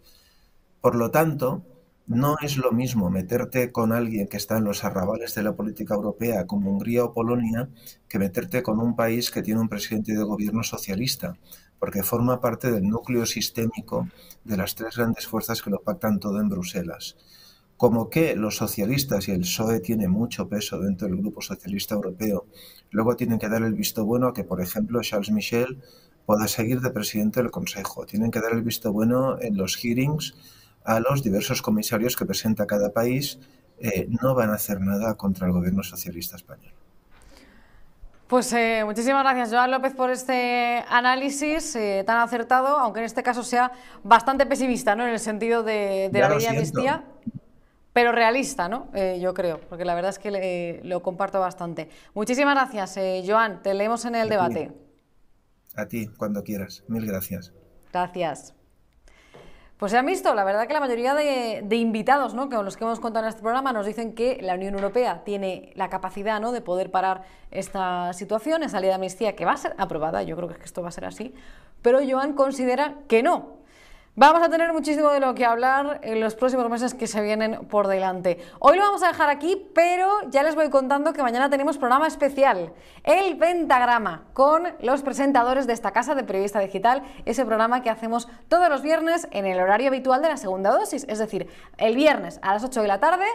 Por 0.79 0.95
lo 0.95 1.11
tanto, 1.11 1.65
no 2.09 2.37
es 2.41 2.57
lo 2.57 2.71
mismo 2.71 3.11
meterte 3.11 3.71
con 3.71 3.93
alguien 3.93 4.27
que 4.27 4.37
está 4.37 4.57
en 4.57 4.63
los 4.63 4.83
arrabales 4.83 5.35
de 5.35 5.43
la 5.43 5.55
política 5.55 5.93
europea 5.93 6.47
como 6.47 6.71
Hungría 6.71 7.05
o 7.05 7.13
Polonia 7.13 7.69
que 8.07 8.17
meterte 8.17 8.63
con 8.63 8.79
un 8.79 8.95
país 8.95 9.29
que 9.29 9.43
tiene 9.43 9.61
un 9.61 9.69
presidente 9.69 10.13
de 10.13 10.23
gobierno 10.23 10.63
socialista, 10.63 11.37
porque 11.77 12.01
forma 12.01 12.41
parte 12.41 12.71
del 12.71 12.89
núcleo 12.89 13.27
sistémico 13.27 14.07
de 14.43 14.57
las 14.57 14.73
tres 14.73 14.97
grandes 14.97 15.27
fuerzas 15.27 15.61
que 15.61 15.69
lo 15.69 15.83
pactan 15.83 16.19
todo 16.19 16.41
en 16.41 16.49
Bruselas. 16.49 17.15
Como 17.77 18.09
que 18.09 18.35
los 18.35 18.57
socialistas 18.57 19.27
y 19.27 19.31
el 19.31 19.41
PSOE 19.41 19.79
tienen 19.79 20.09
mucho 20.09 20.49
peso 20.49 20.79
dentro 20.79 21.07
del 21.07 21.17
Grupo 21.17 21.43
Socialista 21.43 21.93
Europeo, 21.93 22.47
luego 22.89 23.15
tienen 23.15 23.37
que 23.37 23.49
dar 23.49 23.61
el 23.61 23.75
visto 23.75 24.03
bueno 24.03 24.29
a 24.29 24.33
que, 24.33 24.43
por 24.43 24.61
ejemplo, 24.61 24.99
Charles 25.01 25.29
Michel 25.29 25.77
pueda 26.25 26.47
seguir 26.47 26.81
de 26.81 26.89
presidente 26.89 27.39
del 27.39 27.51
Consejo. 27.51 28.07
Tienen 28.07 28.31
que 28.31 28.41
dar 28.41 28.53
el 28.53 28.63
visto 28.63 28.91
bueno 28.91 29.39
en 29.39 29.57
los 29.57 29.75
hearings 29.77 30.33
a 30.83 30.99
los 30.99 31.23
diversos 31.23 31.61
comisarios 31.61 32.15
que 32.15 32.25
presenta 32.25 32.65
cada 32.65 32.91
país, 32.91 33.39
eh, 33.79 34.07
no 34.21 34.35
van 34.35 34.49
a 34.49 34.55
hacer 34.55 34.81
nada 34.81 35.15
contra 35.15 35.47
el 35.47 35.53
gobierno 35.53 35.83
socialista 35.83 36.35
español. 36.35 36.73
Pues 38.27 38.53
eh, 38.53 38.83
muchísimas 38.85 39.23
gracias, 39.23 39.49
Joan 39.49 39.71
López, 39.71 39.95
por 39.95 40.11
este 40.11 40.83
análisis 40.87 41.75
eh, 41.75 42.03
tan 42.05 42.17
acertado, 42.17 42.77
aunque 42.77 42.99
en 42.99 43.05
este 43.05 43.23
caso 43.23 43.43
sea 43.43 43.71
bastante 44.03 44.45
pesimista, 44.45 44.95
¿no? 44.95 45.03
En 45.03 45.13
el 45.13 45.19
sentido 45.19 45.63
de, 45.63 46.09
la 46.13 46.29
ley 46.29 46.39
de 46.39 46.47
amnistía, 46.47 47.05
pero 47.91 48.11
realista, 48.11 48.69
¿no? 48.69 48.91
yo 49.19 49.33
creo, 49.33 49.59
porque 49.67 49.83
la 49.83 49.95
verdad 49.95 50.09
es 50.11 50.19
que 50.19 50.79
lo 50.83 51.01
comparto 51.01 51.39
bastante. 51.39 51.89
Muchísimas 52.13 52.53
gracias, 52.53 52.99
Joan. 53.27 53.63
Te 53.63 53.73
leemos 53.73 54.05
en 54.05 54.15
el 54.15 54.29
debate. 54.29 54.71
A 55.75 55.87
ti, 55.87 56.07
cuando 56.15 56.43
quieras. 56.43 56.83
Mil 56.87 57.05
gracias. 57.05 57.51
Gracias. 57.91 58.53
Pues 59.79 59.93
se 59.93 59.97
han 59.97 60.05
visto, 60.05 60.35
la 60.35 60.43
verdad 60.43 60.67
que 60.67 60.73
la 60.73 60.81
mayoría 60.81 61.13
de, 61.13 61.75
invitados 61.77 62.33
¿no? 62.33 62.49
con 62.49 62.65
los 62.65 62.75
que 62.75 62.83
hemos 62.83 62.99
contado 62.99 63.25
en 63.25 63.29
este 63.29 63.41
programa 63.41 63.71
nos 63.71 63.85
dicen 63.85 64.13
que 64.13 64.37
la 64.41 64.55
Unión 64.55 64.73
Europea 64.73 65.23
tiene 65.23 65.71
la 65.75 65.89
capacidad 65.89 66.41
¿no? 66.41 66.51
de 66.51 66.59
poder 66.59 66.91
parar 66.91 67.21
esta 67.49 68.11
situación, 68.11 68.61
esa 68.63 68.81
ley 68.81 68.89
de 68.89 68.95
amnistía 68.95 69.37
que 69.37 69.45
va 69.45 69.53
a 69.53 69.57
ser 69.57 69.75
aprobada, 69.77 70.21
yo 70.23 70.35
creo 70.35 70.49
que 70.49 70.61
esto 70.65 70.81
va 70.81 70.89
a 70.89 70.91
ser 70.91 71.05
así, 71.05 71.33
pero 71.81 71.99
Joan 72.05 72.33
considera 72.33 72.95
que 73.07 73.23
no, 73.23 73.58
Vamos 74.19 74.43
a 74.43 74.49
tener 74.49 74.73
muchísimo 74.73 75.11
de 75.11 75.21
lo 75.21 75.33
que 75.33 75.45
hablar 75.45 76.01
en 76.03 76.19
los 76.19 76.35
próximos 76.35 76.69
meses 76.69 76.93
que 76.93 77.07
se 77.07 77.21
vienen 77.21 77.65
por 77.67 77.87
delante. 77.87 78.37
Hoy 78.59 78.75
lo 78.75 78.83
vamos 78.83 79.01
a 79.01 79.07
dejar 79.07 79.29
aquí, 79.29 79.71
pero 79.73 80.09
ya 80.29 80.43
les 80.43 80.55
voy 80.55 80.69
contando 80.69 81.13
que 81.13 81.23
mañana 81.23 81.49
tenemos 81.49 81.77
programa 81.77 82.05
especial, 82.05 82.73
el 83.05 83.37
Pentagrama, 83.37 84.25
con 84.33 84.67
los 84.81 85.03
presentadores 85.03 85.67
de 85.67 85.71
esta 85.71 85.91
casa 85.91 86.15
de 86.15 86.25
Periodista 86.25 86.59
Digital, 86.59 87.01
ese 87.23 87.45
programa 87.45 87.81
que 87.81 87.89
hacemos 87.89 88.27
todos 88.49 88.67
los 88.67 88.81
viernes 88.81 89.25
en 89.31 89.45
el 89.45 89.57
horario 89.57 89.87
habitual 89.87 90.21
de 90.21 90.27
la 90.27 90.35
segunda 90.35 90.71
dosis, 90.71 91.05
es 91.07 91.19
decir, 91.19 91.47
el 91.77 91.95
viernes 91.95 92.41
a 92.41 92.51
las 92.51 92.65
8 92.65 92.81
de 92.81 92.87
la 92.89 92.99
tarde 92.99 93.25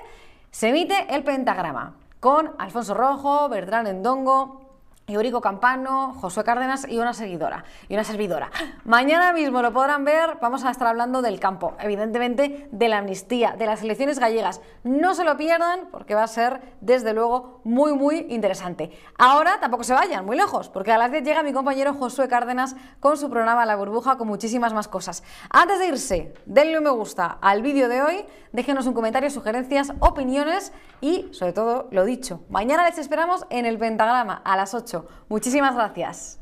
se 0.51 0.69
emite 0.69 1.07
el 1.09 1.25
Pentagrama 1.25 1.95
con 2.21 2.53
Alfonso 2.59 2.93
Rojo, 2.93 3.49
Bertrán 3.49 3.87
Endongo, 3.87 4.64
Eurico 5.07 5.43
Campano, 5.43 6.15
Josué 6.15 6.45
Cárdenas 6.45 6.87
y 6.89 6.99
una 6.99 7.13
seguidora 7.13 7.65
y 7.89 7.95
una 7.95 8.05
servidora. 8.05 8.51
Mañana 8.85 9.35
mismo 9.35 9.61
lo 9.61 9.71
podrán 9.73 10.05
ver, 10.05 10.39
vamos 10.41 10.65
a 10.65 10.71
estar 10.71 10.89
hablando 10.89 11.21
del 11.21 11.41
campo, 11.41 11.75
evidentemente 11.79 12.69
de 12.73 12.89
la 12.89 12.99
amnistía, 12.99 13.55
de 13.59 13.67
las 13.67 13.83
elecciones 13.83 14.19
gallegas. 14.19 14.63
No 14.83 15.15
se 15.15 15.25
lo 15.25 15.37
pierdan 15.37 15.89
porque 15.91 16.15
va 16.15 16.23
a 16.23 16.29
ser 16.29 16.63
desde 16.81 17.13
luego 17.13 17.61
muy 17.65 17.93
muy 17.93 18.27
interesante. 18.31 18.93
Ahora 19.19 19.61
tampoco 19.61 19.85
se 19.85 19.93
vayan 19.93 20.25
muy 20.25 20.37
lejos, 20.37 20.71
porque 20.71 20.93
a 20.93 20.97
las 20.97 21.11
10 21.11 21.23
llega 21.23 21.43
mi 21.43 21.53
compañero 21.53 21.93
Josué 21.93 22.27
Cárdenas 22.27 22.75
con 23.01 23.19
su 23.19 23.29
programa 23.29 23.67
La 23.67 23.77
Burbuja 23.77 24.17
con 24.17 24.29
muchísimas 24.29 24.73
más 24.73 24.89
cosas. 24.89 25.23
Antes 25.51 25.81
de 25.81 25.89
irse, 25.89 26.35
denle 26.47 26.79
un 26.79 26.85
me 26.85 26.91
gusta 26.91 27.39
al 27.41 27.63
vídeo 27.63 27.89
de 27.89 28.03
hoy, 28.03 28.27
déjenos 28.53 28.87
un 28.87 28.95
comentario, 28.95 29.31
sugerencias, 29.31 29.93
opiniones 30.01 30.73
y 31.01 31.29
sobre 31.33 31.53
todo 31.53 31.89
lo 31.91 32.05
dicho, 32.05 32.41
mañana 32.49 32.85
les 32.85 32.99
esperamos 32.99 33.47
en 33.51 33.67
el 33.67 33.79
pentagrama 33.79 34.41
a 34.45 34.57
las 34.57 34.75
Muchísimas 35.29 35.75
gracias. 35.75 36.39